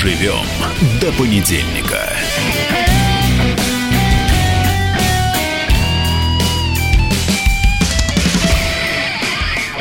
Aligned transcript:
Доживем 0.00 0.46
до 1.00 1.10
понедельника. 1.14 2.08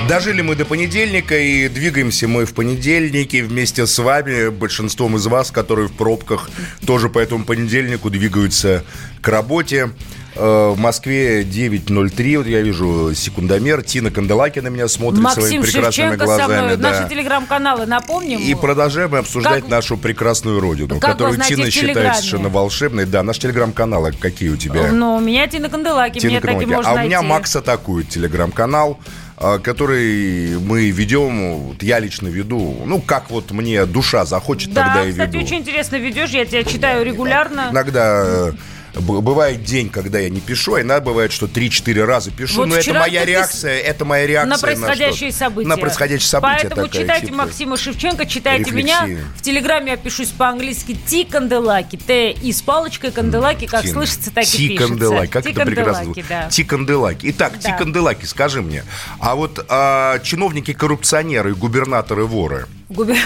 Дожили 0.10 0.42
мы 0.42 0.56
до 0.56 0.66
понедельника 0.66 1.38
и 1.38 1.70
двигаемся 1.70 2.28
мы 2.28 2.48
в 2.48 2.56
понедельнике 2.56 3.44
вместе 3.44 3.86
с 3.86 4.00
вами, 4.00 4.50
большинством 4.50 5.18
из 5.18 5.28
вас, 5.28 5.52
которые 5.52 5.88
в 5.88 5.94
пробках 5.94 6.50
тоже 6.88 7.10
по 7.10 7.20
этому 7.20 7.46
понедельнику 7.46 8.10
двигаются 8.10 8.84
к 9.22 9.28
работе. 9.28 9.92
Э, 10.40 10.70
в 10.76 10.78
Москве 10.80 11.42
9.03, 11.44 12.38
вот 12.38 12.48
я 12.48 12.62
вижу 12.62 13.12
секундомер. 13.16 13.82
Тина 13.82 14.12
Канделаки 14.12 14.60
на 14.60 14.68
меня 14.68 14.88
смотрит 14.88 15.22
Максим 15.24 15.42
своими 15.44 15.62
прекрасными 15.64 15.92
Шевченко 15.92 16.26
глазами. 16.26 16.56
со 16.58 16.62
мной. 16.64 16.78
да. 16.78 16.90
Наши 16.92 17.10
телеграм-каналы 17.10 17.86
напомним. 17.86 18.40
И 18.40 18.54
продолжаем 18.56 19.16
обсуждать 19.16 19.62
Как- 19.62 19.70
нашу 19.70 19.98
прекрасную 19.98 20.60
родину, 20.60 21.00
Как 21.00 21.12
которую 21.14 21.40
найти 21.40 21.56
Тина 21.56 21.72
считает 21.72 22.16
совершенно 22.18 22.50
волшебной. 22.50 23.06
Да, 23.06 23.24
наш 23.24 23.40
телеграм-канал, 23.40 24.06
а 24.06 24.12
какие 24.12 24.50
у 24.50 24.58
тебя? 24.58 24.92
Ну, 24.92 25.16
у 25.16 25.20
меня 25.20 25.48
Тина 25.48 25.70
Канделаки, 25.70 26.20
Тина 26.20 26.30
меня 26.32 26.42
так 26.42 26.50
и 26.52 26.54
Канделаки. 26.54 26.76
можно 26.76 26.92
А 26.92 26.94
у 26.94 27.06
меня 27.06 27.18
найти. 27.22 27.30
Макс 27.30 27.56
атакует 27.56 28.10
телеграм-канал, 28.10 29.00
а, 29.38 29.58
который 29.60 30.58
мы 30.60 30.90
ведем, 30.92 31.56
вот 31.60 31.84
я 31.84 32.00
лично 32.00 32.28
веду, 32.28 32.78
ну, 32.86 33.02
как 33.02 33.30
вот 33.30 33.52
мне 33.52 33.86
душа 33.86 34.26
захочет, 34.26 34.74
Да, 34.74 34.86
тогда 34.86 35.06
и 35.06 35.12
кстати, 35.12 35.34
веду. 35.36 35.46
очень 35.46 35.58
интересно 35.58 35.96
ведешь, 35.98 36.30
я 36.32 36.46
тебя 36.46 36.64
читаю 36.64 37.04
регулярно. 37.06 37.70
Иногда 37.72 38.24
э, 38.26 38.52
бывает 39.00 39.64
день, 39.64 39.90
когда 39.90 40.20
я 40.20 40.30
не 40.30 40.40
пишу, 40.40 40.76
а 40.76 40.82
иногда 40.82 41.02
бывает, 41.02 41.32
что 41.32 41.46
3-4 41.48 42.04
раза 42.06 42.32
пишу. 42.32 42.58
Вот 42.58 42.68
Но 42.68 42.76
это 42.76 42.94
моя 42.94 43.26
реакция, 43.26 43.80
это 43.80 44.06
моя 44.06 44.26
реакция 44.28 44.50
на 44.50 44.58
происходящие 44.58 45.32
что-то. 45.32 45.46
события. 45.46 45.68
На 45.70 45.78
происходящие 45.78 46.28
события 46.28 46.58
Поэтому 46.62 46.88
такая, 46.88 47.02
читайте 47.02 47.26
типа, 47.28 47.38
Максима 47.38 47.78
Шевченко, 47.78 48.26
читайте 48.26 48.64
рефлексия. 48.72 49.06
меня. 49.06 49.20
В 49.38 49.42
Телеграме 49.42 49.92
я 49.92 49.98
пишусь 49.98 50.30
по-английски 50.30 50.98
Ти 51.06 51.24
Канделаки. 51.24 51.98
Т 51.98 52.32
и 52.32 52.52
с 52.52 52.62
палочкой 52.62 53.12
Канделаки, 53.12 53.66
как 53.68 53.82
Тина. 53.84 53.94
слышится, 53.94 54.32
так 54.32 54.44
и 54.44 54.48
Ти 54.48 54.68
пишется. 54.70 54.88
Канделаки, 54.88 55.32
как 55.32 55.44
Ти 55.44 55.50
это 55.52 55.66
прекрасно 55.66 56.04
звучит. 56.06 56.26
да. 56.30 56.50
Ти 56.50 56.64
Канделаки. 56.64 57.30
Итак, 57.32 57.54
Ти 57.60 57.68
Да. 57.70 57.74
Канделаки, 57.78 58.26
скажи 58.26 58.62
мне, 58.62 58.84
а 59.20 59.36
вот 59.36 59.66
а, 59.70 60.20
чиновники-коррупционеры 60.20 61.52
и 61.52 61.54
губернаторы-воры, 61.54 62.68
Губер- 62.90 63.18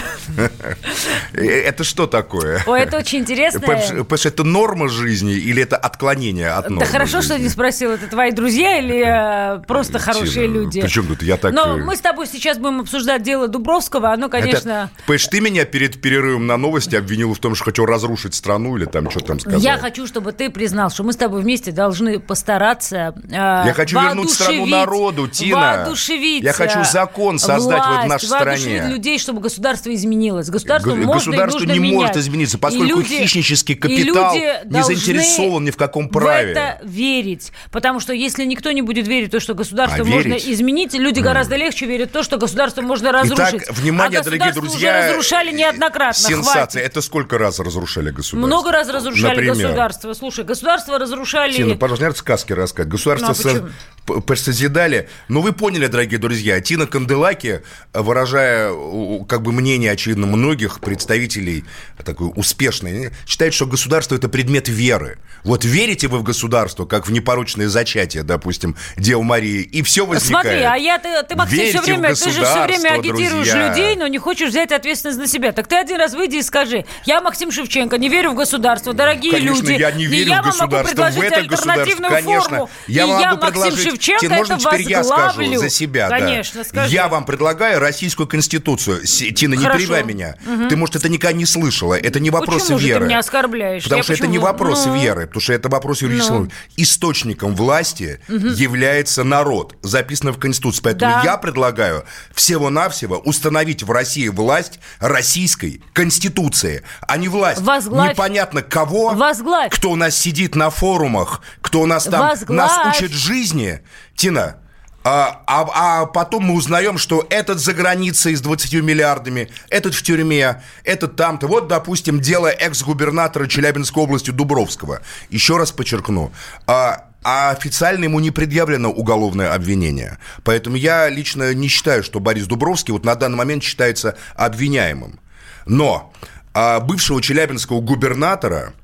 э, 1.34 1.44
это 1.44 1.84
что 1.84 2.06
такое? 2.06 2.62
Ой, 2.66 2.80
это 2.80 2.96
очень 2.98 3.20
интересно. 3.20 3.60
Потому 3.60 4.04
что- 4.04 4.16
что 4.16 4.28
это 4.28 4.44
норма 4.44 4.88
жизни 4.88 5.34
или 5.34 5.62
это 5.62 5.76
отклонение 5.76 6.48
от 6.48 6.68
нормы 6.68 6.84
Да 6.84 6.86
хорошо, 6.86 7.22
что 7.22 7.34
жизни? 7.34 7.44
не 7.44 7.48
спросил, 7.48 7.92
это 7.92 8.08
твои 8.08 8.32
друзья 8.32 8.78
или 8.78 9.58
э, 9.58 9.62
просто 9.66 9.98
хорошие 10.00 10.48
люди? 10.48 10.80
причем 10.80 11.06
тут 11.06 11.22
я 11.22 11.36
так, 11.36 11.52
Но 11.52 11.78
э, 11.78 11.82
мы 11.84 11.96
с 11.96 12.00
тобой 12.00 12.26
сейчас 12.26 12.58
будем 12.58 12.80
обсуждать 12.80 13.22
дело 13.22 13.46
Дубровского. 13.46 14.12
Оно, 14.12 14.28
конечно... 14.28 14.70
Это, 14.70 14.90
понимаешь, 15.06 15.26
ты 15.28 15.40
меня 15.40 15.64
перед 15.64 16.00
перерывом 16.00 16.46
на 16.46 16.56
новости 16.56 16.96
обвинила 16.96 17.34
в 17.34 17.38
том, 17.38 17.54
что 17.54 17.66
хочу 17.66 17.86
разрушить 17.86 18.34
страну 18.34 18.76
или 18.76 18.84
там 18.84 19.10
что 19.10 19.20
там 19.20 19.38
сказал. 19.38 19.60
Я 19.60 19.78
хочу, 19.78 20.06
чтобы 20.08 20.32
ты 20.32 20.50
признал, 20.50 20.90
что 20.90 21.04
мы 21.04 21.12
с 21.12 21.16
тобой 21.16 21.40
вместе 21.42 21.70
должны 21.70 22.18
постараться 22.18 23.14
э, 23.28 23.30
Я 23.30 23.72
хочу 23.76 24.00
вернуть 24.00 24.30
страну 24.30 24.66
народу, 24.66 25.28
Тина. 25.28 25.76
Воодушевить 25.78 26.42
Я 26.42 26.52
хочу 26.52 26.80
э, 26.80 26.84
закон 26.84 27.38
создать 27.38 27.82
вот 27.86 28.04
в 28.04 28.08
нашей 28.08 28.28
власть, 28.28 28.60
стране. 28.62 28.88
людей, 28.88 29.18
чтобы 29.18 29.40
государство 29.52 29.94
изменилось. 29.94 30.48
Государство 30.48 30.90
Г- 30.90 30.96
можно 31.04 31.32
Государство 31.32 31.58
и 31.58 31.60
нужно 31.66 31.72
не 31.72 31.78
менять. 31.78 31.94
может 32.00 32.16
измениться, 32.16 32.56
И 32.56 32.60
поскольку 32.60 32.84
люди- 33.00 33.18
хищнический 33.22 33.74
капитал 33.74 34.34
не 34.64 34.82
заинтересован 34.82 35.64
ни 35.64 35.70
в 35.70 35.76
каком 35.76 36.08
В 36.08 36.12
праве. 36.12 36.52
это 36.52 36.80
верить. 36.82 37.52
Потому 37.70 38.00
что 38.00 38.12
если 38.12 38.44
никто 38.44 38.72
не 38.72 38.82
будет 38.82 39.06
верить 39.06 39.28
в 39.28 39.32
то, 39.32 39.40
что 39.40 39.54
государство 39.54 40.02
А 40.02 40.04
можно 40.04 40.28
верить? 40.30 40.48
изменить, 40.48 40.94
люди 40.94 41.20
гораздо 41.20 41.56
легче 41.56 41.86
верят 41.86 42.10
в 42.10 42.12
то, 42.12 42.22
что 42.22 42.38
государство 42.38 42.82
можно 42.82 43.12
разрушить. 43.12 43.62
Итак, 43.64 43.76
внимание, 43.76 44.20
а 44.20 44.24
дорогие 44.24 44.52
друзья. 44.52 44.98
уже 44.98 45.08
разрушали 45.08 45.52
неоднократно. 45.52 46.14
Сенсация. 46.28 46.52
Хватит. 46.62 46.76
Это 46.82 47.00
сколько 47.02 47.38
раз 47.38 47.58
разрушали 47.60 48.10
государство? 48.10 48.36
Много 48.46 48.72
раз 48.72 48.88
разрушали 48.88 49.28
Например? 49.36 49.54
государство. 49.54 50.14
Слушай, 50.14 50.44
государство 50.44 50.98
разрушали... 50.98 51.52
Тина, 51.52 51.76
пожалуйста, 51.76 52.04
надо 52.06 52.16
сказки 52.18 52.52
рассказать. 52.52 52.90
Государство 52.90 53.26
Ну, 53.28 53.70
а 54.16 54.20
почему? 54.20 54.36
созидали. 54.36 55.08
Но 55.28 55.40
вы 55.40 55.52
поняли, 55.52 55.86
дорогие 55.86 56.18
друзья, 56.18 56.60
Тина 56.60 56.86
Канделаки, 56.86 57.62
выражая 57.92 58.70
у- 58.72 59.24
как 59.42 59.46
бы 59.46 59.52
мнение, 59.60 59.90
очевидно, 59.90 60.28
многих 60.28 60.78
представителей 60.78 61.64
такой 62.04 62.30
успешной, 62.36 63.10
считает, 63.26 63.54
что 63.54 63.66
государство– 63.66 64.14
это 64.16 64.28
предмет 64.28 64.68
веры. 64.68 65.18
Вот 65.42 65.64
верите 65.64 66.06
вы 66.06 66.18
в 66.18 66.22
государство, 66.22 66.84
как 66.84 67.08
в 67.08 67.12
непорочное 67.12 67.68
зачатие, 67.68 68.22
допустим, 68.22 68.76
Девы 68.96 69.24
Марии, 69.24 69.62
и 69.62 69.82
все 69.82 70.06
возникает. 70.06 70.46
Смотри, 70.46 70.62
а 70.62 70.76
я, 70.76 70.98
ты, 70.98 71.20
ты 71.24 71.34
Максим, 71.34 71.66
все 71.66 71.80
время, 71.80 72.14
ты 72.14 72.30
же 72.30 72.44
все 72.44 72.64
время 72.64 72.94
агитируешь 72.94 73.30
друзья. 73.30 73.68
людей, 73.68 73.96
но 73.96 74.06
не 74.06 74.18
хочешь 74.18 74.50
взять 74.50 74.70
ответственность 74.70 75.18
на 75.18 75.26
себя. 75.26 75.50
Так 75.50 75.66
ты 75.66 75.74
один 75.74 75.96
раз 75.96 76.14
выйди 76.14 76.36
и 76.36 76.42
скажи, 76.42 76.84
я 77.04 77.20
Максим 77.20 77.50
Шевченко, 77.50 77.98
не 77.98 78.08
верю 78.08 78.30
в 78.30 78.34
государство, 78.36 78.92
дорогие 78.92 79.32
Конечно, 79.32 79.66
люди. 79.66 79.80
я 79.80 79.90
не 79.90 80.06
верю 80.06 80.30
я 80.30 80.42
в 80.42 80.46
государство, 80.46 81.10
в 81.10 81.20
это 81.20 81.42
государство, 81.42 82.08
конечно. 82.08 82.68
Я 82.86 83.06
вам 83.08 83.20
я, 83.20 83.30
могу 83.30 83.42
Максим 83.42 83.62
предложить, 83.62 83.84
Шевченко, 83.84 84.28
можно 84.34 84.58
теперь 84.58 84.82
я 84.82 85.02
скажу 85.02 85.56
за 85.56 85.68
себя? 85.68 86.08
да. 86.08 86.18
Конечно, 86.20 86.62
скажи. 86.62 86.94
Я 86.94 87.08
вам 87.08 87.24
предлагаю 87.24 87.80
российскую 87.80 88.28
конституцию. 88.28 89.04
Тина, 89.32 89.54
не 89.54 89.62
Хорошо. 89.62 89.78
перебивай 89.78 90.02
меня. 90.04 90.36
Ты, 90.68 90.76
может, 90.76 90.96
это 90.96 91.08
никогда 91.08 91.36
не 91.36 91.46
слышала. 91.46 91.94
Это 91.94 92.20
не 92.20 92.30
вопрос 92.30 92.62
Почему 92.62 92.78
же 92.78 92.84
ты 92.86 92.92
веры. 92.92 93.06
меня 93.06 93.18
оскорбляешь? 93.18 93.82
Потому 93.84 93.98
Я 93.98 94.02
что 94.04 94.12
это 94.12 94.22
почему? 94.22 94.32
не 94.32 94.38
вопрос 94.38 94.86
Ну. 94.86 94.94
веры, 94.94 95.26
потому 95.26 95.40
что 95.40 95.52
это 95.52 95.68
вопрос 95.68 96.02
юридического. 96.02 96.38
Ну. 96.44 96.50
Источником 96.76 97.54
власти 97.56 98.20
является 98.28 99.24
народ, 99.24 99.76
записано 99.82 100.32
в 100.32 100.38
Конституции. 100.38 100.82
Поэтому 100.82 101.12
Да. 101.12 101.22
я 101.24 101.36
предлагаю 101.36 102.04
всего-навсего 102.34 103.16
установить 103.18 103.82
в 103.82 103.90
России 103.90 104.28
власть 104.28 104.78
российской 105.00 105.82
Конституции, 105.92 106.82
а 107.06 107.16
не 107.16 107.28
власть 107.28 107.60
Возглавь. 107.60 108.10
непонятно 108.12 108.62
кого, 108.62 109.10
Возглавь. 109.10 109.70
кто 109.72 109.90
у 109.90 109.96
нас 109.96 110.16
сидит 110.16 110.54
на 110.54 110.70
форумах, 110.70 111.40
кто 111.60 111.80
у 111.80 111.86
нас 111.86 112.04
там 112.04 112.20
Возглавь. 112.28 112.56
нас 112.56 112.96
учит 112.96 113.12
жизни. 113.12 113.80
Тина, 114.14 114.56
а, 115.04 115.42
а- 115.46 116.02
а 116.02 116.06
потом 116.06 116.44
мы 116.44 116.54
узнаем, 116.54 116.98
что 116.98 117.26
этот 117.30 117.58
за 117.60 117.72
границей 117.72 118.34
с 118.34 118.40
20 118.40 118.82
миллиардами, 118.82 119.48
этот 119.68 119.94
в 119.94 120.02
тюрьме, 120.02 120.62
этот 120.84 121.16
там-то. 121.16 121.46
Вот, 121.46 121.68
допустим, 121.68 122.20
дело 122.20 122.48
экс-губернатора 122.48 123.46
Челябинской 123.46 124.02
области 124.02 124.30
Дубровского. 124.30 125.00
Еще 125.30 125.56
раз 125.56 125.72
подчеркну. 125.72 126.32
а, 126.66 127.06
а 127.24 127.50
официально 127.50 128.04
ему 128.04 128.18
не 128.20 128.30
предъявлено 128.32 128.90
уголовное 128.90 129.54
обвинение. 129.54 130.18
Поэтому 130.42 130.76
я 130.76 131.08
лично 131.08 131.54
не 131.54 131.68
считаю, 131.68 132.02
что 132.02 132.18
Борис 132.18 132.46
Дубровский 132.46 132.92
вот 132.92 133.04
на 133.04 133.14
данный 133.14 133.36
момент 133.36 133.62
считается 133.62 134.16
обвиняемым. 134.34 135.20
Но 135.66 136.12
а, 136.52 136.80
бывшего 136.80 137.22
челябинского 137.22 137.80
губернатора, 137.80 138.74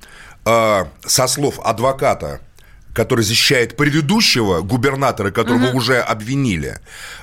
а, 0.44 0.88
со 1.04 1.26
слов 1.26 1.58
адвоката, 1.64 2.40
который 2.98 3.22
защищает 3.24 3.76
предыдущего 3.76 4.60
губернатора, 4.60 5.30
которого 5.30 5.70
уже 5.70 6.00
обвинили, 6.00 6.80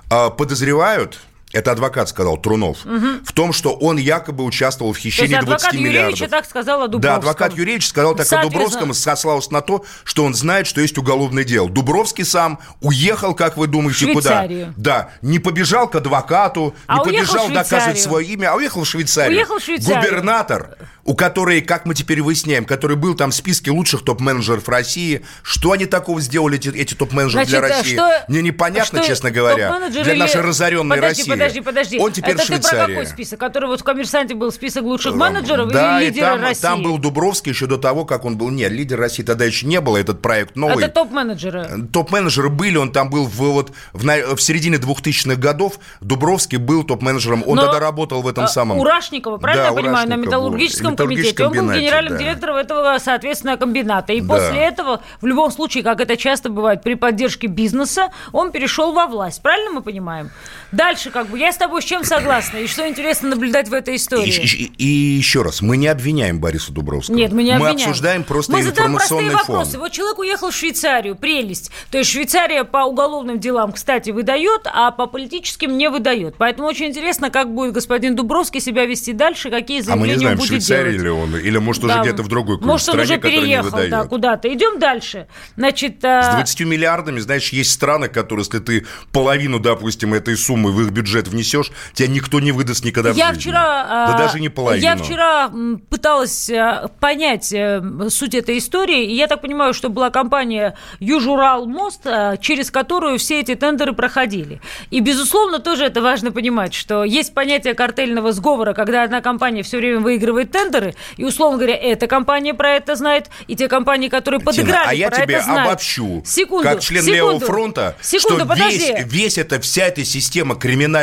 а, 0.09 0.29
подозревают, 0.29 1.19
это 1.55 1.71
адвокат 1.71 2.09
сказал, 2.09 2.37
Трунов, 2.37 2.79
в 2.83 3.31
том, 3.33 3.53
что 3.53 3.73
он 3.73 3.97
якобы 3.97 4.43
участвовал 4.43 4.91
в 4.93 4.97
То 4.99 5.07
есть 5.07 5.17
хищении 5.17 5.35
20 5.35 5.43
адвокат 5.47 5.73
миллиардов. 5.73 6.11
Юрьевича 6.19 6.27
так 6.27 6.45
сказал 6.45 6.81
о 6.83 6.87
Да, 6.87 6.91
Дубровском. 6.91 7.17
адвокат 7.19 7.53
Юрьевич 7.57 7.87
сказал 7.87 8.15
так 8.15 8.31
о 8.31 8.41
Дубровском, 8.43 8.93
сослался 8.93 9.53
на 9.53 9.61
то, 9.61 9.85
что 10.03 10.25
он 10.25 10.33
знает, 10.33 10.67
что 10.67 10.81
есть 10.81 10.97
уголовное 10.97 11.43
дело. 11.45 11.69
Дубровский 11.69 12.25
сам 12.25 12.59
уехал, 12.81 13.33
как 13.33 13.55
вы 13.57 13.67
думаете, 13.67 14.11
куда? 14.13 14.45
Да, 14.75 15.09
не 15.21 15.39
побежал 15.39 15.87
к 15.87 15.95
адвокату, 15.95 16.75
А 16.87 16.97
не 16.97 17.03
побежал 17.05 17.49
доказывать 17.49 17.99
свое 17.99 18.27
имя, 18.27 18.51
а 18.51 18.55
уехал 18.55 18.83
в 18.83 18.87
Швейцарию. 18.87 19.37
Уехал 19.37 19.59
в 19.59 19.63
Швейцарию. 19.63 20.01
Губернатор, 20.01 20.77
у 21.03 21.15
которой, 21.15 21.61
как 21.61 21.85
мы 21.85 21.93
теперь 21.95 22.21
выясняем, 22.21 22.65
который 22.65 22.97
был 22.97 23.15
там 23.15 23.31
в 23.31 23.35
списке 23.35 23.71
лучших 23.71 24.03
топ-менеджеров 24.03 24.67
России, 24.67 25.21
что 25.43 25.71
они 25.71 25.85
такого 25.85 26.19
сделали, 26.19 26.57
эти, 26.57 26.69
эти 26.69 26.93
топ-менеджеры 26.95 27.45
для 27.45 27.59
а 27.59 27.61
России? 27.61 27.93
что- 27.95 28.25
Мне 28.27 28.41
непонятно, 28.41 28.99
что 28.99 29.07
честно 29.07 29.31
говоря, 29.31 29.89
для 29.89 30.15
нашей 30.15 30.41
разоренной 30.41 30.97
подожди, 30.97 31.21
России. 31.21 31.29
Подожди, 31.31 31.44
подожди. 31.61 31.99
Он 31.99 32.11
теперь 32.11 32.35
Это 32.35 32.43
в 32.43 32.47
ты 32.47 32.59
про 32.59 32.87
какой 32.87 33.05
список? 33.05 33.39
Который 33.39 33.67
вот 33.67 33.81
в 33.81 33.83
«Коммерсанте» 33.83 34.35
был 34.35 34.51
список 34.51 34.83
лучших 34.83 35.15
менеджеров 35.15 35.71
да, 35.71 35.99
или 36.01 36.05
и 36.05 36.09
лидеры 36.09 36.27
там, 36.27 36.41
России? 36.41 36.61
там 36.61 36.83
был 36.83 36.97
Дубровский 36.97 37.51
еще 37.51 37.67
до 37.67 37.77
того, 37.77 38.05
как 38.05 38.25
он 38.25 38.37
был. 38.37 38.49
Нет, 38.49 38.71
лидер 38.71 38.99
России 38.99 39.23
тогда 39.23 39.45
еще 39.45 39.65
не 39.65 39.81
было, 39.81 39.97
этот 39.97 40.21
проект 40.21 40.55
новый. 40.55 40.83
Это 40.83 40.93
топ-менеджеры. 40.93 41.87
Топ-менеджеры 41.91 42.49
были, 42.49 42.77
он 42.77 42.91
там 42.91 43.09
был 43.09 43.25
в, 43.25 43.35
вот, 43.35 43.71
в, 43.93 44.03
в 44.35 44.41
середине 44.41 44.77
2000-х 44.77 45.35
годов. 45.35 45.79
Дубровский 46.01 46.57
был 46.57 46.83
топ-менеджером, 46.83 47.43
он 47.45 47.55
Но, 47.57 47.63
тогда 47.63 47.79
работал 47.79 48.21
в 48.21 48.27
этом 48.27 48.47
самом... 48.47 48.79
У 48.79 48.83
Рашникова, 48.83 49.37
правильно 49.37 49.69
Да, 49.69 49.69
я 49.69 49.75
понимаю, 49.75 50.09
на 50.09 50.15
металлургическом 50.15 50.91
был. 50.91 50.97
комитете. 50.97 51.43
Он 51.45 51.49
был 51.49 51.55
Металлургическом 51.55 51.79
генеральным 51.79 52.13
да. 52.13 52.19
директором 52.19 52.55
этого, 52.57 52.97
соответственно, 52.99 53.57
комбината. 53.57 54.13
И 54.13 54.21
Да. 54.21 54.33
после 54.35 54.59
этого, 54.59 55.01
в 55.21 55.25
любом 55.25 55.51
случае, 55.51 55.83
как 55.83 56.01
это 56.01 56.17
часто 56.17 56.49
бывает, 56.49 56.83
при 56.83 56.95
поддержке 56.95 57.47
бизнеса, 57.47 58.09
он 58.31 58.51
перешел 58.51 58.93
во 58.93 59.07
власть. 59.07 59.41
Правильно 59.41 59.71
мы 59.71 59.81
понимаем? 59.81 60.31
Дальше 60.71 61.11
как 61.11 61.27
бы 61.27 61.34
Я 61.35 61.51
с 61.51 61.57
тобой 61.57 61.81
с 61.81 61.85
чем 61.85 62.03
согласна? 62.03 62.57
И 62.57 62.67
что 62.67 62.87
интересно 62.87 63.29
наблюдать 63.29 63.69
в 63.69 63.73
этой 63.73 63.95
истории? 63.95 64.29
И, 64.29 64.63
и, 64.63 64.71
и 64.77 65.17
еще 65.17 65.41
раз, 65.41 65.61
мы 65.61 65.77
не 65.77 65.87
обвиняем 65.87 66.39
Бориса 66.39 66.71
Дубровского. 66.71 67.15
Нет, 67.15 67.31
мы 67.31 67.43
не 67.43 67.51
обвиняем. 67.51 67.75
Мы 67.75 67.81
обсуждаем 67.83 68.23
просто 68.23 68.51
мы 68.51 68.61
информационный 68.61 69.29
простые 69.29 69.29
фон. 69.31 69.55
вопросы. 69.55 69.79
Вот 69.79 69.91
человек 69.91 70.19
уехал 70.19 70.51
в 70.51 70.55
Швейцарию, 70.55 71.15
прелесть. 71.15 71.71
То 71.91 71.97
есть 71.97 72.09
Швейцария 72.11 72.63
по 72.63 72.85
уголовным 72.85 73.39
делам, 73.39 73.71
кстати, 73.71 74.09
выдает, 74.11 74.61
а 74.65 74.91
по 74.91 75.07
политическим 75.07 75.77
не 75.77 75.89
выдает. 75.89 76.35
Поэтому 76.37 76.67
очень 76.67 76.87
интересно, 76.87 77.29
как 77.29 77.53
будет 77.53 77.73
господин 77.73 78.15
Дубровский 78.15 78.59
себя 78.59 78.85
вести 78.85 79.13
дальше, 79.13 79.49
какие 79.49 79.81
заявления 79.81 79.95
а 80.03 80.07
мы 80.07 80.13
не 80.13 80.19
знаем, 80.19 80.37
будет 80.37 80.61
делать. 80.61 81.01
ли 81.01 81.09
он, 81.09 81.35
или 81.35 81.57
может 81.57 81.83
уже 81.83 81.93
Да. 81.93 82.01
где-то 82.01 82.23
в 82.23 82.27
другой 82.27 82.57
Может, 82.59 82.83
стране, 82.83 82.99
он 82.99 83.03
уже 83.05 83.15
не 83.15 83.21
переехал 83.21 83.79
да, 83.89 84.03
куда-то. 84.05 84.53
Идем 84.53 84.79
дальше. 84.79 85.27
Значит, 85.55 85.97
С 86.01 86.05
а, 86.05 86.35
20 86.35 86.61
миллиардами, 86.61 87.19
знаешь, 87.19 87.49
есть 87.49 87.71
страны, 87.71 88.07
которые, 88.07 88.45
если 88.45 88.59
ты 88.59 88.85
половину, 89.11 89.59
допустим, 89.59 90.13
этой 90.13 90.37
суммы 90.37 90.71
в 90.71 90.81
их 90.81 90.91
бюджет 90.91 91.24
внесешь, 91.27 91.71
тебя 91.93 92.07
никто 92.07 92.39
не 92.39 92.51
выдаст 92.51 92.83
никогда 92.85 93.13
в 93.13 93.15
Я 93.15 93.29
жизни. 93.29 93.41
вчера... 93.41 93.83
Да 93.85 94.15
а, 94.15 94.17
даже 94.17 94.39
не 94.39 94.49
половину. 94.49 94.83
Я 94.83 94.95
вчера 94.95 95.51
пыталась 95.89 96.49
а, 96.49 96.89
понять 96.99 97.51
э, 97.53 97.81
суть 98.09 98.35
этой 98.35 98.57
истории, 98.57 99.05
и 99.05 99.15
я 99.15 99.27
так 99.27 99.41
понимаю, 99.41 99.73
что 99.73 99.89
была 99.89 100.09
компания 100.09 100.75
Южурал 100.99 101.65
Мост, 101.65 102.01
а, 102.05 102.37
через 102.37 102.71
которую 102.71 103.17
все 103.19 103.39
эти 103.39 103.55
тендеры 103.55 103.93
проходили. 103.93 104.61
И, 104.91 104.99
безусловно, 104.99 105.59
тоже 105.59 105.85
это 105.85 106.01
важно 106.01 106.31
понимать, 106.31 106.73
что 106.73 107.03
есть 107.03 107.33
понятие 107.33 107.73
картельного 107.73 108.31
сговора, 108.31 108.73
когда 108.73 109.03
одна 109.03 109.21
компания 109.21 109.63
все 109.63 109.77
время 109.77 109.99
выигрывает 109.99 110.51
тендеры, 110.51 110.95
и, 111.17 111.23
условно 111.23 111.57
говоря, 111.57 111.75
эта 111.75 112.07
компания 112.07 112.53
про 112.53 112.71
это 112.73 112.95
знает, 112.95 113.29
и 113.47 113.55
те 113.55 113.67
компании, 113.67 114.09
которые 114.09 114.39
Тина, 114.39 114.51
подыграли, 114.51 114.87
а 114.87 114.93
я 114.93 115.09
про 115.09 115.21
тебе 115.21 115.35
это 115.35 115.43
знают. 115.45 115.69
обобщу, 115.69 116.23
Секунду, 116.25 116.63
как 116.63 116.79
член 116.81 117.01
секунду, 117.03 117.15
Левого 117.15 117.39
фронта, 117.39 117.95
секунду, 118.01 118.39
что 118.39 118.47
подожди. 118.47 118.77
весь, 118.77 119.05
весь 119.05 119.37
это, 119.37 119.59
вся 119.59 119.85
эта 119.85 120.03
система 120.03 120.55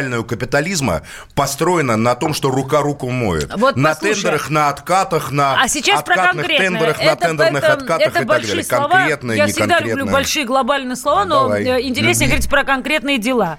криминального 0.02 0.22
капитализма 0.24 1.02
построена 1.34 1.96
на 1.96 2.14
том, 2.14 2.34
что 2.34 2.50
рука 2.50 2.80
руку 2.80 3.08
моет. 3.10 3.50
Вот 3.56 3.76
на 3.76 3.90
послушай. 3.90 4.14
тендерах, 4.22 4.50
на 4.50 4.68
откатах, 4.68 5.30
на 5.30 5.54
А 5.60 5.68
сейчас 5.68 6.02
про 6.02 6.14
откатных 6.14 6.46
конкретное. 6.46 6.68
тендерах, 6.70 6.98
на 6.98 7.02
это, 7.02 7.16
тендерных 7.28 7.62
это, 7.64 7.72
откатах 7.74 8.06
это 8.08 8.10
и 8.10 8.12
так 8.12 8.26
далее. 8.26 8.64
слова. 8.64 8.88
Конкретное, 8.88 9.36
Я 9.36 9.46
всегда 9.46 9.80
люблю 9.80 10.06
большие 10.06 10.44
глобальные 10.44 10.96
слова, 10.96 11.24
но 11.24 11.42
Давай. 11.44 11.64
э, 11.64 11.82
интереснее 11.82 12.28
говорить 12.28 12.48
про 12.48 12.64
конкретные 12.64 13.18
дела. 13.18 13.58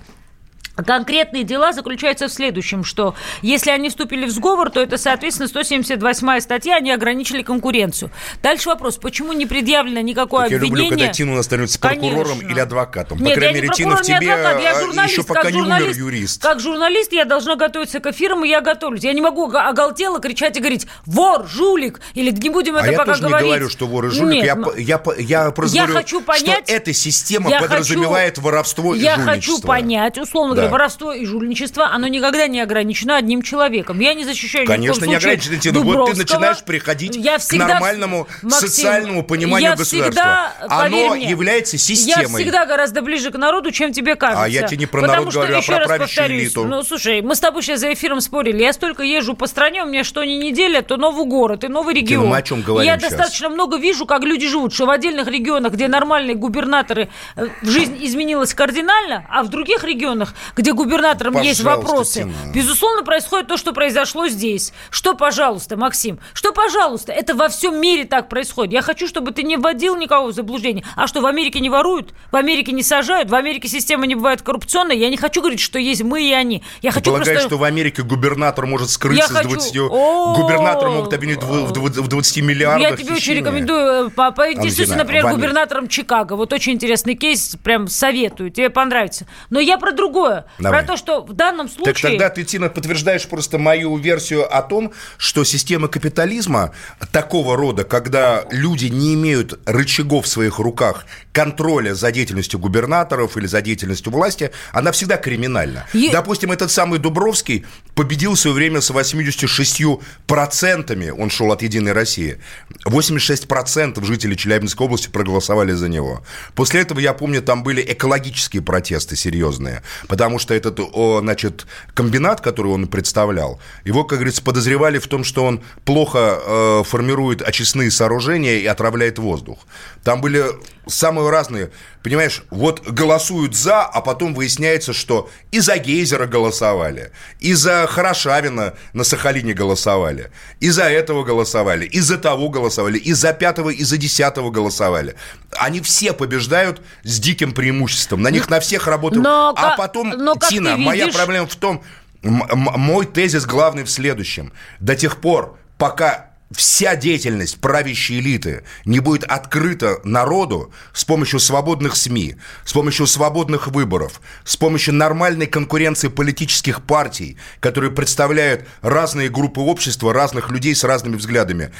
Конкретные 0.75 1.43
дела 1.43 1.71
заключаются 1.71 2.27
в 2.27 2.31
следующем, 2.33 2.83
что 2.83 3.13
если 3.43 3.69
они 3.69 3.89
вступили 3.89 4.25
в 4.25 4.31
сговор, 4.31 4.71
то 4.71 4.79
это, 4.79 4.97
соответственно, 4.97 5.47
178 5.47 6.39
статья, 6.39 6.77
они 6.77 6.91
ограничили 6.91 7.43
конкуренцию. 7.43 8.09
Дальше 8.41 8.69
вопрос, 8.69 8.97
почему 8.97 9.33
не 9.33 9.45
предъявлено 9.45 10.01
никакое 10.01 10.43
Как 10.43 10.51
я 10.51 10.57
обвинение? 10.57 10.89
люблю, 10.89 11.07
когда 11.07 11.25
нас 11.35 11.45
становится 11.45 11.79
прокурором 11.79 12.25
Конечно. 12.39 12.47
или 12.51 12.59
адвокатом. 12.59 13.19
По 13.19 13.21
Нет, 13.23 13.35
крайней 13.35 13.55
я 13.55 13.61
мере, 13.61 13.67
не 13.69 13.73
Тина, 13.75 13.89
прокурор, 13.91 14.03
в 14.05 14.09
не 14.09 14.15
тебе 14.17 14.25
я 14.27 14.71
а, 14.71 14.81
журналист. 14.81 15.13
еще 15.13 15.23
пока 15.23 15.51
не 15.51 15.61
умер 15.61 15.89
юрист. 15.95 16.41
Как 16.41 16.59
журналист 16.59 17.13
я 17.13 17.25
должна 17.25 17.55
готовиться 17.55 17.99
к 17.99 18.07
эфирам, 18.07 18.43
и 18.43 18.47
я 18.49 18.61
готовлюсь. 18.61 19.03
Я 19.03 19.13
не 19.13 19.21
могу 19.21 19.51
оголтело 19.51 20.19
кричать 20.19 20.57
и 20.57 20.59
говорить 20.59 20.87
«вор, 21.05 21.45
жулик», 21.47 22.01
или 22.15 22.31
не 22.31 22.49
будем 22.49 22.75
это 22.77 22.85
а 22.85 22.91
я 22.91 22.97
пока 22.97 23.11
тоже 23.13 23.23
говорить. 23.27 23.45
не 23.45 23.51
говорю, 23.51 23.69
что 23.69 23.85
вор 23.85 24.05
и 24.07 24.09
жулик. 24.09 24.33
Нет, 24.37 24.45
я, 24.45 24.55
ну, 24.55 24.71
по- 24.71 24.75
я, 24.77 24.97
по- 24.97 25.15
я 25.19 25.51
просто 25.51 25.75
я 25.77 25.83
говорю, 25.85 25.99
хочу 25.99 26.21
понять- 26.21 26.63
что 26.65 26.73
эта 26.73 26.93
система 26.93 27.49
я 27.49 27.59
подразумевает 27.61 28.35
хочу- 28.37 28.41
воровство 28.45 28.95
и 28.95 28.99
Я 28.99 29.15
жульничество. 29.17 29.53
хочу 29.55 29.67
понять, 29.67 30.17
условно 30.17 30.55
Да. 30.55 30.62
Говоря, 30.67 30.71
воровство 30.71 31.13
и 31.13 31.25
жульничество, 31.25 31.87
оно 31.91 32.07
никогда 32.07 32.47
не 32.47 32.59
ограничено 32.61 33.17
одним 33.17 33.41
человеком. 33.41 33.99
Я 33.99 34.13
не 34.13 34.23
защищаю 34.25 34.65
Конечно, 34.67 35.05
не 35.05 35.15
ограничено, 35.15 35.57
Тина. 35.57 35.79
Вот 35.79 36.11
ты 36.11 36.17
начинаешь 36.17 36.63
приходить 36.63 37.15
Я 37.15 37.37
к 37.37 37.41
всегда- 37.41 37.67
нормальному 37.67 38.27
Максим, 38.41 38.67
социальному 38.69 39.23
пониманию 39.23 39.69
я 39.71 39.75
государства. 39.75 40.11
всегда, 40.11 40.53
Оно 40.69 41.15
мне, 41.15 41.29
является 41.29 41.75
Я 41.77 41.79
системой. 41.79 42.41
всегда 42.43 42.65
гораздо 42.65 43.01
ближе 43.01 43.31
к 43.31 43.37
народу, 43.37 43.71
чем 43.71 43.93
тебе 43.93 44.15
кажется. 44.15 44.43
А 44.43 44.47
я 44.47 44.63
тебе 44.67 44.77
не 44.77 44.85
про 44.85 45.01
Потому 45.01 45.17
народ 45.19 45.31
что, 45.31 45.39
говорю, 45.41 45.57
а 45.57 45.61
про 45.61 45.75
правящую 45.85 45.97
повторюсь, 46.07 46.43
элиту. 46.43 46.65
Ну, 46.65 46.83
слушай, 46.83 47.21
мы 47.21 47.35
с 47.35 47.39
тобой 47.39 47.61
сейчас 47.63 47.79
за 47.81 47.93
эфиром 47.93 48.21
спорили. 48.21 48.61
Я 48.63 48.73
столько 48.73 49.03
езжу 49.03 49.33
по 49.35 49.47
стране, 49.47 49.83
у 49.83 49.87
меня 49.87 50.03
что 50.03 50.23
ни 50.23 50.33
неделя, 50.33 50.81
то 50.81 50.97
новый 50.97 51.25
город 51.25 51.63
и 51.63 51.67
новый 51.67 51.93
регион. 51.95 52.27
мы 52.27 52.37
о 52.37 52.41
чем 52.41 52.61
говорим 52.61 52.91
я 52.91 52.97
сейчас? 52.99 53.11
достаточно 53.11 53.49
много 53.49 53.77
вижу, 53.77 54.05
как 54.05 54.23
люди 54.23 54.47
живут, 54.47 54.73
что 54.73 54.85
в 54.85 54.89
отдельных 54.89 55.27
регионах, 55.27 55.73
где 55.73 55.87
нормальные 55.87 56.35
губернаторы, 56.35 57.09
э, 57.35 57.47
жизнь 57.61 57.97
изменилась 58.01 58.53
кардинально, 58.53 59.25
а 59.29 59.43
в 59.43 59.49
других 59.49 59.83
регионах, 59.83 60.33
где 60.55 60.73
губернаторам 60.73 61.41
есть 61.41 61.63
Пожалуйста, 61.63 61.87
вопросы, 61.89 62.19
Тина. 62.21 62.33
безусловно, 62.53 63.03
происходит 63.03 63.47
то, 63.47 63.57
что 63.57 63.73
произошло 63.73 64.27
здесь. 64.27 64.73
Что, 64.89 65.15
пожалуйста, 65.15 65.77
Максим? 65.77 66.19
Что, 66.33 66.51
пожалуйста? 66.51 67.11
Это 67.11 67.33
во 67.35 67.49
всем 67.49 67.79
мире 67.79 68.05
так 68.05 68.29
происходит. 68.29 68.73
Я 68.73 68.81
хочу, 68.81 69.07
чтобы 69.07 69.31
ты 69.31 69.43
не 69.43 69.57
вводил 69.57 69.95
никого 69.95 70.27
в 70.27 70.33
заблуждение. 70.33 70.85
А 70.95 71.07
что, 71.07 71.21
в 71.21 71.25
Америке 71.25 71.59
не 71.59 71.69
воруют? 71.69 72.13
В 72.31 72.35
Америке 72.35 72.71
не 72.71 72.83
сажают? 72.83 73.29
В 73.29 73.35
Америке 73.35 73.67
система 73.67 74.05
не 74.05 74.15
бывает 74.15 74.41
коррупционной? 74.41 74.97
Я 74.97 75.09
не 75.09 75.17
хочу 75.17 75.41
говорить, 75.41 75.59
что 75.59 75.79
есть 75.79 76.03
мы 76.03 76.23
и 76.23 76.31
они. 76.33 76.63
Я 76.81 76.91
Ты 76.91 76.95
хочу 76.95 77.05
полагаешь, 77.11 77.29
просто... 77.39 77.49
что 77.49 77.57
в 77.57 77.63
Америке 77.63 78.03
губернатор 78.03 78.65
может 78.67 78.89
скрыться 78.89 79.23
Я 79.23 79.27
с 79.27 79.31
хочу- 79.31 79.49
20... 79.49 79.77
О! 79.89 80.35
Губернатор 80.35 80.89
могут 80.89 81.13
обвинить 81.13 81.41
в, 81.41 81.65
в, 81.67 81.71
дв- 81.71 82.01
в 82.01 82.07
20 82.07 82.43
миллиардах 82.43 82.91
Я 82.91 82.95
тебе 82.97 83.15
очень 83.15 83.33
рекомендую, 83.33 84.07
э, 84.07 84.09
по- 84.09 84.31
поинтересуйся, 84.31 84.95
например, 84.95 85.29
губернатором 85.29 85.87
Чикаго. 85.87 86.33
Вот 86.35 86.53
очень 86.53 86.73
интересный 86.73 87.15
кейс, 87.15 87.55
прям 87.63 87.87
советую, 87.87 88.51
тебе 88.51 88.69
понравится. 88.69 89.27
Но 89.49 89.59
я 89.59 89.77
про 89.77 89.91
другое. 89.91 90.42
Давай. 90.59 90.81
Про 90.81 90.87
то, 90.87 90.97
что 90.97 91.23
в 91.23 91.33
данном 91.33 91.69
случае... 91.69 91.93
Так 91.93 92.01
тогда 92.01 92.29
ты, 92.29 92.43
Тина, 92.43 92.69
подтверждаешь 92.69 93.27
просто 93.27 93.57
мою 93.57 93.95
версию 93.97 94.45
о 94.55 94.61
том, 94.61 94.91
что 95.17 95.43
система 95.43 95.87
капитализма 95.87 96.71
такого 97.11 97.55
рода, 97.55 97.83
когда 97.83 98.45
люди 98.51 98.85
не 98.87 99.13
имеют 99.15 99.59
рычагов 99.65 100.25
в 100.25 100.27
своих 100.27 100.59
руках 100.59 101.05
контроля 101.31 101.95
за 101.95 102.11
деятельностью 102.11 102.59
губернаторов 102.59 103.37
или 103.37 103.47
за 103.47 103.61
деятельностью 103.61 104.11
власти, 104.11 104.51
она 104.71 104.91
всегда 104.91 105.17
криминальна. 105.17 105.85
Е- 105.93 106.11
Допустим, 106.11 106.51
этот 106.51 106.71
самый 106.71 106.99
Дубровский 106.99 107.65
победил 107.95 108.35
в 108.35 108.39
свое 108.39 108.55
время 108.55 108.81
с 108.81 108.91
86%, 108.91 111.11
он 111.11 111.29
шел 111.29 111.51
от 111.51 111.61
«Единой 111.61 111.93
России», 111.93 112.39
86% 112.85 114.03
жителей 114.05 114.37
Челябинской 114.37 114.85
области 114.85 115.09
проголосовали 115.09 115.73
за 115.73 115.89
него. 115.89 116.23
После 116.55 116.81
этого, 116.81 116.99
я 116.99 117.13
помню, 117.13 117.41
там 117.41 117.63
были 117.63 117.81
экологические 117.81 118.61
протесты 118.61 119.15
серьезные, 119.15 119.81
потому 120.07 120.32
что 120.39 120.53
этот, 120.53 120.79
о, 120.79 121.19
значит, 121.21 121.65
комбинат, 121.93 122.41
который 122.41 122.71
он 122.71 122.87
представлял, 122.87 123.59
его, 123.85 124.03
как 124.03 124.19
говорится, 124.19 124.43
подозревали 124.43 124.99
в 124.99 125.07
том, 125.07 125.23
что 125.23 125.43
он 125.45 125.61
плохо 125.85 126.39
э, 126.45 126.83
формирует 126.85 127.41
очистные 127.41 127.91
сооружения 127.91 128.57
и 128.57 128.65
отравляет 128.65 129.19
воздух. 129.19 129.59
Там 130.03 130.19
были 130.19 130.43
самые 130.85 131.29
разные, 131.29 131.71
понимаешь, 132.03 132.43
вот 132.49 132.85
голосуют 132.85 133.55
за, 133.55 133.83
а 133.83 134.01
потом 134.01 134.33
выясняется, 134.33 134.91
что 134.91 135.29
и 135.51 135.61
за 135.61 135.77
Гейзера 135.77 136.25
голосовали, 136.25 137.11
и 137.39 137.53
за 137.53 137.87
Хорошавина 137.87 138.73
на 138.91 139.03
Сахалине 139.05 139.53
голосовали, 139.53 140.29
и 140.59 140.69
за 140.69 140.83
этого 140.83 141.23
голосовали, 141.23 141.85
и 141.85 142.01
за 142.01 142.17
того 142.17 142.49
голосовали, 142.49 142.97
и 142.97 143.13
за 143.13 143.31
пятого, 143.31 143.69
и 143.69 143.83
за 143.83 143.97
десятого 143.97 144.51
голосовали. 144.51 145.15
Они 145.57 145.79
все 145.79 146.11
побеждают 146.11 146.81
с 147.03 147.19
диким 147.19 147.53
преимуществом. 147.53 148.21
На 148.21 148.29
них 148.29 148.49
на 148.49 148.59
всех 148.59 148.87
работают. 148.87 149.23
Но 149.23 149.53
а 149.55 149.77
потом, 149.77 150.09
но 150.09 150.35
Тина, 150.35 150.71
ты 150.71 150.77
моя 150.77 151.05
видишь- 151.05 151.15
проблема 151.15 151.47
в 151.47 151.55
том, 151.55 151.81
мой 152.23 153.05
тезис 153.05 153.45
главный 153.45 153.83
в 153.83 153.89
следующем. 153.89 154.51
До 154.81 154.95
тех 154.95 155.21
пор, 155.21 155.57
пока 155.77 156.32
вся 156.55 156.95
деятельность 156.95 157.59
правящей 157.59 158.19
элиты 158.19 158.63
не 158.85 158.99
будет 158.99 159.23
открыта 159.23 159.99
народу 160.03 160.71
с 160.93 161.03
помощью 161.05 161.39
свободных 161.39 161.95
СМИ, 161.95 162.35
с 162.63 162.73
помощью 162.73 163.07
свободных 163.07 163.67
выборов, 163.67 164.21
с 164.43 164.55
помощью 164.55 164.93
нормальной 164.93 165.47
конкуренции 165.47 166.07
политических 166.07 166.83
партий, 166.83 167.37
которые 167.59 167.91
представляют 167.91 168.67
разные 168.81 169.29
группы 169.29 169.61
общества, 169.61 170.13
разных 170.13 170.49
людей 170.49 170.75
с 170.75 170.83
разными 170.83 171.15
взглядами, 171.15 171.71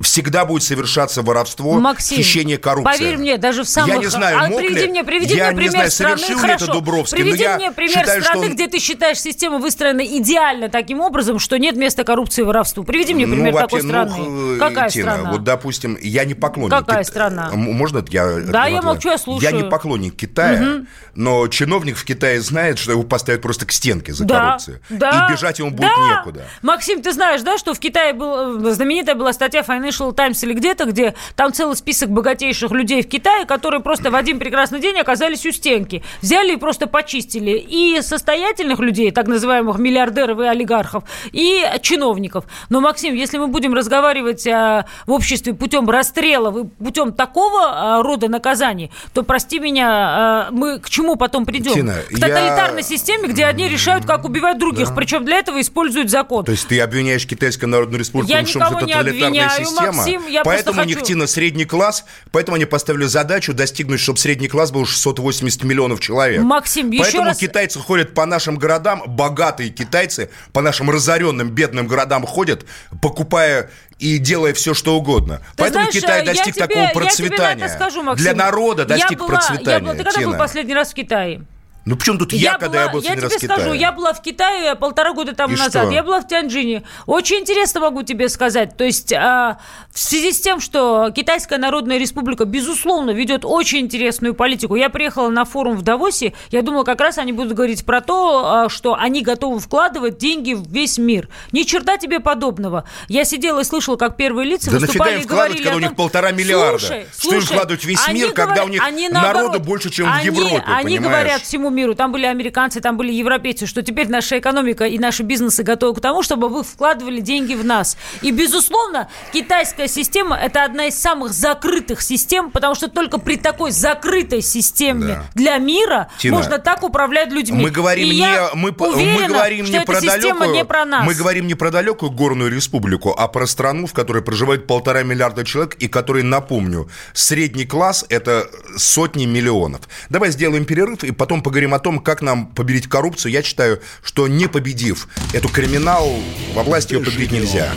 всегда 0.00 0.44
будет 0.44 0.62
совершаться 0.62 1.22
воровство, 1.22 1.78
Максим, 1.78 2.16
хищение, 2.18 2.58
коррупция. 2.58 2.98
Поверь 2.98 3.18
мне, 3.18 3.36
даже 3.36 3.64
в 3.64 3.68
самых... 3.68 3.92
Я 3.94 3.98
не 3.98 4.06
знаю, 4.06 4.38
а, 4.40 4.48
мог 4.48 4.58
приведи 4.58 4.80
ли- 4.86 4.88
мне, 4.88 5.04
приведи 5.04 5.34
я 5.34 5.44
мне 5.46 5.50
не 5.52 5.56
пример 5.56 5.70
знаю, 5.72 5.90
страны. 5.90 6.16
совершил 6.18 6.36
ли 6.36 6.42
Хорошо. 6.42 6.64
это 6.64 6.72
Дубровский, 6.72 7.18
но 7.18 7.24
Приведи 7.24 7.42
я 7.42 7.56
мне 7.56 7.70
пример 7.72 7.98
считаю, 7.98 8.22
страны, 8.22 8.46
он- 8.46 8.52
где 8.54 8.66
ты 8.66 8.78
считаешь 8.78 9.20
система 9.20 9.58
выстроена 9.58 10.00
идеально 10.04 10.68
таким 10.70 11.00
образом, 11.00 11.38
что 11.38 11.58
нет 11.58 11.76
места 11.76 12.04
коррупции 12.04 12.42
и 12.42 12.44
воровству. 12.44 12.84
Приведи 12.84 13.12
мне 13.14 13.26
пример 13.26 13.52
такой 13.54 13.82
вообще, 13.82 13.88
страны. 13.88 14.14
ну, 14.18 14.58
Какая 14.58 14.88
Тина, 14.88 15.12
страна? 15.12 15.30
Вот, 15.32 15.44
допустим, 15.44 15.98
я 16.00 16.24
не 16.24 16.34
поклонник. 16.34 16.70
Какая 16.78 16.98
Кит- 17.04 17.06
страна? 17.08 17.50
Можно 17.52 18.04
я... 18.08 18.38
Да, 18.40 18.66
я 18.66 18.80
молчу, 18.82 19.10
я 19.10 19.18
слушаю. 19.18 19.50
Я 19.52 19.56
не 19.56 19.68
поклонник 19.68 20.16
Китая, 20.16 20.80
но 21.14 21.46
чиновник 21.48 21.96
в 21.98 22.04
Китае 22.04 22.40
знает, 22.40 22.78
что 22.78 22.92
его 22.92 23.02
поставят 23.02 23.42
просто 23.42 23.66
к 23.66 23.72
стенке 23.72 24.14
за 24.14 24.24
да, 24.24 24.40
коррупцию. 24.46 24.80
да, 24.88 25.26
И 25.28 25.32
бежать 25.32 25.58
ему 25.58 25.70
будет 25.70 25.90
да. 25.94 26.16
некуда. 26.18 26.44
Максим, 26.62 27.02
ты 27.02 27.12
знаешь, 27.12 27.42
да, 27.42 27.58
что 27.58 27.74
в 27.74 27.78
Китае 27.78 28.14
был, 28.14 28.66
э, 28.66 28.72
знаменитая 28.72 29.14
была 29.14 29.32
статья 29.34 29.60
Financial 29.60 29.89
Financial 29.90 30.14
Times 30.14 30.42
или 30.42 30.54
где-то, 30.54 30.86
где 30.86 31.14
там 31.36 31.52
целый 31.52 31.76
список 31.76 32.10
богатейших 32.10 32.70
людей 32.72 33.02
в 33.02 33.08
Китае, 33.08 33.46
которые 33.46 33.80
просто 33.80 34.10
в 34.10 34.14
один 34.14 34.38
прекрасный 34.38 34.80
день 34.80 34.98
оказались 34.98 35.44
у 35.46 35.52
стенки. 35.52 36.02
Взяли 36.22 36.54
и 36.54 36.56
просто 36.56 36.86
почистили 36.86 37.52
и 37.52 38.00
состоятельных 38.02 38.80
людей, 38.80 39.10
так 39.10 39.26
называемых 39.26 39.78
миллиардеров 39.78 40.40
и 40.40 40.44
олигархов, 40.44 41.04
и 41.32 41.64
чиновников. 41.82 42.44
Но, 42.68 42.80
Максим, 42.80 43.14
если 43.14 43.38
мы 43.38 43.48
будем 43.48 43.74
разговаривать 43.74 44.46
а, 44.46 44.86
в 45.06 45.12
обществе 45.12 45.54
путем 45.54 45.88
расстрелов 45.88 46.56
и 46.56 46.64
путем 46.82 47.12
такого 47.12 47.60
а, 47.62 48.02
рода 48.02 48.28
наказаний, 48.28 48.90
то, 49.12 49.22
прости 49.22 49.58
меня, 49.58 49.88
а, 49.90 50.48
мы 50.50 50.78
к 50.78 50.88
чему 50.88 51.16
потом 51.16 51.44
придем? 51.44 51.74
Тина, 51.74 51.96
к 52.08 52.14
тоталитарной 52.14 52.82
я... 52.82 52.88
системе, 52.88 53.28
где 53.28 53.44
одни 53.44 53.68
решают, 53.68 54.06
как 54.06 54.24
убивать 54.24 54.58
других, 54.58 54.88
да. 54.88 54.94
причем 54.94 55.24
для 55.24 55.38
этого 55.38 55.60
используют 55.60 56.10
закон. 56.10 56.44
То 56.44 56.52
есть 56.52 56.68
ты 56.68 56.80
обвиняешь 56.80 57.26
Китайскую 57.26 57.68
Народную 57.68 58.00
Республику 58.00 58.30
я 58.30 58.38
в 58.38 58.40
том, 58.40 58.48
что 58.48 58.60
это 58.60 58.86
тоталитарная 58.86 59.10
обвиняю, 59.10 59.50
система? 59.64 59.79
Максим, 59.86 60.26
я 60.26 60.42
поэтому 60.42 60.80
у 60.80 60.82
хочу... 60.82 60.96
них, 60.96 61.02
Тина, 61.02 61.26
средний 61.26 61.64
класс, 61.64 62.04
поэтому 62.32 62.56
они 62.56 62.64
поставили 62.64 63.04
задачу 63.04 63.52
достигнуть, 63.54 64.00
чтобы 64.00 64.18
средний 64.18 64.48
класс 64.48 64.70
был 64.70 64.86
680 64.86 65.64
миллионов 65.64 66.00
человек. 66.00 66.42
Максим, 66.42 66.90
еще 66.90 67.02
Поэтому 67.02 67.24
раз... 67.24 67.38
китайцы 67.38 67.78
ходят 67.78 68.14
по 68.14 68.26
нашим 68.26 68.56
городам, 68.56 69.02
богатые 69.06 69.70
китайцы 69.70 70.30
по 70.52 70.60
нашим 70.60 70.90
разоренным, 70.90 71.50
бедным 71.50 71.86
городам 71.86 72.26
ходят, 72.26 72.64
покупая 73.00 73.70
и 73.98 74.18
делая 74.18 74.54
все, 74.54 74.74
что 74.74 74.96
угодно. 74.96 75.38
Ты 75.38 75.44
Поэтому 75.56 75.84
знаешь, 75.84 75.94
Китай 75.94 76.20
я 76.20 76.32
достиг 76.32 76.54
тебе, 76.54 76.66
такого 76.66 76.82
я 76.84 76.90
процветания. 76.90 77.54
Тебе 77.54 77.68
на 77.68 77.74
скажу, 77.74 78.02
Максим. 78.02 78.24
Для 78.24 78.34
народа 78.34 78.84
достиг 78.86 79.10
я 79.10 79.16
была, 79.16 79.28
процветания. 79.28 79.72
Я 79.72 79.80
была, 79.80 79.92
ты 79.92 80.04
когда 80.04 80.12
Тина. 80.12 80.30
был 80.30 80.38
последний 80.38 80.74
раз 80.74 80.90
в 80.90 80.94
Китае? 80.94 81.42
Ну, 81.86 81.96
почему 81.96 82.18
тут 82.18 82.32
я, 82.34 82.52
я 82.52 82.58
когда 82.58 82.68
была, 82.68 82.82
я 82.84 82.88
был 82.92 83.00
я 83.00 83.10
раз 83.14 83.18
тебе 83.20 83.28
в 83.28 83.40
Китае? 83.40 83.58
скажу, 83.60 83.72
я 83.74 83.92
была 83.92 84.12
в 84.12 84.20
Китае 84.20 84.74
полтора 84.74 85.14
года 85.14 85.34
тому 85.34 85.54
И 85.54 85.58
назад. 85.58 85.84
что? 85.86 85.90
Я 85.94 86.02
была 86.02 86.20
в 86.20 86.28
Тяньджине. 86.28 86.82
Очень 87.06 87.36
интересно 87.40 87.80
могу 87.80 88.02
тебе 88.02 88.28
сказать. 88.28 88.76
То 88.76 88.84
есть 88.84 89.12
а, 89.14 89.58
в 89.90 89.98
связи 89.98 90.32
с 90.32 90.40
тем, 90.40 90.60
что 90.60 91.10
Китайская 91.16 91.56
Народная 91.58 91.96
Республика, 91.98 92.44
безусловно, 92.44 93.12
ведет 93.12 93.44
очень 93.46 93.78
интересную 93.80 94.34
политику. 94.34 94.74
Я 94.74 94.90
приехала 94.90 95.30
на 95.30 95.46
форум 95.46 95.76
в 95.76 95.82
Давосе. 95.82 96.34
Я 96.50 96.60
думала, 96.60 96.84
как 96.84 97.00
раз 97.00 97.16
они 97.16 97.32
будут 97.32 97.54
говорить 97.54 97.84
про 97.86 98.02
то, 98.02 98.44
а, 98.64 98.68
что 98.68 98.94
они 98.94 99.22
готовы 99.22 99.58
вкладывать 99.58 100.18
деньги 100.18 100.52
в 100.52 100.68
весь 100.70 100.98
мир. 100.98 101.28
Ни 101.52 101.62
черта 101.62 101.96
тебе 101.96 102.20
подобного. 102.20 102.84
Я 103.08 103.24
сидела 103.24 103.60
и 103.60 103.64
слышала, 103.64 103.96
как 103.96 104.16
первые 104.16 104.46
лица 104.46 104.70
Да 104.70 104.78
выступали 104.78 105.14
нафига 105.14 105.22
им 105.22 105.22
вкладывать, 105.28 105.58
когда 105.62 105.72
о 105.72 105.76
у 105.76 105.80
них 105.80 105.88
том- 105.88 105.96
полтора 105.96 106.30
миллиарда? 106.32 106.78
Слушай, 106.78 107.06
Что 107.18 107.28
им 107.28 107.40
слушай, 107.40 107.52
вкладывать 107.54 107.84
весь 107.84 108.08
мир, 108.08 108.32
когда 108.32 108.54
говорят- 108.64 108.66
у 108.66 108.68
них 108.68 109.10
народу 109.10 109.12
наоборот, 109.12 109.62
больше, 109.62 109.88
чем 109.90 110.06
в 110.06 110.12
они- 110.14 110.26
Европе, 110.26 110.62
Они 110.66 110.98
понимаешь? 110.98 111.02
говорят 111.02 111.42
всему 111.42 111.69
миру, 111.70 111.94
там 111.94 112.12
были 112.12 112.26
американцы, 112.26 112.80
там 112.80 112.96
были 112.96 113.12
европейцы, 113.12 113.66
что 113.66 113.82
теперь 113.82 114.08
наша 114.08 114.38
экономика 114.38 114.84
и 114.84 114.98
наши 114.98 115.22
бизнесы 115.22 115.62
готовы 115.62 115.94
к 115.94 116.00
тому, 116.00 116.22
чтобы 116.22 116.48
вы 116.48 116.62
вкладывали 116.62 117.20
деньги 117.20 117.54
в 117.54 117.64
нас. 117.64 117.96
И, 118.22 118.30
безусловно, 118.30 119.08
китайская 119.32 119.88
система– 119.88 120.36
это 120.42 120.64
одна 120.64 120.86
из 120.86 120.98
самых 120.98 121.32
закрытых 121.32 122.02
систем, 122.02 122.50
потому 122.50 122.74
что 122.74 122.88
только 122.88 123.18
при 123.18 123.36
такой 123.36 123.70
закрытой 123.70 124.42
системе 124.42 125.06
Да. 125.06 125.24
для 125.34 125.58
мира 125.58 126.08
Тина, 126.18 126.36
можно 126.36 126.58
так 126.58 126.82
управлять 126.82 127.30
людьми. 127.32 127.62
Мы 127.62 127.70
говорим 127.70 128.06
И 128.08 128.16
не, 128.16 128.54
мы, 128.54 128.70
уверена, 128.70 129.20
мы 129.20 129.28
говорим 129.28 129.66
не 129.66 129.80
про 129.80 130.00
далекую, 130.00 130.50
не 130.52 130.64
про 130.64 130.84
нас. 130.84 131.06
мы 131.06 131.14
говорим 131.14 131.46
не 131.46 131.54
про 131.54 131.70
далекую 131.70 132.10
горную 132.10 132.50
республику, 132.50 133.14
а 133.16 133.28
про 133.28 133.46
страну, 133.46 133.86
в 133.86 133.92
которой 133.92 134.22
проживает 134.22 134.66
полтора 134.66 135.02
миллиарда 135.02 135.44
человек 135.44 135.74
и 135.74 135.88
который, 135.88 136.22
напомню, 136.22 136.88
средний 137.12 137.66
класс 137.66 138.04
это 138.08 138.48
сотни 138.76 139.26
миллионов. 139.26 139.82
Давай 140.08 140.30
сделаем 140.30 140.64
перерыв 140.64 141.04
и 141.04 141.12
потом 141.12 141.42
поговорим 141.42 141.59
о 141.74 141.78
том, 141.78 141.98
как 141.98 142.22
нам 142.22 142.46
победить 142.46 142.88
коррупцию. 142.88 143.32
Я 143.32 143.42
считаю, 143.42 143.80
что 144.02 144.28
не 144.28 144.46
победив 144.46 145.08
эту 145.32 145.48
криминал, 145.48 146.10
во 146.54 146.62
власти 146.62 146.94
ее 146.94 147.00
победить 147.00 147.32
нельзя. 147.32 147.72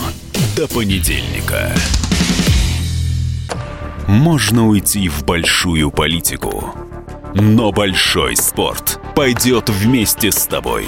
До 0.55 0.67
понедельника. 0.67 1.73
Можно 4.07 4.67
уйти 4.67 5.07
в 5.07 5.23
большую 5.23 5.89
политику, 5.89 6.75
но 7.33 7.71
большой 7.71 8.35
спорт 8.35 8.99
пойдет 9.15 9.69
вместе 9.69 10.31
с 10.31 10.45
тобой. 10.45 10.87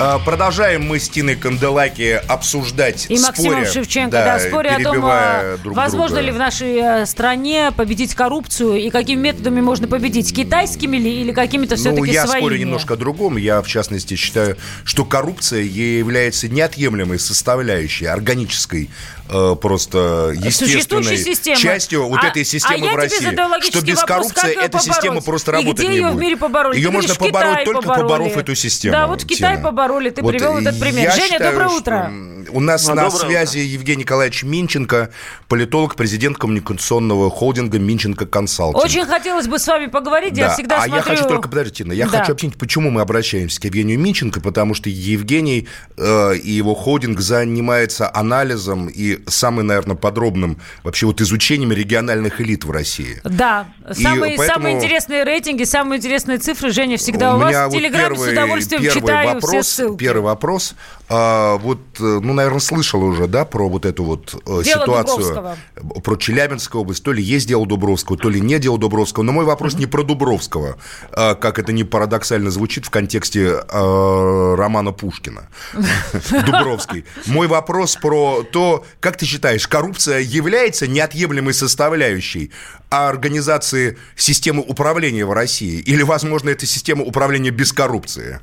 А, 0.00 0.18
Продолжаем 0.20 0.86
мы 0.86 1.00
с 1.00 1.08
Тиной 1.08 1.34
Канделаки 1.34 2.20
обсуждать, 2.28 3.06
И 3.08 3.18
Максимом 3.18 3.64
споря, 3.64 3.72
Шевченко, 3.72 4.10
да, 4.12 4.38
споря 4.38 4.76
о 4.76 4.82
том, 4.82 4.98
а, 5.02 5.56
друг 5.62 5.76
возможно 5.76 6.16
друга. 6.18 6.26
ли 6.26 6.32
в 6.32 6.38
нашей 6.38 6.76
э, 6.76 7.06
стране 7.06 7.72
победить 7.76 8.14
коррупцию 8.14 8.76
и 8.76 8.90
какими 8.90 9.20
методами 9.20 9.60
можно 9.60 9.88
победить, 9.88 10.32
китайскими 10.34 10.96
ли 10.98 11.20
или 11.22 11.32
какими-то 11.32 11.74
Ну, 11.74 11.80
все-таки 11.80 12.12
я 12.12 12.26
своими? 12.26 12.40
спорю 12.44 12.56
немножко 12.58 12.94
о 12.94 12.96
другом. 12.96 13.36
Я, 13.38 13.60
в 13.60 13.66
частности, 13.66 14.14
считаю, 14.14 14.56
что 14.84 15.04
коррупция 15.04 15.62
является 15.62 16.48
неотъемлемой 16.48 17.18
составляющей, 17.18 18.06
органической, 18.06 18.90
э, 19.30 19.56
просто 19.60 20.32
естественной 20.34 21.56
частью 21.56 22.06
вот 22.08 22.20
А- 22.22 22.28
этой 22.28 22.42
а 22.42 22.44
системы 22.44 22.86
я 22.86 22.92
в 22.92 22.96
России. 22.96 23.68
Что 23.70 23.80
без 23.82 23.98
коррупции 24.00 24.48
ее 24.48 24.60
эта 24.60 24.78
система 24.78 25.02
побороть? 25.20 25.24
просто 25.24 25.52
И 25.52 25.54
работать 25.54 25.88
не 25.88 25.96
ее 25.96 26.02
будет. 26.06 26.14
в 26.14 26.18
мире 26.18 26.36
побороли? 26.36 26.76
Ее 26.76 26.86
Ты 26.88 26.92
можно 26.92 27.14
говоришь, 27.14 27.32
побороть 27.32 27.52
Китай 27.52 27.64
только 27.64 27.80
побороли. 27.82 28.02
поборов 28.02 28.36
эту 28.36 28.54
систему. 28.54 28.92
Да, 28.92 29.06
вот 29.06 29.24
Китай 29.24 29.56
Тина. 29.56 29.64
побороли, 29.68 30.10
ты 30.10 30.22
Вот 30.22 30.30
привел 30.32 30.56
этот 30.58 30.78
пример. 30.80 31.12
Женя, 31.12 31.22
считаю, 31.28 31.50
доброе 31.52 31.68
что, 31.68 31.78
утро. 31.78 31.94
м, 32.06 32.37
У 32.50 32.60
нас 32.60 32.88
А, 32.88 32.94
на 32.94 33.10
связи 33.10 33.58
Евгений 33.58 34.02
Николаевич 34.02 34.42
Минченко, 34.42 35.10
политолог, 35.48 35.94
президент 35.96 36.38
коммуникационного 36.38 37.30
холдинга 37.30 37.78
Минченко 37.78 38.26
Консалтинг. 38.26 38.82
Очень 38.84 39.04
хотелось 39.06 39.46
бы 39.48 39.58
с 39.58 39.66
вами 39.66 39.86
поговорить, 39.86 40.36
я 40.36 40.48
Да, 40.48 40.54
всегда 40.54 40.76
а 40.76 40.86
смотрю... 40.86 40.96
я 40.96 41.02
хочу 41.02 41.28
только, 41.28 41.48
подождите, 41.48 41.84
Инна, 41.84 41.92
я 41.92 42.06
Да. 42.08 42.18
хочу 42.18 42.32
объяснить, 42.32 42.56
почему 42.58 42.90
мы 42.90 43.00
обращаемся 43.00 43.60
к 43.60 43.64
Евгению 43.64 43.98
Минченко, 43.98 44.40
потому 44.40 44.74
что 44.74 44.88
Евгений 44.88 45.68
э, 45.96 46.36
и 46.36 46.50
его 46.50 46.74
холдинг 46.74 47.20
занимается 47.20 48.10
анализом 48.14 48.88
и 48.88 49.18
самым, 49.28 49.66
наверное, 49.66 49.96
подробным 49.96 50.58
вообще 50.84 51.06
вот 51.06 51.20
изучением 51.20 51.72
региональных 51.72 52.40
элит 52.40 52.64
в 52.64 52.70
России. 52.70 53.20
Да, 53.24 53.66
И 53.90 54.02
самые, 54.02 54.36
поэтому- 54.36 54.46
самые 54.46 54.76
интересные 54.76 55.24
рейтинги, 55.24 55.64
самые 55.64 55.98
интересные 55.98 56.38
цифры, 56.38 56.70
Женя, 56.70 56.96
всегда 56.96 57.34
у, 57.34 57.38
меня 57.38 57.64
вас 57.64 57.68
в 57.68 57.74
вот 57.74 57.78
Телеграме 57.78 58.16
с 58.16 58.22
удовольствием 58.28 58.82
первый 58.82 59.00
читаю 59.00 59.28
вопрос, 59.34 59.50
все 59.50 59.62
ссылки. 59.62 59.98
Первый 59.98 60.22
вопрос. 60.22 60.74
А, 61.10 61.56
вот, 61.56 61.80
э, 62.00 62.20
ну, 62.22 62.34
наверное, 62.34 62.60
слышал 62.60 63.02
уже, 63.02 63.26
да, 63.28 63.46
про 63.46 63.68
вот 63.68 63.86
эту 63.86 64.04
вот 64.04 64.34
э, 64.46 64.62
Дело 64.62 64.82
ситуацию. 64.82 65.34
Дубровского. 65.34 66.00
Про 66.02 66.16
Челябинскую 66.16 66.82
область. 66.82 67.02
То 67.02 67.12
ли 67.12 67.22
есть 67.22 67.48
дело 67.48 67.66
Дубровского, 67.66 68.18
то 68.18 68.28
ли 68.28 68.40
не 68.40 68.58
дело 68.58 68.78
Дубровского. 68.78 69.24
Но 69.24 69.32
мой 69.32 69.46
вопрос 69.46 69.74
не 69.74 69.86
про 69.86 70.02
Дубровского, 70.02 70.76
а, 71.12 71.34
как 71.34 71.58
это 71.58 71.72
не 71.72 71.84
парадоксально 71.84 72.50
звучит 72.50 72.84
в 72.84 72.90
контексте 72.90 73.62
э, 73.66 74.54
романа 74.58 74.92
Пушкина. 74.92 75.48
Дубровский. 76.30 77.06
Мой 77.26 77.46
вопрос 77.46 77.96
про 77.96 78.42
то, 78.42 78.84
как 79.00 79.16
ты 79.16 79.24
считаешь, 79.24 79.66
коррупция 79.66 80.18
является 80.20 80.86
неотъемлемой 80.86 81.54
составляющей 81.54 82.52
организации 82.90 83.96
системы 84.14 84.62
управления 84.62 85.24
в 85.24 85.32
России? 85.32 85.80
Или, 85.80 86.02
возможно, 86.02 86.50
это 86.50 86.66
система 86.66 87.02
управления 87.02 87.50
без 87.50 87.72
коррупции? 87.72 88.40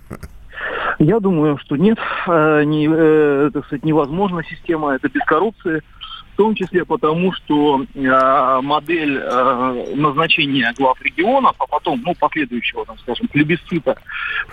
Я 1.00 1.20
думаю, 1.20 1.58
что 1.58 1.75
нет, 1.75 1.98
э, 2.28 2.64
не, 2.64 2.88
э, 2.90 3.50
так 3.54 3.66
сказать, 3.66 3.84
невозможна 3.84 4.44
система, 4.44 4.96
это 4.96 5.10
без 5.10 5.24
коррупции, 5.25 5.82
в 6.34 6.38
том 6.38 6.56
числе 6.56 6.86
потому, 6.86 7.34
что 7.34 7.86
э, 7.94 8.60
модель 8.62 9.20
назначения 9.96 10.74
глав 10.78 11.02
регионов, 11.02 11.56
а 11.60 11.68
потом, 11.68 12.02
ну, 12.06 12.14
последующего, 12.18 12.86
там, 12.86 12.98
скажем, 13.00 13.28
плебисцита 13.28 13.98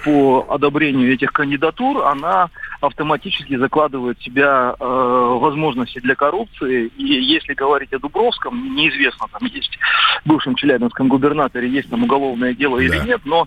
по 0.04 0.46
одобрению 0.48 1.12
этих 1.12 1.32
кандидатур, 1.32 2.04
она 2.06 2.50
автоматически 2.80 3.56
закладывает 3.56 4.18
в 4.18 4.24
себя 4.24 4.74
возможности 4.78 6.00
для 6.00 6.16
коррупции. 6.16 6.86
И 6.96 7.04
если 7.04 7.54
говорить 7.54 7.92
о 7.92 8.00
Дубровском, 8.00 8.74
неизвестно, 8.74 9.26
там 9.30 9.48
есть 9.48 9.78
в 10.24 10.28
бывшем 10.28 10.56
челябинском 10.56 11.08
губернаторе, 11.08 11.68
есть 11.68 11.90
там 11.90 12.02
уголовное 12.02 12.54
дело 12.54 12.78
или 12.78 12.98
Да. 12.98 13.04
нет, 13.04 13.20
но 13.24 13.46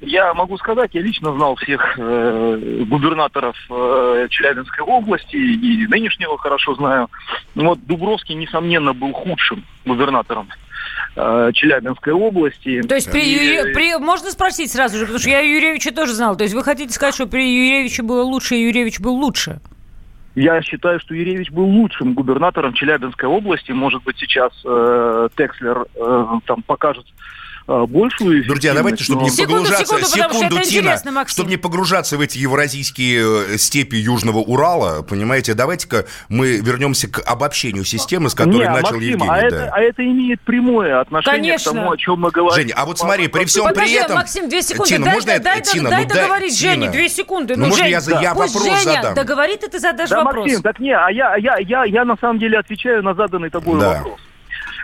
я 0.00 0.32
могу 0.34 0.56
сказать, 0.58 0.90
я 0.94 1.02
лично 1.02 1.32
знал 1.34 1.56
всех 1.56 1.94
э, 1.98 2.84
губернаторов 2.86 3.56
э, 3.70 4.26
Челябинской 4.30 4.84
области 4.84 5.36
и 5.36 5.86
нынешнего 5.86 6.38
хорошо 6.38 6.74
знаю. 6.74 7.08
Ну 7.54 7.66
Вот 7.66 7.84
Дубровский, 7.86 8.34
несомненно, 8.34 8.92
был 8.94 9.12
худшим 9.12 9.64
губернатором 9.84 10.48
э, 11.16 11.50
Челябинской 11.54 12.12
области. 12.12 12.82
То 12.82 12.94
есть 12.94 13.10
при, 13.10 13.20
И, 13.20 13.34
Юре- 13.62 13.72
при- 13.74 13.98
можно 13.98 14.30
спросить 14.30 14.70
сразу 14.72 14.96
же, 14.96 15.02
потому 15.04 15.18
что 15.18 15.30
я 15.30 15.40
Юрьевича 15.40 15.92
тоже 15.94 16.14
знал. 16.14 16.36
То 16.36 16.44
есть 16.44 16.54
вы 16.54 16.62
хотите 16.64 16.92
сказать, 16.92 17.14
что 17.14 17.26
при 17.26 17.42
Юрьевиче 17.42 18.02
было 18.02 18.22
лучше, 18.22 18.56
и 18.56 18.62
Юрьевич 18.62 19.00
был 19.00 19.14
лучше? 19.14 19.60
Я 20.36 20.62
считаю, 20.62 21.00
что 21.00 21.12
Юрьевич 21.14 21.50
был 21.50 21.64
лучшим 21.64 22.14
губернатором 22.14 22.72
Челябинской 22.72 23.28
области. 23.28 23.72
Может 23.72 24.04
быть, 24.04 24.16
сейчас 24.16 24.52
э, 24.64 25.28
Текслер 25.36 25.86
э, 25.96 26.26
там 26.46 26.62
покажет 26.62 27.04
большую 27.86 28.44
Друзья, 28.46 28.74
давайте, 28.74 29.04
чтобы 29.04 29.20
но... 29.20 29.24
не 29.26 29.30
Секунду, 29.30 29.62
погружаться, 29.62 29.84
секунду, 29.86 30.10
потому 30.10 30.34
что 30.34 30.58
это 30.60 30.70
Тина, 30.70 31.26
чтобы 31.26 31.50
не 31.50 31.56
погружаться 31.56 32.16
в 32.16 32.20
эти 32.20 32.38
евразийские 32.38 33.54
э, 33.54 33.58
степи 33.58 33.96
Южного 33.96 34.38
Урала, 34.38 35.02
понимаете, 35.02 35.54
давайте-ка 35.54 36.06
мы 36.28 36.56
вернемся 36.56 37.08
к 37.08 37.20
обобщению 37.20 37.84
системы, 37.84 38.30
с 38.30 38.34
которой 38.34 38.58
Не, 38.66 38.68
начал 38.70 38.94
Максим, 38.94 39.00
Евгений. 39.00 39.28
а, 39.30 39.40
да. 39.40 39.46
это, 39.46 39.70
а 39.72 39.80
это 39.80 40.04
имеет 40.04 40.40
прямое 40.42 41.00
отношение 41.00 41.52
Конечно. 41.52 41.72
к 41.72 41.74
тому, 41.74 41.92
о 41.92 41.96
чем 41.96 42.20
мы 42.20 42.30
говорим. 42.30 42.54
Женя, 42.56 42.74
а 42.76 42.84
вот 42.86 42.98
смотри, 42.98 43.28
при 43.28 43.44
всем 43.44 43.64
Подожди, 43.64 43.94
при 43.94 44.04
этом... 44.04 44.16
Максим, 44.16 44.48
две 44.48 44.62
секунды. 44.62 44.88
Тина, 44.90 45.04
дай, 45.04 45.14
можно 45.14 45.26
дай, 45.26 45.36
это- 45.36 45.44
дай, 45.44 45.62
Тина, 45.62 45.90
дай 45.90 46.02
ну 46.02 46.08
договорить 46.08 46.58
Тина. 46.58 46.72
Жене, 46.72 46.90
две 46.90 47.08
секунды. 47.08 47.56
Ну, 47.56 47.66
можно 47.66 47.84
Жень, 47.84 47.90
я 47.92 48.00
за- 48.00 48.20
я 48.20 48.34
пусть 48.34 48.54
вопрос 48.54 48.80
Женя 48.82 48.94
задам? 48.94 49.14
договорит, 49.14 49.64
и 49.64 49.68
ты 49.70 49.78
задашь 49.78 50.10
Да, 50.10 50.24
вопрос. 50.24 50.44
Максим, 50.46 50.62
так 50.62 50.80
не, 50.80 50.92
а 50.96 51.08
я, 51.10 51.36
я, 51.36 51.56
я, 51.58 51.84
я 51.84 52.04
на 52.04 52.16
самом 52.20 52.38
деле 52.38 52.58
отвечаю 52.58 53.02
на 53.02 53.14
заданный 53.14 53.50
тобой 53.50 53.78
Да. 53.80 53.98
вопрос. 53.98 54.20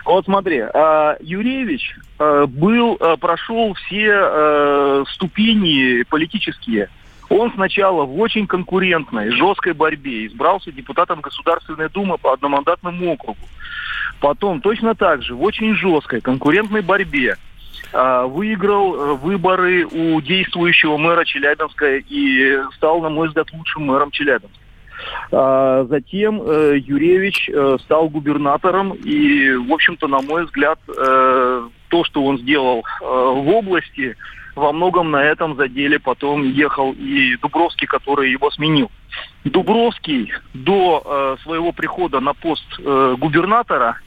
Вот 0.07 0.25
смотри, 0.25 0.61
э, 0.61 1.15
Юрьевич 1.19 1.95
э, 2.17 2.45
был, 2.47 2.97
прошел 3.19 3.73
все 3.73 5.03
ступени 5.13 6.03
политические. 6.03 6.89
Он 7.29 7.51
сначала 7.53 8.05
в 8.05 8.17
очень 8.19 8.47
конкурентной, 8.47 9.31
жесткой 9.31 9.73
борьбе 9.73 10.25
избрался 10.27 10.71
депутатом 10.71 11.19
Государственной 11.19 11.89
Думы 11.89 12.17
по 12.17 12.31
одномандатному 12.31 13.11
округу. 13.11 13.37
Потом 14.21 14.61
точно 14.61 14.95
так 14.95 15.23
же 15.23 15.35
в 15.35 15.43
очень 15.43 15.75
жесткой 15.75 16.21
конкурентной 16.21 16.81
борьбе 16.81 17.35
выиграл 17.91 18.95
э, 18.95 19.13
выборы 19.15 19.85
у 19.85 20.21
действующего 20.21 20.97
мэра 20.97 21.25
Челябинска 21.25 21.97
и 21.97 22.59
стал, 22.75 23.01
на 23.01 23.09
мой 23.09 23.27
взгляд, 23.27 23.51
лучшим 23.53 23.83
мэром 23.85 24.11
Челябинска. 24.11 24.66
А, 25.31 25.85
Затем 25.85 26.41
э, 26.41 26.77
Юрьевич 26.77 27.49
э, 27.49 27.77
стал 27.83 28.09
губернатором, 28.09 28.93
и, 28.93 29.51
в 29.53 29.71
общем-то, 29.71 30.07
на 30.07 30.21
мой 30.21 30.45
взгляд, 30.45 30.79
э, 30.87 31.67
то, 31.89 32.03
что 32.03 32.23
он 32.23 32.39
сделал 32.39 32.83
в 32.99 33.49
области, 33.49 34.17
во 34.55 34.73
многом 34.73 35.11
на 35.11 35.23
этом 35.23 35.55
заделе 35.55 35.99
потом 35.99 36.43
ехал 36.43 36.91
и 36.91 37.37
Дубровский, 37.37 37.87
который 37.87 38.31
его 38.31 38.51
сменил. 38.51 38.91
Дубровский 39.45 40.33
до 40.53 41.37
своего 41.43 41.71
прихода 41.71 42.19
на 42.19 42.33
пост 42.33 42.65
губернатора, 42.77 43.99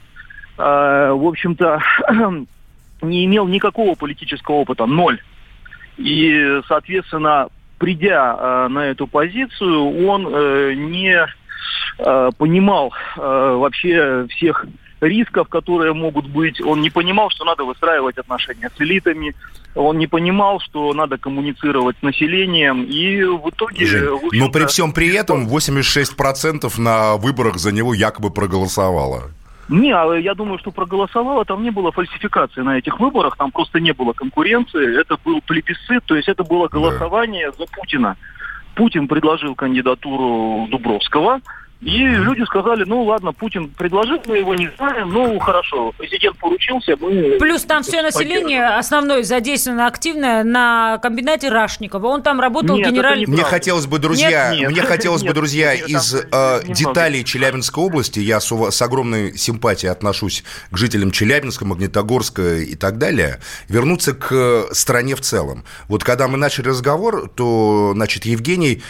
в 0.59 1.26
общем-то, 1.26 1.80
не 3.02 3.25
имел 3.25 3.47
никакого 3.47 3.94
политического 3.94 4.56
опыта, 4.56 4.85
ноль. 4.85 5.23
И, 5.97 6.61
соответственно, 6.68 7.49
придя 7.80 8.37
э, 8.38 8.68
на 8.68 8.87
эту 8.90 9.06
позицию, 9.06 10.06
он 10.06 10.28
э, 10.30 10.75
не 10.75 11.26
э, 11.99 12.30
понимал 12.37 12.92
вообще 13.16 14.26
всех 14.28 14.66
рисков, 15.00 15.49
которые 15.49 15.94
могут 15.94 16.26
быть. 16.28 16.60
Он 16.60 16.82
не 16.82 16.90
понимал, 16.90 17.30
что 17.30 17.44
надо 17.44 17.64
выстраивать 17.64 18.18
отношения 18.18 18.70
с 18.76 18.80
элитами. 18.80 19.34
Он 19.75 19.96
не 19.96 20.06
понимал, 20.06 20.60
что 20.60 20.92
надо 20.92 21.16
коммуницировать 21.16 21.96
с 22.00 22.02
населением. 22.02 22.84
И 22.84 23.22
в 23.22 23.49
итоге... 23.49 23.87
Жень, 23.87 24.04
но 24.04 24.16
общем-то, 24.16 24.58
при 24.58 24.66
всем 24.66 24.92
при 24.92 25.14
этом 25.14 25.49
86% 25.49 26.70
на 26.78 27.16
выборах 27.16 27.56
за 27.56 27.72
него 27.72 27.94
якобы 27.94 28.30
проголосовало. 28.30 29.30
Не, 29.71 29.93
а 29.93 30.12
я 30.17 30.35
думаю, 30.35 30.59
что 30.59 30.73
проголосовало, 30.73 31.45
там 31.45 31.62
не 31.62 31.71
было 31.71 31.93
фальсификации 31.93 32.62
на 32.62 32.79
этих 32.79 32.99
выборах, 32.99 33.37
там 33.37 33.53
просто 33.53 33.79
не 33.79 33.93
было 33.93 34.12
конкуренции, 34.12 35.00
это 35.00 35.17
был 35.25 35.41
плебисцит, 35.43 36.05
то 36.07 36.17
есть 36.17 36.29
это 36.29 36.43
было 36.43 36.67
голосование 36.67 37.53
за 37.57 37.67
Путина. 37.67 38.17
Путин 38.75 39.07
предложил 39.07 39.55
кандидатуру 39.55 40.67
Дубровского, 40.69 41.41
и 41.80 42.04
люди 42.04 42.42
сказали, 42.44 42.84
ну 42.84 43.04
ладно, 43.04 43.32
Путин 43.32 43.68
предложил, 43.68 44.20
мы 44.26 44.38
его 44.38 44.54
не 44.54 44.70
знаем, 44.76 45.08
ну 45.10 45.38
хорошо, 45.38 45.92
президент 45.96 46.37
поручился, 46.37 46.94
мы... 47.00 47.38
Плюс 47.38 47.62
там 47.62 47.82
все 47.82 48.02
население 48.02 48.66
основное 48.66 49.22
задействовано 49.22 49.87
активно 49.87 50.44
на 50.44 50.99
комбинате 50.99 51.49
Рашникова. 51.49 52.08
Он 52.08 52.22
там 52.22 52.38
работал 52.38 52.76
Нет, 52.76 52.90
генеральным... 52.90 53.20
не 53.20 53.26
Мне 53.26 53.37
Правда. 53.37 53.50
хотелось 53.50 53.87
бы, 53.87 53.99
друзья, 53.99 54.50
Нет, 54.50 54.60
нет. 54.60 54.70
мне 54.72 54.82
хотелось 54.82 55.22
бы, 55.22 55.28
Нет, 55.28 55.34
друзья, 55.34 55.75
нет, 55.75 55.88
из 55.88 56.10
там 56.10 56.30
э, 56.30 56.60
деталей 56.66 57.25
Челябинской 57.25 57.82
области, 57.82 58.20
я 58.20 58.40
с, 58.40 58.52
с 58.52 58.82
огромной 58.82 59.38
симпатией 59.38 59.90
отношусь 59.90 60.44
к 60.70 60.76
жителям 60.76 61.10
Челябинска, 61.10 61.64
Магнитогорска 61.64 62.58
и 62.58 62.75
так 62.75 62.99
далее, 62.99 63.40
вернуться 63.68 64.12
к 64.12 64.28
э, 64.32 64.64
стране 64.72 65.16
в 65.16 65.22
целом. 65.22 65.64
Вот 65.88 66.04
когда 66.04 66.28
мы 66.28 66.37
начали 66.37 66.68
разговор, 66.68 67.30
то, 67.34 67.92
значит, 67.94 68.26
Евгений 68.26 68.82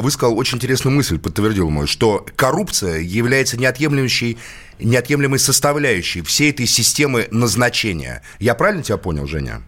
высказал 0.00 0.38
очень 0.38 0.56
интересную 0.56 0.96
мысль, 0.96 1.18
подтвердил 1.18 1.68
мой, 1.70 1.86
что 1.86 2.24
коррупция 2.36 3.00
является 3.00 3.58
неотъемлющей 3.58 4.38
неотъемлемой 4.80 5.38
составляющей 5.38 6.22
всей 6.22 6.50
этой 6.50 6.66
системы 6.66 7.28
назначения. 7.30 8.22
Я 8.38 8.54
правильно 8.54 8.82
тебя 8.82 8.98
понял, 8.98 9.26
Женя? 9.26 9.62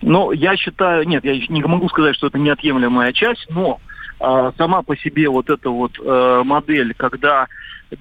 Ну, 0.00 0.32
я 0.32 0.56
считаю, 0.56 1.06
нет, 1.06 1.24
я 1.24 1.34
не 1.48 1.62
могу 1.62 1.88
сказать, 1.88 2.16
что 2.16 2.28
это 2.28 2.38
неотъемлемая 2.38 3.12
часть, 3.12 3.46
но 3.50 3.80
а, 4.20 4.52
сама 4.56 4.82
по 4.82 4.96
себе 4.96 5.28
вот 5.28 5.50
эта 5.50 5.70
вот 5.70 5.92
э, 5.98 6.42
модель, 6.44 6.94
когда 6.94 7.46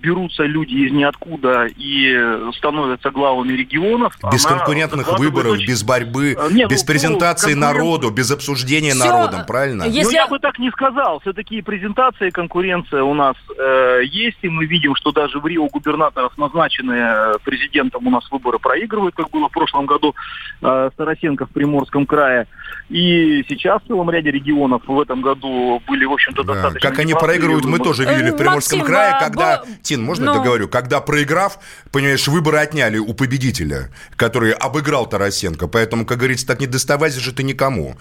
берутся 0.02 0.43
люди 0.43 0.73
из 0.86 0.91
ниоткуда 0.91 1.67
и 1.76 2.13
становятся 2.58 3.10
главами 3.12 3.54
регионов. 3.54 4.17
Без 4.32 4.45
она 4.45 4.58
конкурентных 4.58 5.17
выборов, 5.19 5.54
очень- 5.54 5.67
без 5.67 5.84
борьбы, 5.84 6.36
Э, 6.38 6.50
нет, 6.52 6.69
без 6.69 6.82
ну, 6.82 6.88
презентации 6.88 7.54
конкурент- 7.54 7.78
народу, 7.78 8.10
без 8.12 8.32
обсуждения 8.32 8.91
Всё, 8.91 9.06
народом, 9.06 9.45
правильно? 9.45 9.84
Если- 9.84 10.04
Ну, 10.04 10.12
я 10.12 10.28
бы 10.28 10.39
так 10.39 10.60
не 10.60 10.69
сказал. 10.71 11.19
Все-таки 11.21 11.62
презентация 11.62 12.28
и 12.28 12.32
конкуренция 12.32 13.04
у 13.04 13.13
нас 13.13 13.36
э, 13.58 14.02
есть, 14.06 14.38
и 14.41 14.50
мы 14.50 14.65
видим, 14.65 14.95
что 14.95 15.12
даже 15.12 15.39
в 15.39 15.47
Рио 15.47 15.67
губернаторов, 15.67 16.38
назначенные 16.38 17.04
э, 17.15 17.34
президентом, 17.43 18.06
у 18.06 18.10
нас 18.10 18.30
выборы 18.30 18.60
проигрывают, 18.60 19.15
как 19.15 19.30
было 19.30 19.47
в 19.50 19.52
прошлом 19.52 19.86
году 19.86 20.15
э, 20.62 20.89
Старосенко 20.93 21.45
в 21.45 21.50
Приморском 21.52 22.06
крае. 22.06 22.47
И 22.89 23.43
сейчас 23.50 23.82
в 23.84 23.88
целом 23.88 24.10
ряде 24.10 24.32
регионов 24.32 24.82
в 24.88 25.00
этом 25.02 25.21
году 25.21 25.82
были, 25.88 26.06
в 26.06 26.13
общем-то, 26.13 26.43
Да, 26.43 26.54
достаточно... 26.54 26.89
Как 26.89 27.00
они 27.00 27.13
проигрывают, 27.13 27.65
мы 27.65 27.80
тоже 27.80 28.04
видели 28.06 28.30
Э, 28.30 28.34
в 28.34 28.38
Приморском 28.38 28.80
Максим, 28.80 28.93
крае, 28.93 29.12
а, 29.13 29.19
когда... 29.19 29.63
Тин, 29.82 30.04
можно 30.04 30.26
ну- 30.26 30.32
я 30.34 30.38
договорю? 30.40 30.68
Когда 30.68 31.02
проиграв, 31.02 31.60
понимаешь, 31.92 32.28
выборы 32.28 32.60
отняли 32.60 32.98
у 32.98 33.13
победителя, 33.13 33.90
который 34.16 34.52
обыграл 34.52 35.08
Тарасенко. 35.08 35.68
Поэтому, 35.68 36.06
как 36.06 36.18
говорится, 36.18 36.48
так 36.48 36.60
не 36.60 36.68
доставайся 36.68 37.20
же 37.20 37.34
ты 37.34 37.44
никому. 37.44 37.98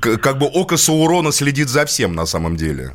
Как 0.00 0.38
бы 0.38 0.46
око 0.46 0.76
Саурона 0.76 1.32
следит 1.32 1.68
за 1.68 1.84
всем 1.86 2.14
на 2.14 2.26
самом 2.26 2.56
деле. 2.56 2.92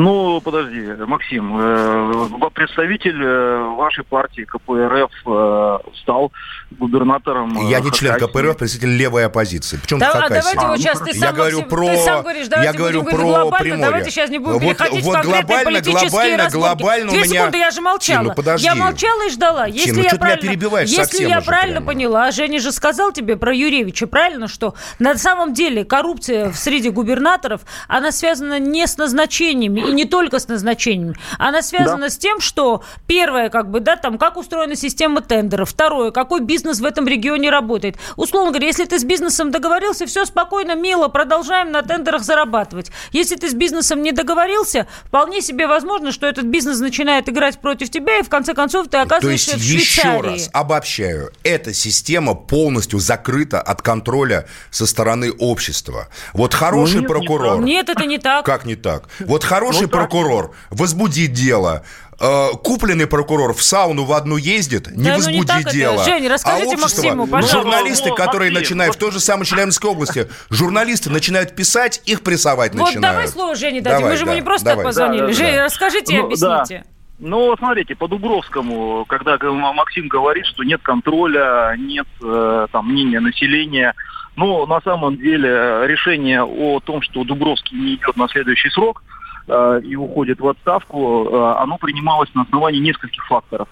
Ну, 0.00 0.40
подожди, 0.40 0.80
Максим, 1.06 1.56
э, 1.60 2.28
представитель 2.54 3.20
э, 3.20 3.74
вашей 3.76 4.04
партии 4.04 4.42
КПРФ 4.42 5.10
э, 5.26 5.78
стал 6.02 6.30
губернатором. 6.70 7.58
э, 7.66 7.70
Я 7.70 7.80
не 7.80 7.90
член 7.90 8.12
Хакасии. 8.12 8.30
КПРФ, 8.32 8.56
представитель 8.58 8.96
левой 8.96 9.26
оппозиции. 9.26 9.76
Причем 9.82 9.98
Да, 9.98 10.10
а 10.10 10.20
Хакасия? 10.22 10.54
давайте 10.54 10.66
вот 10.68 10.78
сейчас 10.78 11.00
ты 11.00 11.12
сам, 11.14 11.28
я 11.30 11.32
говорю 11.32 11.62
про, 11.62 11.86
ты 11.88 11.96
сам 11.96 12.22
говоришь, 12.22 12.46
давайте 12.46 12.70
я 12.72 12.78
говорю 12.78 13.02
будем 13.02 13.16
про 13.16 13.24
говорить 13.24 13.40
глобально, 13.42 13.58
Приморье. 13.64 13.84
давайте 13.86 14.10
сейчас 14.12 14.30
не 14.30 14.38
будем 14.38 14.52
вот, 14.60 14.62
переходить 14.78 15.04
вот 15.04 15.10
в 15.10 15.20
конкретные 15.20 15.42
глобально, 15.42 15.80
глобально, 15.80 16.44
разборки. 16.44 16.54
глобально 16.54 17.10
Две 17.10 17.18
у 17.20 17.24
меня... 17.24 17.34
секунды, 17.40 17.58
я 17.58 17.70
же 17.72 17.80
молчала. 17.80 18.18
Тин, 18.20 18.28
ну 18.28 18.34
подожди. 18.36 18.64
Я 18.66 18.74
молчала 18.76 19.26
и 19.26 19.30
ждала. 19.30 19.66
Если 19.66 19.90
ну 19.90 20.02
я 20.02 20.08
что 20.10 20.10
ты 20.10 20.16
меня 20.16 20.18
правильно, 20.18 20.48
перебиваешь 20.48 20.88
если 20.90 21.02
совсем 21.02 21.28
я 21.28 21.40
правильно 21.40 21.80
прямо? 21.80 21.86
поняла, 21.86 22.30
Женя 22.30 22.60
же 22.60 22.70
сказал 22.70 23.10
тебе 23.10 23.36
про 23.36 23.52
Юрьевича, 23.52 24.06
правильно, 24.06 24.46
что 24.46 24.74
на 25.00 25.16
самом 25.16 25.54
деле 25.54 25.84
коррупция 25.84 26.50
в 26.52 26.56
среди 26.56 26.90
губернаторов, 26.90 27.62
она 27.88 28.12
связана 28.12 28.60
не 28.60 28.86
с 28.86 28.96
назначениями 28.96 29.87
и 29.88 29.92
не 29.92 30.04
только 30.04 30.38
с 30.38 30.48
назначениями. 30.48 31.16
Она 31.38 31.62
связана 31.62 32.10
с 32.10 32.18
тем, 32.18 32.40
что 32.40 32.82
первое, 33.06 33.48
как 33.48 33.70
бы, 33.70 33.80
да, 33.80 33.96
там, 33.96 34.18
как 34.18 34.36
устроена 34.36 34.76
система 34.76 35.20
тендеров. 35.20 35.70
Второе, 35.70 36.10
какой 36.10 36.40
бизнес 36.40 36.80
в 36.80 36.84
этом 36.84 37.06
регионе 37.06 37.50
работает. 37.50 37.96
Условно 38.16 38.50
говоря, 38.50 38.66
если 38.66 38.84
ты 38.84 38.98
с 38.98 39.04
бизнесом 39.04 39.50
договорился, 39.50 40.06
все 40.06 40.24
спокойно, 40.24 40.74
мило, 40.74 41.08
продолжаем 41.08 41.72
на 41.72 41.82
тендерах 41.82 42.22
зарабатывать. 42.22 42.90
Если 43.12 43.36
ты 43.36 43.50
с 43.50 43.54
бизнесом 43.54 44.02
не 44.02 44.12
договорился, 44.12 44.86
вполне 45.04 45.40
себе 45.40 45.66
возможно, 45.66 46.12
что 46.12 46.26
этот 46.26 46.44
бизнес 46.44 46.80
начинает 46.80 47.28
играть 47.28 47.58
против 47.58 47.90
тебя, 47.90 48.18
и 48.18 48.22
в 48.22 48.28
конце 48.28 48.54
концов 48.54 48.86
ты 48.86 48.92
То 48.92 49.02
оказываешься 49.02 49.56
есть, 49.56 49.64
в 49.64 49.68
еще 49.68 50.02
Швейцарии. 50.02 50.32
раз, 50.32 50.50
обобщаю, 50.52 51.32
эта 51.42 51.72
система 51.72 52.34
полностью 52.34 52.98
закрыта 52.98 53.60
от 53.60 53.82
контроля 53.82 54.46
со 54.70 54.86
стороны 54.86 55.32
общества. 55.32 56.08
Вот 56.32 56.54
хороший 56.54 57.00
нет, 57.00 57.02
не 57.02 57.06
прокурор... 57.08 57.60
Нет, 57.62 57.88
это 57.88 58.04
не 58.04 58.18
так. 58.18 58.44
Как 58.44 58.64
не 58.64 58.76
так? 58.76 59.04
Вот 59.20 59.44
хороший 59.44 59.67
Ну, 59.74 59.80
так. 59.82 59.90
прокурор 59.90 60.54
возбудит 60.70 61.32
дело. 61.32 61.84
Э, 62.20 62.48
Купленный 62.64 63.06
прокурор 63.06 63.54
в 63.54 63.62
сауну 63.62 64.04
в 64.04 64.12
одну 64.12 64.36
ездит, 64.36 64.88
не 64.90 65.04
Да, 65.04 65.10
ну 65.10 65.16
не 65.30 65.38
возбудит 65.38 65.46
так 65.46 65.60
это. 65.60 65.70
дело. 65.72 66.02
Жень, 66.04 66.26
расскажите 66.28 66.64
а 66.70 66.74
общество, 66.74 67.02
Максиму, 67.02 67.26
ну, 67.26 67.30
пожалуйста. 67.32 67.56
журналисты, 67.62 68.08
Ну, 68.08 68.14
которые 68.16 68.50
Максим, 68.50 68.62
начинают 68.62 68.94
в 68.94 68.98
вот- 68.98 69.06
той 69.06 69.12
же 69.12 69.20
самой 69.20 69.44
Челябинской 69.46 69.90
области, 69.90 70.28
журналисты 70.50 71.10
начинают 71.10 71.54
писать, 71.54 72.02
их 72.06 72.22
прессовать 72.22 72.72
Вот 72.74 72.86
начинают. 72.86 73.02
давай 73.16 73.28
слово 73.28 73.54
Жене 73.54 73.80
дадим. 73.80 73.98
Давай, 74.00 74.10
Мы 74.12 74.16
же 74.16 74.22
ему 74.24 74.32
да, 74.32 74.36
не 74.36 74.42
просто 74.42 74.64
давай. 74.64 74.84
так 74.84 74.88
позвонили. 74.88 75.20
Да, 75.20 75.26
да, 75.28 75.32
Женя, 75.32 75.56
да. 75.58 75.64
расскажите 75.64 76.12
и 76.14 76.16
Ну, 76.18 76.36
да. 76.36 76.56
объясните. 76.60 76.84
Ну, 77.20 77.56
смотрите, 77.56 77.94
по 77.96 78.06
Дубровскому, 78.08 79.04
когда 79.08 79.36
Максим 79.72 80.08
говорит, 80.08 80.46
что 80.46 80.62
нет 80.64 80.80
контроля, 80.82 81.74
нет 81.78 82.06
э, 82.22 82.66
там 82.72 82.88
мнения 82.90 83.18
населения, 83.20 83.94
ну, 84.36 84.66
на 84.66 84.80
самом 84.80 85.16
деле, 85.16 85.86
решение 85.86 86.42
о 86.44 86.78
том, 86.80 87.02
что 87.02 87.24
Дубровский 87.24 87.76
не 87.76 87.94
идет 87.96 88.16
на 88.16 88.28
следующий 88.28 88.70
срок, 88.70 89.02
э, 89.48 89.80
и 89.84 89.96
уходит 89.96 90.40
в 90.40 90.48
отставку, 90.48 91.28
э, 91.30 91.54
оно 91.58 91.78
принималось 91.78 92.32
на 92.34 92.42
основании 92.42 92.80
нескольких 92.80 93.26
факторов. 93.26 93.68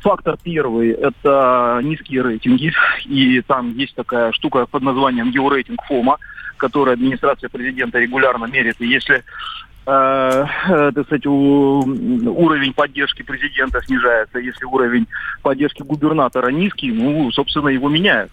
Фактор 0.00 0.36
первый– 0.42 0.90
это 0.92 1.80
низкие 1.82 2.22
рейтинги, 2.22 2.72
и 3.06 3.40
там 3.40 3.76
есть 3.76 3.94
такая 3.94 4.30
штука 4.32 4.66
под 4.66 4.82
названием 4.82 5.32
георейтинг 5.32 5.82
ФОМа, 5.84 6.18
который 6.56 6.94
администрация 6.94 7.48
президента 7.48 7.98
регулярно 7.98 8.46
мерит, 8.46 8.76
и 8.78 8.86
если 8.86 9.24
э, 9.86 10.46
э, 10.68 10.92
так 10.94 11.26
у, 11.26 11.80
уровень 11.80 12.72
поддержки 12.72 13.22
президента 13.22 13.82
снижается, 13.82 14.38
если 14.38 14.64
уровень 14.64 15.06
поддержки 15.42 15.82
губернатора 15.82 16.48
низкий, 16.48 16.92
ну, 16.92 17.30
собственно, 17.32 17.68
его 17.68 17.88
меняют. 17.88 18.30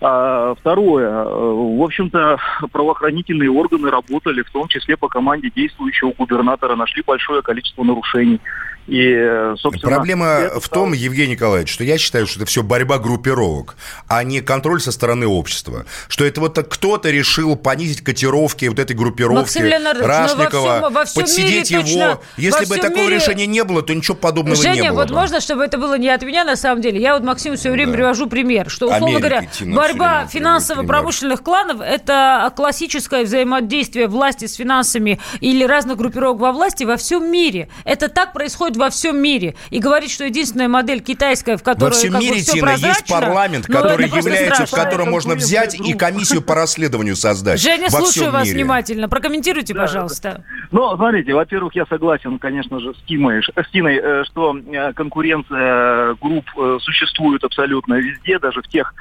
А, 0.00 0.54
второе. 0.54 1.24
В 1.24 1.82
общем-то, 1.82 2.38
правоохранительные 2.72 3.50
органы 3.50 3.90
работали, 3.90 4.42
в 4.42 4.50
том 4.50 4.68
числе 4.68 4.96
по 4.96 5.08
команде 5.08 5.50
действующего 5.54 6.12
губернатора, 6.16 6.76
нашли 6.76 7.02
большое 7.06 7.42
количество 7.42 7.84
нарушений. 7.84 8.40
И, 8.86 9.52
собственно, 9.56 9.96
Проблема 9.96 10.26
это... 10.26 10.60
в 10.60 10.68
том, 10.68 10.92
Евгений 10.92 11.32
Николаевич, 11.32 11.72
что 11.72 11.84
я 11.84 11.96
считаю, 11.96 12.26
что 12.26 12.40
это 12.40 12.46
все 12.46 12.62
борьба 12.62 12.98
группировок, 12.98 13.76
а 14.08 14.22
не 14.24 14.42
контроль 14.42 14.80
со 14.80 14.92
стороны 14.92 15.26
общества. 15.26 15.86
Что 16.08 16.26
это 16.26 16.40
вот 16.42 16.58
кто-то 16.58 17.10
решил 17.10 17.56
понизить 17.56 18.02
котировки 18.02 18.66
вот 18.66 18.78
этой 18.78 18.94
группировки 18.94 19.58
Рашникова, 19.58 20.80
во 20.80 20.80
всем, 20.80 20.92
во 20.92 21.04
всем 21.06 21.22
подсидеть 21.22 21.70
его. 21.70 21.82
Точно, 21.82 22.20
Если 22.36 22.66
бы 22.66 22.76
такого 22.76 23.04
мире... 23.04 23.16
решения 23.16 23.46
не 23.46 23.64
было, 23.64 23.80
то 23.82 23.94
ничего 23.94 24.16
подобного 24.16 24.56
Женя, 24.56 24.82
не 24.82 24.90
было. 24.90 25.00
вот 25.00 25.08
бы. 25.08 25.14
можно, 25.14 25.40
чтобы 25.40 25.64
это 25.64 25.78
было 25.78 25.96
не 25.96 26.10
от 26.10 26.22
меня 26.22 26.44
на 26.44 26.56
самом 26.56 26.82
деле? 26.82 27.00
Я 27.00 27.14
вот 27.14 27.22
Максиму 27.24 27.56
все 27.56 27.70
время 27.70 27.92
да. 27.92 27.96
привожу 27.96 28.28
пример, 28.28 28.68
что, 28.68 28.86
условно 28.86 29.06
Америки, 29.06 29.20
говоря, 29.20 29.48
борьба 29.88 30.26
финансово-промышленных 30.26 31.42
кланов– 31.42 31.80
это 31.80 32.52
классическое 32.56 33.24
взаимодействие 33.24 34.08
власти 34.08 34.46
с 34.46 34.54
финансами 34.54 35.20
или 35.40 35.64
разных 35.64 35.96
группировок 35.96 36.40
во 36.40 36.52
власти 36.52 36.84
во 36.84 36.96
всем 36.96 37.30
мире. 37.30 37.68
Это 37.84 38.08
так 38.08 38.32
происходит 38.32 38.76
во 38.76 38.90
всем 38.90 39.16
мире. 39.16 39.54
И 39.70 39.78
говорить, 39.78 40.10
что 40.10 40.24
единственная 40.24 40.68
модель 40.68 41.00
китайская, 41.00 41.56
в 41.56 41.62
которой 41.62 41.90
Во 41.90 41.90
всем 41.90 42.12
как 42.12 42.22
мире, 42.22 42.34
бы, 42.34 42.40
Тина, 42.40 42.74
есть 42.74 43.08
парламент, 43.08 43.66
который 43.66 44.08
является, 44.08 44.66
в 44.66 44.70
котором 44.70 45.10
можно 45.10 45.34
взять 45.34 45.74
и 45.74 45.92
комиссию 45.94 46.42
по 46.42 46.54
расследованию 46.54 47.16
создать. 47.16 47.60
Женя, 47.60 47.90
слушаю 47.90 48.30
вас 48.30 48.46
мире. 48.46 48.56
внимательно. 48.56 49.08
Прокомментируйте, 49.08 49.74
да, 49.74 49.80
пожалуйста. 49.82 50.44
Ну, 50.70 50.94
смотрите, 50.96 51.34
во-первых, 51.34 51.74
я 51.74 51.86
согласен, 51.86 52.38
конечно 52.38 52.80
же, 52.80 52.94
с 52.94 53.02
Тимой, 53.06 53.42
с 53.42 53.70
Тиной, 53.70 54.00
э, 54.02 54.24
что 54.24 54.56
э, 54.56 54.92
конкуренция 54.92 56.14
групп 56.20 56.44
э, 56.56 56.78
существует 56.80 57.44
абсолютно 57.44 57.94
везде, 57.94 58.38
даже 58.38 58.62
в 58.62 58.68
тех 58.68 58.94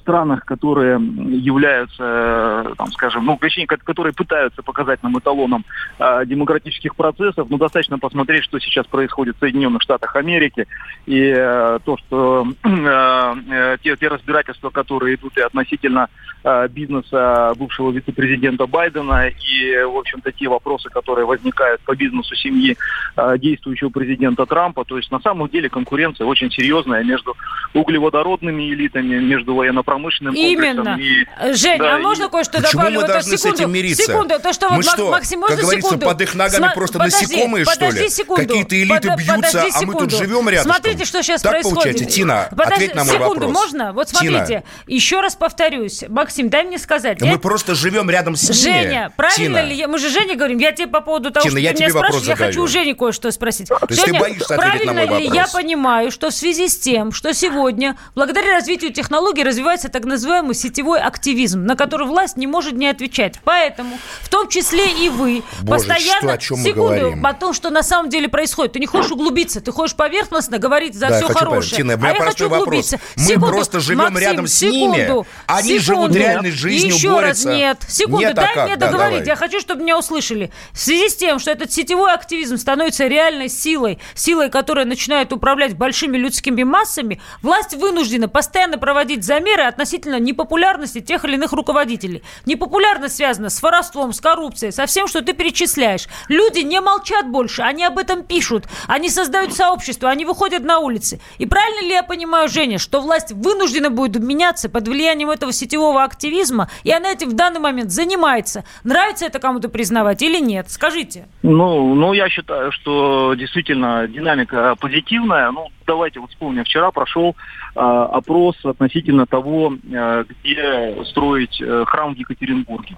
странах, 0.00 0.44
которые 0.44 1.00
являются, 1.00 2.74
там, 2.76 2.90
скажем, 2.92 3.24
ну, 3.24 3.36
точнее, 3.36 3.66
которые 3.66 4.12
пытаются 4.12 4.62
показать 4.62 5.02
нам 5.02 5.18
эталоном 5.18 5.64
демократических 5.98 6.94
процессов, 6.94 7.48
но 7.50 7.58
достаточно 7.58 7.98
посмотреть, 7.98 8.44
что 8.44 8.58
сейчас 8.58 8.86
происходит 8.86 9.36
в 9.36 9.40
Соединенных 9.40 9.82
Штатах 9.82 10.16
Америки, 10.16 10.66
и 11.06 11.34
э, 11.36 11.78
то, 11.84 11.96
что 11.96 12.46
э, 12.64 13.34
э, 13.50 13.76
те, 13.82 13.96
те 13.96 14.08
разбирательства, 14.08 14.70
которые 14.70 15.16
идут 15.16 15.36
и 15.36 15.40
относительно 15.40 16.08
э, 16.44 16.68
бизнеса 16.68 17.52
бывшего 17.58 17.90
вице-президента 17.90 18.66
Байдена, 18.66 19.28
и, 19.28 19.82
в 19.82 19.96
общем-то, 19.96 20.32
те 20.32 20.48
вопросы, 20.48 20.88
которые 20.88 21.26
возникают 21.26 21.80
по 21.82 21.94
бизнесу 21.96 22.34
семьи 22.34 22.76
э, 23.16 23.38
действующего 23.38 23.90
президента 23.90 24.46
Трампа, 24.46 24.84
то 24.84 24.96
есть 24.96 25.10
на 25.10 25.20
самом 25.20 25.48
деле 25.48 25.68
конкуренция 25.68 26.26
очень 26.26 26.50
серьезная 26.50 27.04
между 27.04 27.36
углеводородными 27.74 28.70
элитами, 28.72 29.18
между 29.18 29.47
военно-промышленным 29.54 30.34
Именно. 30.34 30.84
комплексом 30.84 31.50
и... 31.50 31.54
Женя, 31.54 31.78
да, 31.78 31.96
а 31.96 31.98
и... 31.98 32.02
можно 32.02 32.28
кое-что 32.28 32.58
Почему 32.60 32.72
добавлю? 32.72 32.94
мы 32.94 33.00
вот 33.02 33.10
должны 33.12 33.36
секунду, 33.36 33.56
с 33.56 33.60
этим 33.60 33.72
мириться? 33.72 34.02
Секунду, 34.02 34.38
то, 34.40 34.52
что 34.52 34.68
мы 34.70 34.76
вот, 34.76 34.84
что, 34.84 35.10
Максим, 35.10 35.40
можно 35.40 35.56
как 35.56 35.64
говорится, 35.64 35.88
секунду? 35.90 36.06
под 36.06 36.20
их 36.20 36.34
ногами 36.34 36.62
Сма- 36.62 36.74
просто 36.74 36.98
подожди, 36.98 37.26
насекомые, 37.26 37.64
подожди, 37.64 37.96
что 37.96 38.02
ли? 38.04 38.10
Секунду. 38.10 38.46
Какие-то 38.46 38.82
элиты 38.82 39.08
Под, 39.08 39.18
бьются, 39.18 39.66
а 39.74 39.82
мы 39.82 39.94
тут 39.94 40.10
живем 40.10 40.48
рядом. 40.48 40.72
Смотрите, 40.72 41.04
что 41.04 41.22
сейчас 41.22 41.42
так 41.42 41.52
происходит. 41.52 41.76
получается. 41.76 42.04
Тина, 42.04 42.48
подожди, 42.50 42.74
ответь 42.74 42.94
на 42.94 43.04
мой 43.04 43.14
секунду, 43.14 43.46
вопрос. 43.46 43.52
можно? 43.52 43.92
Вот 43.92 44.08
смотрите, 44.08 44.46
Тина. 44.46 44.62
еще 44.86 45.20
раз 45.20 45.36
повторюсь. 45.36 46.04
Максим, 46.08 46.48
дай 46.48 46.64
мне 46.64 46.78
сказать. 46.78 47.20
Мы 47.20 47.28
я... 47.28 47.38
просто 47.38 47.74
живем 47.74 48.10
рядом 48.10 48.36
с 48.36 48.42
ними. 48.42 48.52
Женя, 48.52 49.12
правильно 49.16 49.60
Тина. 49.60 49.68
ли 49.68 49.74
я? 49.74 49.88
Мы 49.88 49.98
же 49.98 50.08
Жене 50.08 50.34
говорим, 50.34 50.58
я 50.58 50.72
тебе 50.72 50.88
по 50.88 51.00
поводу 51.00 51.30
того, 51.30 51.44
Тина, 51.44 51.52
что 51.52 51.60
я 51.60 51.70
ты 51.70 51.76
тебе 51.76 51.86
меня 51.86 51.98
спрашиваешь, 51.98 52.26
задаю. 52.26 52.40
я 52.40 52.46
хочу 52.46 52.62
у 52.62 52.66
Жени 52.66 52.94
кое-что 52.94 53.30
спросить. 53.30 53.68
То 53.68 53.78
есть 53.88 54.04
Женя, 54.04 54.18
ты 54.18 54.20
боишься 54.20 54.54
ответить 54.54 54.86
на 54.86 54.92
мой 54.92 55.06
вопрос? 55.06 55.20
ли 55.20 55.30
я 55.34 55.46
понимаю, 55.46 56.10
что 56.10 56.30
в 56.30 56.34
связи 56.34 56.68
с 56.68 56.78
тем, 56.78 57.12
что 57.12 57.32
сегодня, 57.32 57.96
благодаря 58.14 58.54
развитию 58.54 58.92
технологий, 58.92 59.37
развивается 59.44 59.88
так 59.88 60.04
называемый 60.04 60.54
сетевой 60.54 61.00
активизм, 61.00 61.64
на 61.64 61.76
который 61.76 62.06
власть 62.06 62.36
не 62.36 62.46
может 62.46 62.74
не 62.74 62.88
отвечать. 62.88 63.36
Поэтому, 63.44 63.98
в 64.22 64.28
том 64.28 64.48
числе 64.48 64.86
и 65.04 65.08
вы, 65.08 65.42
Боже, 65.62 65.86
постоянно... 65.86 66.20
Что, 66.20 66.32
о 66.32 66.38
чем 66.38 66.56
секунду, 66.58 66.82
мы 66.82 66.98
говорим? 66.98 67.26
о 67.26 67.34
том, 67.34 67.52
что 67.52 67.70
на 67.70 67.82
самом 67.82 68.10
деле 68.10 68.28
происходит. 68.28 68.72
Ты 68.72 68.80
не 68.80 68.86
хочешь 68.86 69.10
углубиться, 69.10 69.60
ты 69.60 69.72
хочешь 69.72 69.96
поверхностно 69.96 70.58
говорить 70.58 70.94
за 70.94 71.08
да, 71.08 71.16
все 71.18 71.26
хочу 71.26 71.38
хорошее. 71.38 71.76
Тина, 71.76 71.98
а 72.00 72.08
я 72.08 72.22
хочу 72.22 72.46
углубиться. 72.46 72.96
Вопрос. 72.96 73.16
Мы 73.16 73.24
секунду, 73.24 73.46
просто 73.48 73.80
живем 73.80 73.98
Максим, 73.98 74.18
рядом 74.18 74.46
с 74.46 74.54
секунду, 74.54 74.96
ними, 74.96 75.24
они 75.46 75.78
секунду, 75.78 75.82
живут 75.84 76.16
реальной 76.16 76.50
жизнью, 76.50 76.94
Еще 76.94 77.08
борются. 77.08 77.48
раз 77.48 77.56
нет. 77.58 77.78
Секунду, 77.88 78.20
нет, 78.20 78.34
дай 78.34 78.54
а 78.54 78.64
мне 78.64 78.76
Да, 78.76 78.86
договорить. 78.86 79.18
давай. 79.18 79.26
я 79.26 79.36
хочу, 79.36 79.60
чтобы 79.60 79.82
меня 79.82 79.98
услышали. 79.98 80.50
В 80.72 80.78
связи 80.78 81.08
с 81.08 81.16
тем, 81.16 81.38
что 81.38 81.50
этот 81.50 81.72
сетевой 81.72 82.12
активизм 82.12 82.56
становится 82.56 83.06
реальной 83.06 83.48
силой, 83.48 83.98
силой, 84.14 84.50
которая 84.50 84.84
начинает 84.84 85.32
управлять 85.32 85.74
большими 85.76 86.16
людскими 86.16 86.62
массами, 86.62 87.20
власть 87.42 87.74
вынуждена 87.74 88.28
постоянно 88.28 88.78
проводить 88.78 89.24
замеры 89.28 89.64
относительно 89.64 90.18
непопулярности 90.18 91.00
тех 91.00 91.24
или 91.24 91.34
иных 91.34 91.52
руководителей. 91.52 92.22
Непопулярность 92.46 93.16
связана 93.16 93.50
с 93.50 93.62
воровством, 93.62 94.12
с 94.12 94.20
коррупцией, 94.20 94.72
со 94.72 94.86
всем, 94.86 95.06
что 95.06 95.22
ты 95.22 95.34
перечисляешь. 95.34 96.08
Люди 96.28 96.60
не 96.60 96.80
молчат 96.80 97.28
больше, 97.28 97.62
они 97.62 97.84
об 97.84 97.98
этом 97.98 98.24
пишут, 98.24 98.64
они 98.88 99.10
создают 99.10 99.52
сообщество, 99.52 100.08
они 100.08 100.24
выходят 100.24 100.64
на 100.64 100.78
улицы. 100.78 101.20
И 101.36 101.46
правильно 101.46 101.82
ли 101.82 101.90
я 101.90 102.02
понимаю, 102.02 102.48
Женя, 102.48 102.78
что 102.78 103.00
власть 103.00 103.30
вынуждена 103.32 103.90
будет 103.90 104.22
меняться 104.22 104.70
под 104.70 104.88
влиянием 104.88 105.30
этого 105.30 105.52
сетевого 105.52 106.02
активизма, 106.02 106.70
и 106.82 106.90
она 106.90 107.12
этим 107.12 107.28
в 107.28 107.34
данный 107.34 107.60
момент 107.60 107.90
занимается? 107.90 108.64
Нравится 108.82 109.26
это 109.26 109.38
кому-то 109.38 109.68
признавать 109.68 110.22
или 110.22 110.40
нет? 110.40 110.70
Скажите. 110.70 111.26
Ну, 111.42 111.94
ну, 111.94 112.14
я 112.14 112.30
считаю, 112.30 112.72
что 112.72 113.34
действительно 113.34 114.08
динамика 114.08 114.74
позитивная. 114.80 115.50
Ну, 115.50 115.68
давайте 115.88 116.20
вот 116.20 116.30
вспомним, 116.30 116.64
вчера 116.64 116.92
прошел 116.92 117.34
э, 117.74 117.80
опрос 117.80 118.54
относительно 118.64 119.26
того, 119.26 119.72
э, 119.74 120.24
где 120.28 121.04
строить 121.06 121.60
э, 121.60 121.84
храм 121.86 122.14
в 122.14 122.18
Екатеринбурге. 122.18 122.96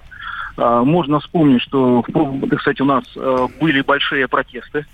Э, 0.58 0.82
можно 0.84 1.20
вспомнить, 1.20 1.62
что, 1.62 2.04
кстати, 2.50 2.82
у 2.82 2.84
нас 2.84 3.04
э, 3.16 3.46
были 3.60 3.80
большие 3.80 4.28
протесты 4.28 4.84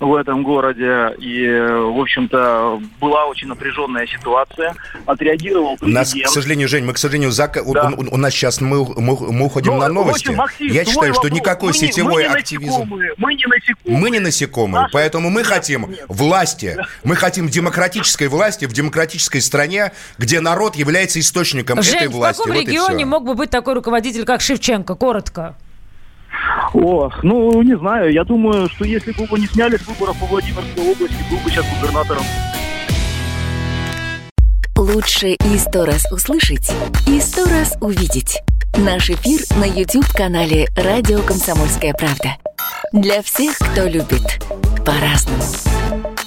в 0.00 0.14
этом 0.14 0.42
городе. 0.42 1.14
И, 1.18 1.46
в 1.46 2.00
общем-то, 2.00 2.80
была 3.00 3.26
очень 3.26 3.48
напряженная 3.48 4.06
ситуация. 4.06 4.74
Отреагировал 5.06 5.76
президент. 5.76 5.94
Нас, 5.94 6.14
к 6.14 6.28
сожалению, 6.28 6.68
Жень, 6.68 6.84
мы, 6.84 6.92
к 6.92 6.98
сожалению, 6.98 7.30
зак... 7.30 7.54
да. 7.54 7.90
у, 7.96 8.00
у, 8.00 8.14
у 8.14 8.16
нас 8.16 8.32
сейчас 8.32 8.60
мы, 8.60 8.84
мы, 8.84 9.32
мы 9.32 9.46
уходим 9.46 9.72
Но, 9.72 9.76
ну, 9.76 9.82
на 9.82 9.88
новости. 9.88 10.26
Общем, 10.26 10.36
Максим, 10.36 10.66
Я 10.68 10.84
считаю, 10.84 11.14
что 11.14 11.28
никакой 11.28 11.68
мы 11.68 11.74
сетевой 11.74 12.28
мы 12.28 12.34
активизм... 12.34 12.90
Мы 13.16 13.34
не 13.34 13.46
насекомые. 13.46 14.00
Мы 14.00 14.10
не 14.10 14.20
насекомые, 14.20 14.82
Наши... 14.82 14.92
поэтому 14.92 15.30
мы 15.30 15.44
хотим 15.44 15.90
Нет. 15.90 16.04
власти. 16.08 16.76
Мы 17.02 17.16
хотим 17.16 17.48
демократической 17.48 18.28
власти 18.28 18.64
в 18.66 18.72
демократической 18.72 19.40
стране, 19.40 19.92
где 20.18 20.40
народ 20.40 20.76
является 20.76 21.20
источником 21.20 21.82
Жень, 21.82 21.96
этой 21.96 22.08
власти. 22.08 22.40
в 22.40 22.44
каком 22.44 22.56
вот 22.56 22.68
регионе 22.68 23.04
мог 23.04 23.24
бы 23.24 23.34
быть 23.34 23.50
такой 23.50 23.74
руководитель, 23.74 24.24
как 24.24 24.40
Шевченко? 24.40 24.94
Коротко. 24.94 25.56
О, 26.72 27.10
ну, 27.22 27.62
не 27.62 27.76
знаю. 27.76 28.12
Я 28.12 28.24
думаю, 28.24 28.68
что 28.68 28.84
если 28.84 29.12
бы 29.12 29.24
его 29.24 29.36
не 29.36 29.46
сняли 29.46 29.76
с 29.76 29.86
выборов 29.86 30.18
по 30.18 30.26
Владимирской 30.26 30.90
области, 30.90 31.16
был 31.30 31.38
бы 31.38 31.50
сейчас 31.50 31.64
губернатором. 31.78 32.24
Лучше 34.76 35.28
и 35.28 35.58
сто 35.58 35.84
раз 35.84 36.10
услышать, 36.10 36.72
и 37.06 37.20
сто 37.20 37.44
раз 37.44 37.76
увидеть. 37.80 38.42
Наш 38.76 39.08
эфир 39.08 39.40
на 39.56 39.64
YouTube-канале 39.64 40.68
«Радио 40.76 41.20
Комсомольская 41.22 41.94
правда». 41.94 42.36
Для 42.92 43.22
всех, 43.22 43.56
кто 43.58 43.86
любит 43.86 44.42
по-разному. 44.84 45.42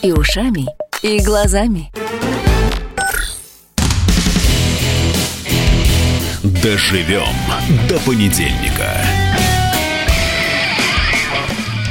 И 0.02 0.14
ушами, 0.14 0.66
и 1.02 1.20
глазами. 1.20 1.92
Доживем 6.64 7.36
до 7.90 8.00
понедельника. 8.00 9.27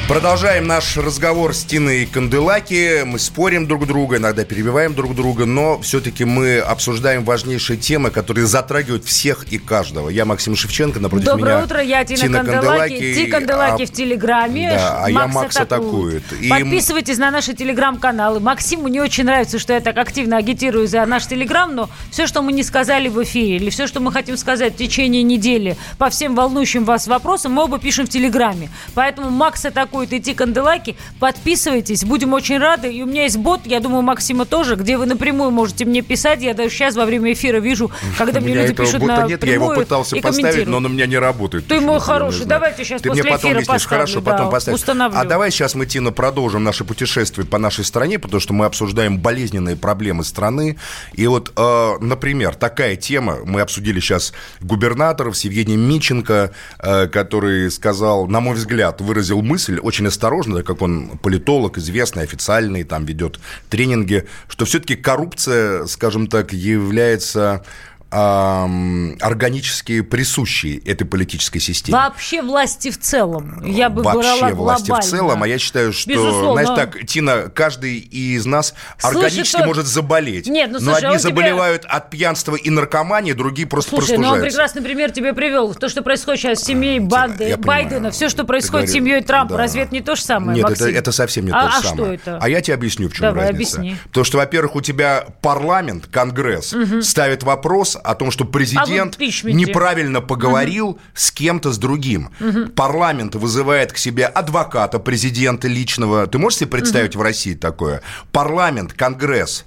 Продолжаем 0.08 0.68
наш 0.68 0.96
разговор 0.96 1.52
с 1.52 1.64
Тиной 1.64 2.06
Канделаки. 2.06 3.02
Мы 3.02 3.18
спорим 3.18 3.66
друг 3.66 3.88
друга, 3.88 4.18
иногда 4.18 4.44
перебиваем 4.44 4.94
друг 4.94 5.16
друга, 5.16 5.46
но 5.46 5.80
все-таки 5.80 6.24
мы 6.24 6.60
обсуждаем 6.60 7.24
важнейшие 7.24 7.76
темы, 7.76 8.10
которые 8.10 8.46
затрагивают 8.46 9.04
всех 9.04 9.46
и 9.50 9.58
каждого. 9.58 10.08
Я 10.08 10.24
Максим 10.24 10.54
Шевченко, 10.54 11.00
напротив 11.00 11.26
Доброе 11.26 11.56
меня 11.56 11.64
утро, 11.64 11.82
я 11.82 12.04
Тина, 12.04 12.20
Тина 12.20 12.38
Канделаки. 12.38 12.66
Канделаки. 12.66 13.14
Ти 13.14 13.26
Канделаки 13.26 13.82
а, 13.82 13.86
в 13.86 13.90
Телеграме. 13.90 14.70
Да, 14.70 15.00
а 15.02 15.10
я 15.10 15.26
Макс 15.26 15.56
атакует. 15.56 16.22
И... 16.40 16.48
Подписывайтесь 16.48 17.18
на 17.18 17.32
наши 17.32 17.52
Телеграм-каналы. 17.54 18.38
Максиму 18.38 18.86
не 18.86 19.00
очень 19.00 19.24
нравится, 19.24 19.58
что 19.58 19.72
я 19.72 19.80
так 19.80 19.98
активно 19.98 20.36
агитирую 20.36 20.86
за 20.86 21.04
наш 21.04 21.26
Телеграм, 21.26 21.74
но 21.74 21.90
все, 22.12 22.28
что 22.28 22.42
мы 22.42 22.52
не 22.52 22.62
сказали 22.62 23.08
в 23.08 23.20
эфире, 23.24 23.56
или 23.56 23.70
все, 23.70 23.88
что 23.88 23.98
мы 23.98 24.12
хотим 24.12 24.36
сказать 24.36 24.74
в 24.74 24.76
течение 24.76 25.24
недели 25.24 25.76
по 25.98 26.10
всем 26.10 26.36
волнующим 26.36 26.84
вас 26.84 27.08
вопросам, 27.08 27.54
мы 27.54 27.64
оба 27.64 27.80
пишем 27.80 28.06
в 28.06 28.08
Телеграме. 28.08 28.70
Поэтому 28.94 29.30
Макс 29.30 29.64
атакует 29.64 29.95
какую-то 29.96 30.18
идти 30.18 30.34
канделаки, 30.34 30.94
подписывайтесь, 31.18 32.04
будем 32.04 32.34
очень 32.34 32.58
рады. 32.58 32.92
И 32.92 33.02
у 33.02 33.06
меня 33.06 33.22
есть 33.22 33.38
бот, 33.38 33.62
я 33.64 33.80
думаю, 33.80 34.02
Максима 34.02 34.44
тоже, 34.44 34.76
где 34.76 34.98
вы 34.98 35.06
напрямую 35.06 35.50
можете 35.50 35.86
мне 35.86 36.02
писать. 36.02 36.42
Я 36.42 36.52
даже 36.52 36.68
сейчас 36.68 36.96
во 36.96 37.06
время 37.06 37.32
эфира 37.32 37.60
вижу, 37.60 37.90
когда 38.18 38.40
мне 38.40 38.54
люди 38.54 38.74
пишут 38.74 39.02
на 39.02 39.26
нет, 39.26 39.42
я 39.42 39.54
его 39.54 39.74
пытался 39.74 40.16
поставить, 40.16 40.66
но 40.66 40.76
он 40.76 40.86
у 40.86 40.88
меня 40.90 41.06
не 41.06 41.16
работает. 41.16 41.66
Ты 41.66 41.80
мой 41.80 41.98
хороший, 41.98 42.44
давайте 42.44 42.84
сейчас 42.84 43.00
Ты 43.00 43.08
после 43.08 43.22
мне 43.22 43.32
потом 43.32 43.52
эфира 43.52 43.64
поставлю, 43.64 43.88
хорошо, 43.88 44.20
потом 44.20 44.74
установлю. 44.74 45.18
А 45.18 45.24
давай 45.24 45.50
сейчас 45.50 45.74
мы, 45.74 45.86
Тина, 45.86 46.12
продолжим 46.12 46.62
наше 46.62 46.84
путешествие 46.84 47.46
по 47.46 47.56
нашей 47.56 47.84
стране, 47.84 48.18
потому 48.18 48.40
что 48.40 48.52
мы 48.52 48.66
обсуждаем 48.66 49.18
болезненные 49.18 49.76
проблемы 49.76 50.24
страны. 50.24 50.76
И 51.14 51.26
вот, 51.26 51.52
э, 51.56 51.96
например, 52.00 52.54
такая 52.54 52.96
тема, 52.96 53.38
мы 53.46 53.62
обсудили 53.62 53.98
сейчас 54.00 54.34
губернаторов 54.60 55.38
с 55.38 55.44
Евгением 55.44 55.80
Миченко, 55.88 56.52
э, 56.80 57.06
который 57.06 57.70
сказал, 57.70 58.26
на 58.26 58.40
мой 58.40 58.56
взгляд, 58.56 59.00
выразил 59.00 59.40
мысль 59.40 59.80
очень 59.86 60.06
осторожно, 60.06 60.56
так 60.56 60.66
как 60.66 60.82
он 60.82 61.18
политолог, 61.22 61.78
известный, 61.78 62.24
официальный, 62.24 62.82
там 62.82 63.04
ведет 63.04 63.38
тренинги, 63.70 64.26
что 64.48 64.64
все-таки 64.64 64.96
коррупция, 64.96 65.86
скажем 65.86 66.26
так, 66.26 66.52
является 66.52 67.64
органически 68.10 70.00
присущие 70.00 70.78
этой 70.78 71.04
политической 71.04 71.58
системе. 71.58 71.98
Вообще 71.98 72.42
власти 72.42 72.90
в 72.90 72.98
целом. 72.98 73.62
Я 73.64 73.88
бы 73.90 74.02
Вообще 74.02 74.54
власти 74.54 74.86
глобально. 74.86 75.06
в 75.06 75.10
целом, 75.10 75.42
а 75.42 75.48
я 75.48 75.58
считаю, 75.58 75.92
что, 75.92 76.08
Безусловно. 76.10 76.64
знаешь, 76.64 76.78
так, 76.92 77.06
Тина, 77.06 77.50
каждый 77.54 77.98
из 77.98 78.46
нас 78.46 78.74
Слушай, 78.98 79.14
органически 79.16 79.58
то- 79.60 79.66
может 79.66 79.86
заболеть. 79.86 80.46
Нет, 80.46 80.68
ну, 80.70 80.78
но 80.80 80.92
слушай, 80.92 81.04
а 81.04 81.08
одни 81.08 81.18
тебя- 81.20 81.28
заболевают 81.30 81.84
от 81.84 82.10
пьянства 82.10 82.54
и 82.56 82.70
наркомании, 82.70 83.32
другие 83.32 83.66
просто 83.68 83.90
Слушай, 83.90 84.16
ну 84.18 84.28
он 84.28 84.40
простужаются. 84.40 84.56
прекрасный 84.56 84.82
пример 84.82 85.10
тебе 85.10 85.32
привел. 85.34 85.74
То, 85.74 85.88
что 85.88 86.02
происходит 86.02 86.40
сейчас 86.40 86.60
с 86.60 86.64
семьей 86.64 87.00
банды 87.00 87.44
я 87.44 87.56
понимаю. 87.56 87.82
Байдена, 87.84 88.10
все, 88.10 88.28
что 88.28 88.44
происходит 88.44 88.88
с 88.88 88.92
семьей 88.92 89.22
Трампа, 89.22 89.54
да. 89.54 89.58
разве 89.58 89.82
это 89.82 89.92
не 89.92 90.00
то 90.00 90.14
же 90.16 90.22
самое, 90.22 90.56
Нет, 90.56 90.70
это, 90.70 90.82
Максим? 90.84 90.96
это 90.98 91.12
совсем 91.12 91.44
не 91.46 91.50
а, 91.52 91.64
то 91.64 91.70
же 91.70 91.76
а 91.76 91.82
самое. 91.82 92.18
что 92.18 92.30
это? 92.30 92.38
А 92.40 92.48
я 92.48 92.60
тебе 92.60 92.74
объясню, 92.74 93.08
в 93.08 93.12
чем 93.12 93.22
Давай, 93.22 93.48
разница. 93.50 93.78
объясни. 93.78 93.98
Потому 94.08 94.24
что, 94.24 94.38
во-первых, 94.38 94.76
у 94.76 94.80
тебя 94.80 95.26
парламент, 95.42 96.06
Конгресс 96.10 96.74
ставит 97.02 97.42
вопрос 97.42 97.95
о 98.02 98.14
том, 98.14 98.30
что 98.30 98.44
президент 98.44 99.14
импичменте. 99.16 99.56
неправильно 99.56 100.20
поговорил 100.20 100.98
с 101.14 101.30
кем-то 101.30 101.72
с 101.72 101.78
другим. 101.78 102.30
Парламент 102.74 103.34
вызывает 103.34 103.92
к 103.92 103.98
себе 103.98 104.26
адвоката 104.26 104.98
президента 104.98 105.68
личного. 105.68 106.26
Ты 106.26 106.38
можешь 106.38 106.60
себе 106.60 106.70
представить 106.70 107.16
в 107.16 107.22
России 107.22 107.54
такое? 107.54 108.02
Парламент, 108.32 108.92
Конгресс 108.92 109.64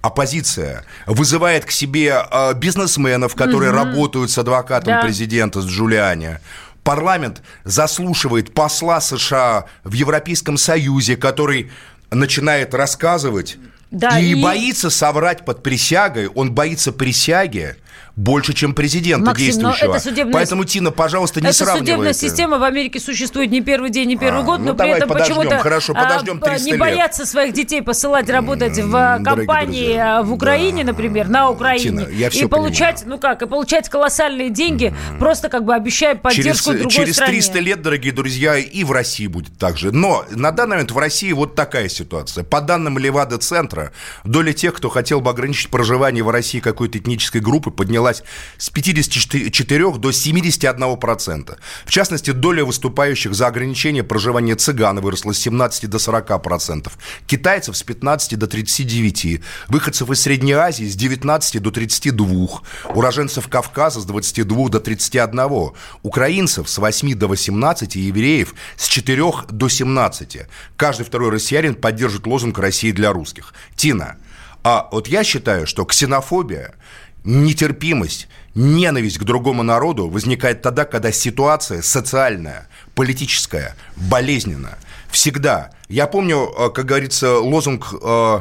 оппозиция 0.00 0.84
вызывает 1.06 1.64
к 1.64 1.70
себе 1.70 2.24
э, 2.30 2.54
бизнесменов, 2.54 3.34
которые 3.36 3.70
работают 3.70 4.30
с 4.30 4.38
адвокатом 4.38 4.94
Да. 4.94 5.02
президента, 5.02 5.62
с 5.62 5.66
Джулиани. 5.66 6.38
Парламент 6.82 7.42
заслушивает 7.64 8.52
посла 8.52 9.00
США 9.00 9.66
в 9.84 9.92
Европейском 9.92 10.56
Союзе, 10.56 11.16
который 11.16 11.70
начинает 12.10 12.74
рассказывать 12.74 13.56
Да, 13.92 14.18
и, 14.18 14.32
и- 14.32 14.42
боится 14.42 14.90
соврать 14.90 15.44
под 15.44 15.62
присягой. 15.62 16.26
Он 16.28 16.52
боится 16.52 16.92
присяги 16.92 17.76
больше, 18.16 18.52
чем 18.52 18.74
президента 18.74 19.26
Максим, 19.26 19.46
действующего. 19.46 19.94
это 19.94 20.00
судебная- 20.02 20.32
Поэтому, 20.34 20.64
Тина, 20.64 20.90
пожалуйста, 20.90 21.40
не 21.40 21.48
Эта 21.48 21.56
сравнивай 21.56 21.78
судебная 21.80 22.10
это. 22.10 22.18
система 22.18 22.58
в 22.58 22.62
Америке 22.62 23.00
существует 23.00 23.50
не 23.50 23.60
первый 23.62 23.90
день, 23.90 24.08
не 24.08 24.16
первый 24.16 24.42
А, 24.42 24.44
год, 24.44 24.60
ну 24.60 24.66
но 24.66 24.74
при 24.74 24.90
этом 24.90 25.08
почему-то 25.08 25.58
хорошо, 25.58 25.92
а, 25.96 26.02
подождем 26.02 26.38
300 26.40 26.64
не 26.66 26.70
лет. 26.72 26.80
боятся 26.80 27.26
своих 27.26 27.54
детей 27.54 27.80
посылать 27.82 28.28
работать 28.28 28.78
в 28.78 28.94
а, 28.94 29.18
компании 29.18 29.84
друзья, 29.84 30.18
а, 30.18 30.22
в 30.22 30.32
Украине, 30.32 30.84
да, 30.84 30.92
например, 30.92 31.28
на 31.28 31.48
Украине, 31.50 31.82
Тина, 31.82 32.08
я 32.12 32.26
и 32.26 32.30
всё 32.30 32.48
получать, 32.48 33.00
понимаю. 33.00 33.16
ну 33.16 33.18
как, 33.18 33.42
и 33.42 33.46
получать 33.46 33.88
колоссальные 33.88 34.50
деньги, 34.50 34.94
просто 35.18 35.48
как 35.48 35.64
бы 35.64 35.74
обещая 35.74 36.12
Через, 36.14 36.22
поддержку 36.22 36.72
другой 36.72 36.90
через 36.90 37.14
стране. 37.14 37.32
300 37.32 37.58
лет, 37.60 37.82
дорогие 37.82 38.12
друзья, 38.12 38.56
и 38.56 38.84
в 38.84 38.92
России 38.92 39.26
будет 39.26 39.56
так 39.58 39.78
же. 39.78 39.90
Но 39.92 40.24
на 40.30 40.50
данный 40.52 40.70
момент 40.72 40.90
в 40.90 40.98
России 40.98 41.32
вот 41.32 41.54
такая 41.54 41.88
ситуация. 41.88 42.44
По 42.44 42.60
данным 42.60 42.98
Левада-центра, 42.98 43.92
доля 44.24 44.52
тех, 44.52 44.74
кто 44.74 44.88
хотел 44.88 45.20
бы 45.20 45.30
ограничить 45.30 45.70
проживание 45.70 46.22
в 46.22 46.30
России 46.30 46.60
какой-то 46.60 46.98
этнической 46.98 47.40
группы, 47.40 47.70
поднялась 47.82 48.22
с 48.58 48.70
54 48.70 49.92
до 49.98 50.10
71%. 50.10 51.58
В 51.84 51.90
частности, 51.90 52.30
доля 52.30 52.64
выступающих 52.64 53.34
за 53.34 53.48
ограничение 53.48 54.04
проживания 54.04 54.54
цыган 54.54 55.00
выросла 55.00 55.32
с 55.32 55.38
17 55.38 55.90
до 55.90 55.98
40%. 55.98 56.92
Китайцев 57.26 57.76
с 57.76 57.82
15 57.82 58.38
до 58.38 58.46
39%. 58.46 59.42
Выходцев 59.68 60.10
из 60.10 60.20
Средней 60.20 60.52
Азии 60.52 60.84
с 60.84 60.94
19 60.94 61.60
до 61.60 61.70
32%. 61.70 62.60
Уроженцев 62.94 63.48
Кавказа 63.48 64.00
с 64.00 64.04
22 64.04 64.68
до 64.68 64.78
31%. 64.78 65.74
Украинцев 66.04 66.70
с 66.70 66.78
8 66.78 67.14
до 67.16 67.26
18%. 67.26 67.96
И 67.96 68.00
евреев 68.00 68.54
с 68.76 68.86
4 68.86 69.22
до 69.50 69.66
17%. 69.66 70.46
Каждый 70.76 71.04
второй 71.04 71.30
россиянин 71.30 71.74
поддерживает 71.74 72.28
лозунг 72.28 72.58
«России 72.58 72.92
для 72.92 73.12
русских». 73.12 73.52
Тина, 73.74 74.18
а 74.64 74.88
вот 74.92 75.08
я 75.08 75.24
считаю, 75.24 75.66
что 75.66 75.84
ксенофобия, 75.84 76.74
нетерпимость, 77.24 78.28
ненависть 78.54 79.18
к 79.18 79.24
другому 79.24 79.62
народу 79.62 80.08
возникает 80.08 80.62
тогда, 80.62 80.84
когда 80.84 81.12
ситуация 81.12 81.82
социальная, 81.82 82.68
политическая, 82.94 83.76
болезненная. 83.96 84.78
Всегда. 85.10 85.70
Я 85.88 86.06
помню, 86.06 86.50
э, 86.56 86.70
как 86.70 86.86
говорится, 86.86 87.38
лозунг 87.38 87.94
э, 88.02 88.40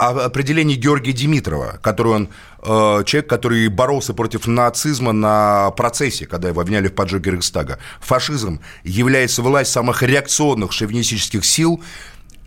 определение 0.00 0.76
Георгия 0.76 1.12
Димитрова, 1.12 1.78
который 1.82 2.12
он 2.12 2.28
э, 2.62 3.04
человек, 3.04 3.28
который 3.28 3.68
боролся 3.68 4.14
против 4.14 4.46
нацизма 4.46 5.12
на 5.12 5.70
процессе, 5.72 6.26
когда 6.26 6.48
его 6.48 6.60
обвиняли 6.60 6.88
в 6.88 6.94
поджоге 6.94 7.32
Рейхстага. 7.32 7.78
Фашизм 8.00 8.60
является 8.82 9.42
власть 9.42 9.72
самых 9.72 10.02
реакционных 10.02 10.72
шовинистических 10.72 11.44
сил, 11.44 11.82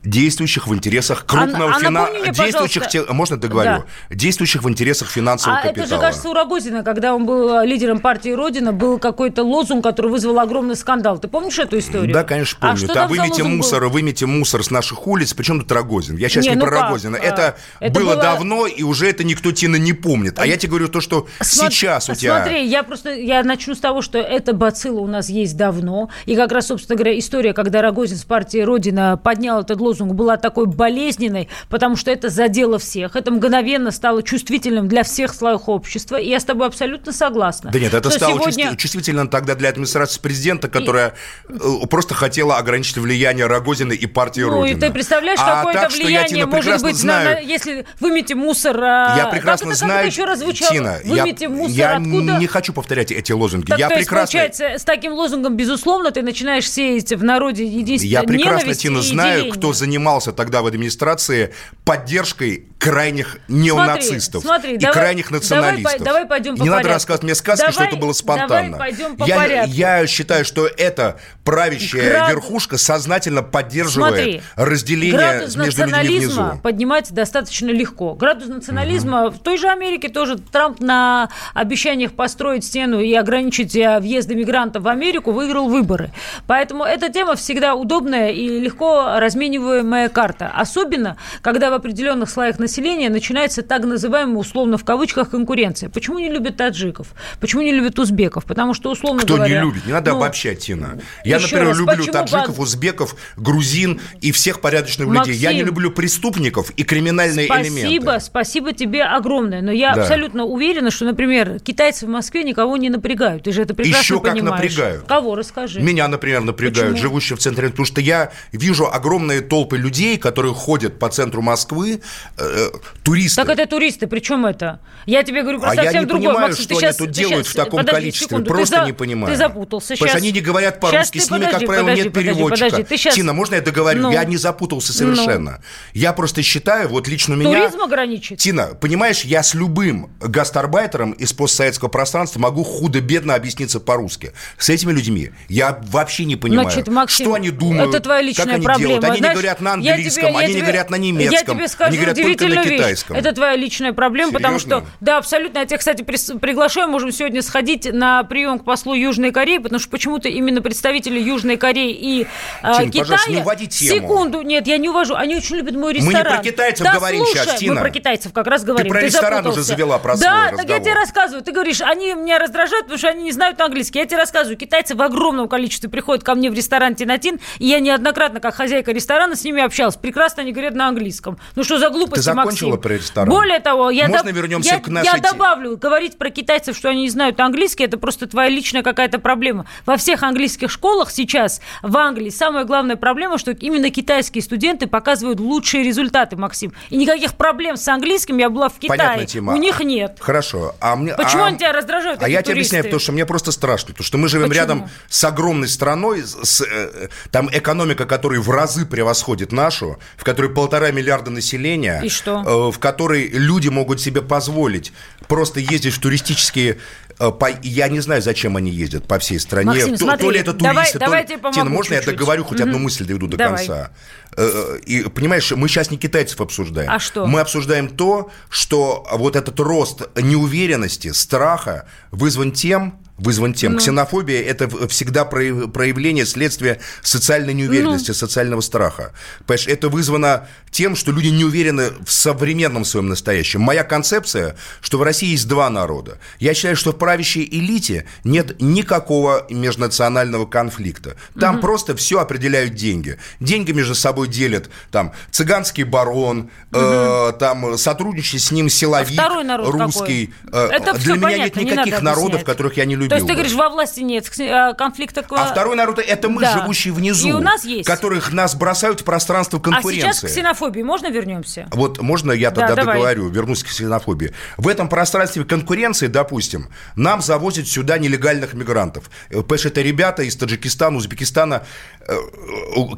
действующих 0.04 0.68
в 0.68 0.74
интересах 0.74 1.26
крупного 1.26 1.72
а 1.76 1.80
фина... 1.80 2.08
мне, 2.12 2.32
действующих 2.32 2.88
те- 2.88 3.04
можно 3.10 3.38
договорю 3.38 3.84
действующих 4.10 4.64
в 4.64 4.70
интересах 4.70 5.10
финансового 5.10 5.60
А 5.60 5.62
это 5.66 5.70
капитала. 5.82 6.02
же, 6.02 6.08
кажется, 6.08 6.30
у 6.30 6.34
Рогозина, 6.34 6.84
когда 6.84 7.16
он 7.16 7.26
был 7.26 7.62
э, 7.62 7.66
лидером 7.66 8.00
партии 8.00 8.30
Родина, 8.30 8.74
был 8.74 9.00
какой-то 9.00 9.44
лозунг, 9.44 9.84
который 9.84 10.12
вызвал 10.12 10.40
огромный 10.40 10.76
скандал. 10.76 11.18
Ты 11.20 11.28
помнишь 11.28 11.58
эту 11.60 11.78
историю? 11.80 12.14
Да, 12.14 12.24
конечно, 12.24 12.58
А 12.62 12.68
помню. 12.68 12.78
что 12.78 12.88
Там 12.88 12.96
там 12.96 13.04
за 13.10 13.16
вымите 13.16 13.32
лозунг 13.44 13.50
был? 13.50 13.58
мусор, 13.58 13.86
вымите 13.88 14.26
мусор 14.26 14.64
с 14.64 14.72
наших 14.72 15.08
улиц. 15.08 15.34
Причем 15.34 15.60
тут 15.62 15.72
Рогозин? 15.72 16.18
Я 16.18 16.28
сейчас 16.30 16.44
не, 16.46 16.50
Не, 16.52 16.56
ну 16.56 16.62
про 16.66 16.72
как? 16.72 16.82
Рогозина. 16.84 17.18
А, 17.18 17.22
Это, 17.24 17.56
это 17.80 17.94
было 18.00 18.12
было- 18.14 18.22
давно, 18.22 18.68
и 18.68 18.84
уже 18.84 19.08
это 19.10 19.24
никто 19.24 19.52
Тина 19.52 19.78
не 19.78 19.94
помнит. 19.94 20.38
А 20.38 20.46
я 20.46 20.58
тебе 20.58 20.70
говорю 20.72 20.88
то, 20.90 21.00
что 21.02 21.28
Смо- 21.40 21.70
сейчас 21.70 22.10
у 22.10 22.16
тебя... 22.16 22.42
Смотри, 22.44 22.66
я 22.68 22.84
просто 22.84 23.12
я 23.14 23.44
начну 23.44 23.74
с 23.76 23.80
того, 23.80 24.02
что 24.02 24.18
эта 24.18 24.54
бацилла 24.54 25.00
у 25.00 25.08
нас 25.08 25.30
есть 25.30 25.56
давно. 25.56 26.10
И 26.26 26.36
как 26.36 26.52
раз, 26.52 26.68
собственно 26.68 26.98
говоря, 26.98 27.18
история, 27.18 27.54
когда 27.54 27.82
Рогозин 27.82 28.18
с 28.18 28.24
партии 28.24 28.60
Родина 28.60 29.16
поднял 29.18 29.62
этот 29.62 29.80
лозунг, 29.80 29.93
была 30.02 30.38
такой 30.38 30.66
болезненной, 30.66 31.50
потому 31.70 31.96
что 31.96 32.12
это 32.12 32.30
задело 32.30 32.80
всех. 32.80 33.16
Это 33.16 33.32
мгновенно 33.32 33.92
стало 33.92 34.24
чувствительным 34.24 34.88
для 34.88 35.04
всех 35.04 35.34
слоев 35.34 35.62
общества. 35.68 36.18
И 36.18 36.30
я 36.30 36.40
с 36.40 36.46
тобой 36.46 36.68
абсолютно 36.68 37.12
согласна. 37.12 37.72
Да 37.72 37.80
нет, 37.80 37.94
это 37.94 38.10
стало 38.10 38.34
сегодня... 38.36 38.66
чувств- 38.72 38.78
чувствительно 38.78 39.28
тогда 39.28 39.56
для 39.56 39.70
администрации 39.70 40.20
президента, 40.20 40.68
которая 40.68 41.14
э, 41.48 41.54
просто 41.90 42.14
хотела 42.14 42.58
ограничить 42.58 42.98
влияние 42.98 43.48
Рогозина 43.48 43.94
и 43.94 44.06
партии 44.06 44.42
Ну, 44.42 44.50
Родина. 44.62 44.78
и 44.78 44.80
ты 44.80 44.92
представляешь, 44.92 45.40
А 45.42 45.58
какое-то 45.58 45.82
так, 45.82 45.92
что 45.92 46.00
я, 46.02 46.06
влияние 46.06 46.30
Тина, 46.30 46.48
может 46.48 46.82
быть, 46.82 46.94
на- 46.94 47.00
знаю, 47.00 47.36
на- 47.36 47.40
если 47.40 47.86
вымете 48.00 48.36
мусор... 48.36 48.78
а, 48.84 49.16
Я 49.18 49.24
как 49.24 49.32
прекрасно 49.32 49.68
это, 49.70 49.76
знаю, 49.78 49.94
Как 49.94 50.02
это 50.02 50.08
еще 50.14 50.26
раз 50.26 50.40
звучало? 50.40 50.72
Тина, 50.74 51.00
я, 51.04 51.24
Вымете 51.24 51.48
мусор 51.50 51.72
я 51.76 51.92
откуда? 51.98 52.38
не 52.38 52.48
хочу 52.48 52.74
повторять 52.74 53.12
эти 53.12 53.32
лозунги. 53.32 53.66
Так, 53.68 53.80
я 53.80 53.88
то 53.90 53.96
есть, 53.96 54.08
прекрасно, 54.08 54.40
получается, 54.40 54.64
с 54.80 54.84
таким 54.84 55.14
лозунгом, 55.14 55.56
безусловно, 55.56 56.12
ты 56.12 56.22
начинаешь 56.22 56.70
сеять 56.70 57.12
в 57.12 57.24
народе 57.24 57.66
единство, 57.66 58.08
я 58.08 58.24
прекрасно, 58.24 58.74
Тина, 58.76 59.00
и 59.00 59.02
знаю, 59.02 59.34
деление. 59.42 59.54
кто 59.60 59.74
занимался 59.84 60.32
тогда 60.32 60.62
в 60.62 60.66
администрации 60.68 61.54
поддержкой 61.84 62.68
крайних 62.80 63.38
неонацистов 63.50 64.44
смотри, 64.44 64.76
и 64.76 64.78
давай- 64.78 64.94
крайних 64.94 65.26
давай 65.28 65.40
националистов. 65.40 65.98
по- 65.98 66.04
давай 66.04 66.26
пойдем 66.26 66.58
по 66.58 66.64
не 66.64 66.70
надо 66.70 66.82
порядку. 66.84 66.94
рассказывать 66.96 67.24
мне 67.24 67.36
сказки, 67.36 67.64
что 67.66 67.74
Давай- 67.74 67.88
это 67.90 67.98
было 67.98 68.14
спонтанно. 68.14 68.72
давай 68.72 68.92
пойдем 68.92 69.16
по 69.18 69.24
я, 69.26 69.36
порядку. 69.38 69.72
я 69.72 70.08
считаю, 70.08 70.46
что 70.46 70.68
эта 70.68 71.20
правящая 71.44 72.10
Град- 72.12 72.30
верхушка 72.32 72.78
сознательно 72.78 73.42
поддерживает 73.44 74.14
Смотри, 74.16 74.42
разделение 74.56 75.18
градус 75.18 75.56
между 75.56 75.86
людьми 75.86 76.18
внизу. 76.20 76.44
поднимается 76.64 77.14
достаточно 77.14 77.68
легко. 77.70 78.14
Градус 78.16 78.48
национализма 78.48 79.30
в 79.30 79.40
той 79.40 79.58
же 79.58 79.68
Америке 79.68 80.10
тоже 80.10 80.38
Трамп 80.38 80.80
на 80.80 81.30
обещаниях 81.54 82.14
построить 82.14 82.64
стену 82.64 83.00
и 83.00 83.14
ограничить 83.14 83.76
э, 83.76 84.00
въезды 84.00 84.36
мигрантов 84.36 84.84
в 84.84 84.88
Америку 84.88 85.32
выиграл 85.32 85.68
выборы. 85.70 86.12
Поэтому 86.48 86.84
эта 86.84 87.10
тема 87.10 87.36
всегда 87.36 87.76
удобная 87.76 88.30
и 88.30 88.48
легко 88.60 89.16
размениваемая 89.18 89.73
просматриваемая 89.74 90.10
карта. 90.10 90.52
Особенно, 90.56 91.18
когда 91.42 91.70
в 91.70 91.74
определенных 91.74 92.30
слоях 92.30 92.60
населения 92.60 93.10
начинается 93.10 93.62
так 93.62 93.84
называемая, 93.84 94.38
условно, 94.38 94.78
в 94.78 94.86
кавычках, 94.86 95.30
конкуренция. 95.32 95.90
Почему 95.90 96.20
не 96.20 96.30
любят 96.30 96.58
таджиков? 96.58 97.08
Почему 97.40 97.62
не 97.62 97.72
любят 97.72 97.98
узбеков? 98.00 98.46
Потому 98.46 98.74
что, 98.74 98.92
условно 98.92 99.24
Кто 99.24 99.36
говоря... 99.36 99.56
не 99.56 99.62
любит? 99.62 99.86
Не 99.86 99.94
надо 99.94 100.12
ну, 100.12 100.18
обобщать, 100.18 100.60
Тина. 100.60 101.00
Я, 101.26 101.40
например, 101.40 101.68
раз, 101.68 101.78
люблю 101.80 102.06
таджиков, 102.06 102.56
по- 102.56 102.62
узбеков, 102.62 103.16
грузин 103.38 104.00
и 104.22 104.32
всех 104.32 104.62
порядочных 104.62 105.08
людей. 105.08 105.34
Я 105.36 105.50
не 105.52 105.58
Максим, 105.60 105.68
люблю 105.68 105.92
преступников 105.92 106.72
и 106.72 106.84
криминальные 106.84 107.46
Спасибо, 107.46 107.80
элементы. 107.90 108.20
спасибо 108.20 108.74
тебе 108.74 109.04
огромное. 109.04 109.62
Но 109.62 109.72
я 109.72 109.94
Да. 109.96 110.02
абсолютно 110.02 110.44
уверена, 110.46 110.92
что, 110.92 111.06
например, 111.06 111.60
китайцы 111.60 112.06
в 112.06 112.10
Москве 112.10 112.44
никого 112.44 112.78
не 112.78 112.90
напрягают. 112.90 113.44
Ты 113.44 113.52
же 113.52 113.62
это 113.62 113.74
прекрасно 113.74 114.02
Еще 114.02 114.20
как 114.20 114.34
понимаешь. 114.34 114.62
напрягают. 114.62 115.06
Кого, 115.08 115.36
расскажи. 115.36 115.82
Меня, 115.82 116.08
например, 116.08 116.42
напрягают, 116.42 116.92
Почему? 116.94 117.02
живущие 117.10 117.38
в 117.38 117.40
центре, 117.40 117.70
потому 117.70 117.86
что 117.86 118.02
я 118.02 118.32
вижу 118.52 118.88
огромные 118.92 119.42
толпы 119.42 119.63
людей, 119.72 120.18
которые 120.18 120.54
ходят 120.54 121.00
по 121.00 121.10
центру 121.10 121.42
Москвы, 121.42 122.02
э, 122.38 122.70
туристы. 123.04 123.42
Так 123.42 123.50
это 123.50 123.66
туристы, 123.70 124.08
причем 124.08 124.46
это? 124.46 124.80
Я 125.06 125.24
тебе 125.24 125.42
говорю 125.42 125.60
про 125.60 125.72
А 125.72 125.76
я 125.76 125.84
совсем 125.84 126.02
не 126.02 126.08
другое. 126.08 126.28
понимаю, 126.30 126.48
Максим, 126.50 126.64
что 126.64 126.74
они 126.76 126.82
щас- 126.82 126.96
тут 126.98 127.12
делают 127.12 127.46
щас- 127.46 127.54
в 127.54 127.58
таком 127.58 127.80
подожди 127.80 128.00
количестве. 128.02 128.28
секунду, 128.28 128.50
Просто 128.50 128.76
за- 128.80 128.86
не 128.86 128.94
понимаю. 128.94 129.34
Ты 129.34 129.38
запутался. 129.38 129.94
Потому 129.94 130.10
что 130.10 130.18
они 130.18 130.32
не 130.32 130.40
говорят 130.42 130.80
по-русски, 130.80 131.18
с 131.18 131.30
ними, 131.30 131.40
подожди, 131.46 131.52
как 131.60 131.68
правило, 131.68 131.84
подожди, 131.86 132.04
нет 132.04 132.14
подожди, 132.14 132.34
переводчика. 132.34 132.66
подожди, 132.66 132.84
ты 132.84 132.98
щас- 132.98 133.16
Тина, 133.16 133.34
можно 133.34 133.56
я 133.56 133.62
договорю? 133.62 134.02
Ну. 134.04 134.12
Я 134.12 134.24
не 134.26 134.38
запутался 134.38 134.94
совершенно. 134.94 135.62
Я 135.94 136.14
просто 136.14 136.42
считаю, 136.42 136.90
вот 136.90 137.08
лично 137.08 137.36
у 137.36 137.38
меня... 137.38 137.60
Туризм 137.68 137.82
ограничить? 137.82 138.40
Тина, 138.40 138.68
понимаешь, 138.80 139.22
я 139.24 139.44
с 139.44 139.54
любым 139.54 140.10
гастарбайтером 140.22 141.12
из 141.12 141.34
постсоветского 141.34 141.90
пространства 141.90 142.40
могу 142.40 142.64
худо-бедно 142.64 143.36
объясниться 143.36 143.80
по-русски. 143.80 144.34
С 144.58 144.70
этими 144.70 144.92
людьми 144.92 145.32
я 145.50 145.80
вообще 145.90 146.26
не 146.26 146.36
понимаю, 146.36 146.70
Значит, 146.70 146.88
Максим, 146.88 147.26
что 147.26 147.34
они 147.36 147.50
думают, 147.50 147.90
это 147.94 148.00
твоя 148.04 148.22
личная 148.22 148.46
как 148.46 148.56
они 148.56 148.64
проблема. 148.66 148.88
делают. 148.88 149.04
Они 149.06 149.18
Знаешь, 149.18 149.32
не 149.32 149.34
говорят 149.42 149.53
на 149.62 149.70
я 149.70 149.76
тебе- 149.78 149.92
английском, 149.94 150.32
я 150.34 150.38
они 150.40 150.48
не 150.48 150.54
тебе- 150.54 150.62
говорят 150.62 150.90
на 150.90 150.96
Я 150.96 151.02
немецком, 151.02 151.58
тебе 151.58 151.68
скажу 151.68 151.88
они 151.90 151.98
говорят 151.98 152.16
только 152.16 152.28
на 152.28 152.34
удивительную 152.34 152.70
вещь. 152.70 152.78
китайском. 152.80 153.16
Это 153.18 153.32
твоя 153.34 153.56
личная 153.56 153.94
проблема, 153.94 154.32
потому 154.34 154.60
что, 154.60 154.70
Серьезно? 154.70 154.90
да, 155.02 155.18
абсолютно. 155.18 155.60
Я 155.60 155.66
тебя, 155.66 155.78
кстати, 155.78 156.02
прис- 156.02 156.40
приглашаю, 156.40 156.88
можем 156.90 157.12
сегодня 157.12 157.42
сходить 157.42 157.92
на 157.92 158.24
прием 158.24 158.60
к 158.60 158.64
послу 158.66 158.94
Южной 158.94 159.32
Кореи, 159.32 159.58
потому 159.58 159.80
что 159.80 159.90
почему-то 159.90 160.30
именно 160.30 160.62
представители 160.62 161.20
Южной 161.20 161.58
Кореи 161.58 161.92
и 161.94 162.28
э, 162.64 162.74
Тин, 162.80 162.92
Китая... 162.92 163.18
не 163.30 163.38
уводи 163.38 163.68
тему. 163.68 163.96
Секунду, 164.02 164.42
нет, 164.42 164.68
я 164.68 164.78
не 164.78 164.90
увожу. 164.90 165.16
Они 165.16 165.36
очень 165.36 165.58
любят 165.58 165.76
мой 165.76 165.94
не 165.94 166.00
ресторан. 166.00 166.36
про 166.36 166.44
китайцев 166.44 166.86
да, 166.86 166.94
говорим 166.96 167.26
слушай, 167.26 167.46
щас, 167.46 167.60
Тина. 167.60 167.76
Мы 167.76 167.82
про 167.82 167.90
китайцев 167.90 168.34
как 168.34 168.48
раз 168.48 168.64
говорим. 168.64 168.92
про 168.92 169.02
ресторан 169.02 169.40
уже 169.48 169.62
запутался. 169.62 169.68
завела 169.74 170.00
про 170.00 170.18
Да, 170.18 170.20
так 170.20 170.52
я 170.52 170.58
разговор. 170.58 170.82
тебе 170.84 170.94
рассказываю. 170.94 171.44
Ты 171.44 171.52
говоришь, 171.52 171.82
они 171.82 172.14
меня 172.14 172.40
раздражают, 172.40 172.86
потому 172.86 172.98
что 172.98 173.10
они 173.10 173.24
не 173.24 173.32
знают 173.32 173.60
английский. 173.62 174.00
Я 174.00 174.06
тебе 174.06 174.18
рассказываю, 174.18 174.58
китайцы 174.58 174.96
в 174.96 175.02
огромном 175.02 175.48
количестве 175.48 175.90
приходят 175.90 176.24
ко 176.24 176.36
мне 176.36 176.50
в 176.50 176.54
ресторан 176.54 176.96
Тинатин, 176.96 177.40
и 177.60 177.68
я 177.68 177.80
неоднократно, 177.80 178.40
как 178.40 178.56
хозяйка 178.56 178.92
ресторана, 178.92 179.33
с 179.36 179.44
ними 179.44 179.62
общалась. 179.62 179.96
Прекрасно 179.96 180.44
они 180.44 180.52
говорят 180.52 180.74
на 180.76 180.88
английском. 180.88 181.38
Ну 181.56 181.64
что 181.64 181.78
за 181.80 181.90
глупости, 181.90 182.16
Ты 182.16 182.22
закончила 182.24 182.70
Максим? 182.70 182.82
про 182.82 182.94
ресторан? 182.94 183.30
Более 183.30 183.60
того, 183.60 183.90
я, 183.90 184.08
Можно 184.08 184.30
доб- 184.30 184.34
вернемся 184.34 184.76
я, 184.76 184.80
к 184.80 184.88
нашей 184.88 185.06
я 185.08 185.18
добавлю, 185.18 185.78
говорить 185.78 186.18
про 186.18 186.30
китайцев, 186.30 186.76
что 186.78 186.90
они 186.90 187.02
не 187.02 187.10
знают 187.10 187.40
английский, 187.40 187.84
это 187.86 187.98
просто 187.98 188.28
твоя 188.28 188.50
личная 188.50 188.84
какая-то 188.84 189.20
проблема. 189.20 189.66
Во 189.86 189.98
всех 189.98 190.24
английских 190.24 190.70
школах 190.72 191.12
сейчас 191.12 191.62
в 191.82 191.96
Англии 191.98 192.30
самая 192.30 192.66
главная 192.66 192.96
проблема, 192.96 193.38
что 193.38 193.52
именно 193.52 193.90
китайские 193.90 194.42
студенты 194.42 194.88
показывают 194.88 195.40
лучшие 195.40 195.84
результаты, 195.84 196.36
Максим. 196.36 196.74
И 196.90 196.98
никаких 196.98 197.36
проблем 197.36 197.78
с 197.78 197.88
английским 197.88 198.38
я 198.38 198.50
была 198.50 198.70
в 198.70 198.74
Китае. 198.80 198.98
Понятная 199.00 199.26
тема. 199.26 199.54
У 199.54 199.58
них 199.58 199.80
нет. 199.82 200.18
Хорошо. 200.20 200.76
А 200.80 200.96
мне, 200.96 201.14
Почему 201.16 201.44
а- 201.44 201.48
они 201.48 201.58
тебя 201.58 201.72
раздражают, 201.72 202.22
А 202.22 202.28
я 202.30 202.42
тебе 202.42 202.54
туристы? 202.56 202.76
объясняю, 202.78 202.84
потому 202.86 203.00
что 203.00 203.12
мне 203.12 203.26
просто 203.26 203.52
страшно. 203.52 203.90
Потому 203.90 204.06
что 204.06 204.18
мы 204.18 204.28
живем 204.28 204.50
Почему? 204.50 204.62
рядом 204.62 204.90
с 205.10 205.24
огромной 205.24 205.68
страной, 205.68 206.24
с- 206.24 206.62
э, 206.62 207.08
там 207.32 207.50
экономика, 207.52 208.06
которая 208.06 208.40
в 208.40 208.50
разы 208.50 208.86
превосходит 208.86 209.23
нашу, 209.52 209.98
в 210.18 210.24
которой 210.24 210.50
полтора 210.50 210.92
миллиарда 210.92 211.32
населения. 211.32 212.02
И 212.04 212.10
что? 212.10 212.44
э, 212.46 212.72
в 212.72 212.80
которой 212.80 213.28
люди 213.30 213.70
могут 213.70 214.02
себе 214.02 214.22
позволить 214.22 214.94
просто 215.28 215.60
ездить 215.60 215.94
в 215.94 216.00
туристические... 216.00 216.78
э, 217.20 217.32
по- 217.32 217.50
Я 217.64 217.88
не 217.88 218.00
знаю, 218.02 218.22
зачем 218.22 218.58
они 218.58 218.72
ездят 218.72 219.08
по 219.08 219.18
всей 219.20 219.40
стране. 219.40 219.68
Максим, 219.68 219.92
то, 219.92 219.98
смотри, 219.98 220.26
то 220.26 220.32
ли 220.32 220.40
это 220.40 220.54
давай- 220.54 220.76
туристы, 220.76 221.00
то 221.00 221.06
давай 221.06 221.22
ли- 221.26 221.28
я 221.44 221.52
Тина, 221.52 221.70
можно 221.70 221.94
я 221.94 222.00
чуть-чуть? 222.00 222.16
договорю, 222.16 222.44
хоть 222.44 222.60
одну 222.62 222.74
Мгм. 222.74 222.84
мысль 222.84 223.06
доведу 223.06 223.28
до 223.28 223.38
Давай. 223.38 223.58
конца? 223.66 223.92
Э, 224.36 224.80
И, 224.86 225.04
понимаешь, 225.04 225.52
мы 225.52 225.68
сейчас 225.68 225.92
не 225.92 225.98
китайцев 225.98 226.42
обсуждаем. 226.42 226.90
А 226.92 227.00
что? 227.00 227.26
Мы 227.28 227.40
обсуждаем 227.40 227.88
то, 227.88 228.32
что 228.50 229.06
вот 229.12 229.36
этот 229.36 229.60
рост 229.60 230.02
неуверенности, 230.16 231.12
страха 231.14 231.88
вызван 232.12 232.52
тем, 232.52 233.00
вызван 233.24 233.52
Ну. 233.52 233.56
тем. 233.56 233.78
Ксенофобия– 233.78 234.42
это 234.44 234.70
всегда 234.88 235.24
прояв- 235.26 235.72
проявление 235.72 236.26
следствия 236.26 236.80
социальной 237.02 237.54
неуверенности, 237.54 238.10
Ну. 238.12 238.16
социального 238.16 238.62
страха. 238.62 239.14
Понимаешь, 239.46 239.68
это 239.68 239.90
вызвано 239.90 240.48
тем, 240.72 240.96
что 240.96 241.12
люди 241.12 241.28
не 241.28 241.46
уверены 241.46 241.92
в 242.06 242.12
современном 242.12 242.86
своем 242.86 243.08
настоящем. 243.10 243.62
Моя 243.62 243.84
концепция, 243.84 244.56
что 244.82 244.98
в 244.98 245.04
России 245.04 245.30
есть 245.30 245.48
два 245.48 245.70
народа. 245.70 246.18
Я 246.40 246.54
считаю, 246.54 246.76
что 246.76 246.92
в 246.92 246.98
правящей 246.98 247.48
элите 247.50 248.06
нет 248.24 248.60
никакого 248.62 249.46
межнационального 249.50 250.46
конфликта. 250.46 251.16
Там 251.40 251.62
просто 251.62 251.96
все 251.96 252.20
определяют 252.20 252.74
деньги. 252.76 253.18
Деньги 253.40 253.72
между 253.72 253.96
собой 253.96 254.28
делят 254.28 254.70
там 254.92 255.14
цыганский 255.32 255.84
барон, 255.84 256.50
э, 256.72 257.34
там 257.40 257.78
сотрудничает 257.78 258.42
с 258.44 258.52
ним 258.52 258.70
силовик 258.70 259.20
А 259.20 259.44
народ 259.44 259.70
русский. 259.70 260.34
какой? 260.46 260.70
Э, 260.70 260.70
Это 260.74 260.94
Для 261.00 261.14
меня 261.14 261.22
понятно, 261.24 261.44
нет 261.44 261.56
не 261.56 261.64
никаких 261.72 261.94
надо 261.94 262.06
народов, 262.06 262.26
объяснять. 262.26 262.46
которых 262.46 262.78
я 262.78 262.86
не 262.86 262.96
любил. 262.96 263.13
То 263.14 263.18
есть 263.18 263.28
ты 263.28 263.34
говоришь, 263.34 263.54
во 263.54 263.70
власти 263.70 264.02
нет 264.02 264.32
э, 264.40 264.74
конфликта... 264.74 265.24
А 265.30 265.46
второй 265.46 265.76
народ– 265.76 266.00
это 266.06 266.30
мы, 266.30 266.42
Да. 266.42 266.54
живущие 266.60 266.94
внизу. 266.94 267.28
И 267.30 267.32
у 267.32 267.40
нас 267.40 267.64
есть. 267.64 267.88
Которых 267.88 268.32
нас 268.34 268.56
бросают 268.56 269.02
в 269.02 269.04
пространство 269.04 269.60
А 269.60 269.62
конкуренции. 269.62 270.02
сейчас 270.02 270.20
к 270.22 270.26
ксенофобии 270.28 270.82
можно 270.82 271.10
вернемся? 271.10 271.68
Вот 271.72 272.02
можно 272.02 272.32
я 272.32 272.50
Да, 272.52 272.62
тогда 272.62 272.76
давай. 272.76 272.96
договорю, 272.96 273.30
вернусь 273.30 273.64
к 273.64 273.68
ксенофобии. 273.68 274.34
В 274.58 274.68
этом 274.68 274.90
пространстве 274.90 275.44
конкуренции, 275.44 276.08
допустим, 276.08 276.70
нам 276.96 277.22
завозят 277.22 277.68
сюда 277.68 277.98
нелегальных 277.98 278.54
мигрантов. 278.54 279.10
Э, 279.30 279.42
Потому 279.42 279.60
что 279.60 279.68
это 279.70 279.82
ребята 279.82 280.24
из 280.24 280.36
Таджикистана, 280.36 280.98
Узбекистана, 280.98 281.64
э, 282.08 282.16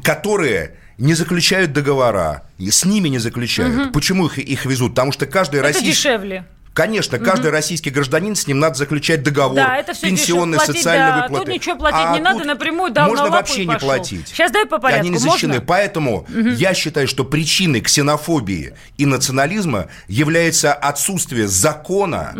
которые 0.02 0.76
не 0.98 1.14
заключают 1.14 1.72
договора, 1.72 2.44
с 2.58 2.84
ними 2.84 3.08
не 3.08 3.18
заключают. 3.18 3.92
Почему 3.92 4.26
их, 4.26 4.38
их 4.38 4.64
везут? 4.64 4.92
Потому 4.92 5.12
что 5.12 5.26
каждый 5.26 5.56
Это 5.56 5.68
российский... 5.68 5.90
дешевле. 5.90 6.46
Конечно, 6.76 7.18
каждый 7.18 7.50
российский 7.50 7.88
гражданин, 7.88 8.36
с 8.36 8.46
ним 8.46 8.58
надо 8.58 8.74
заключать 8.76 9.22
договор. 9.22 9.56
Да, 9.56 9.78
это 9.78 9.94
все 9.94 10.08
пенсионные, 10.08 10.58
платить, 10.58 10.76
социальные 10.76 11.08
да. 11.08 11.22
выплаты. 11.22 11.44
Тут 11.46 11.54
ничего 11.54 11.76
платить 11.76 11.98
А 12.02 12.12
не 12.14 12.20
надо, 12.20 12.44
напрямую 12.44 12.92
дал 12.92 13.08
Можно 13.08 13.24
на 13.24 13.30
вообще 13.30 13.60
не 13.64 13.72
пошел. 13.72 13.88
платить. 13.88 14.28
Сейчас 14.28 14.52
дай 14.52 14.66
по 14.66 14.78
порядку, 14.78 15.00
Они 15.00 15.08
не 15.10 15.18
защищены. 15.18 15.54
можно? 15.54 15.66
Поэтому 15.66 16.26
я 16.28 16.74
считаю, 16.74 17.08
что 17.08 17.24
причиной 17.24 17.80
ксенофобии 17.80 18.74
и 18.98 19.06
национализма 19.06 19.86
является 20.06 20.74
отсутствие 20.74 21.48
закона 21.48 22.34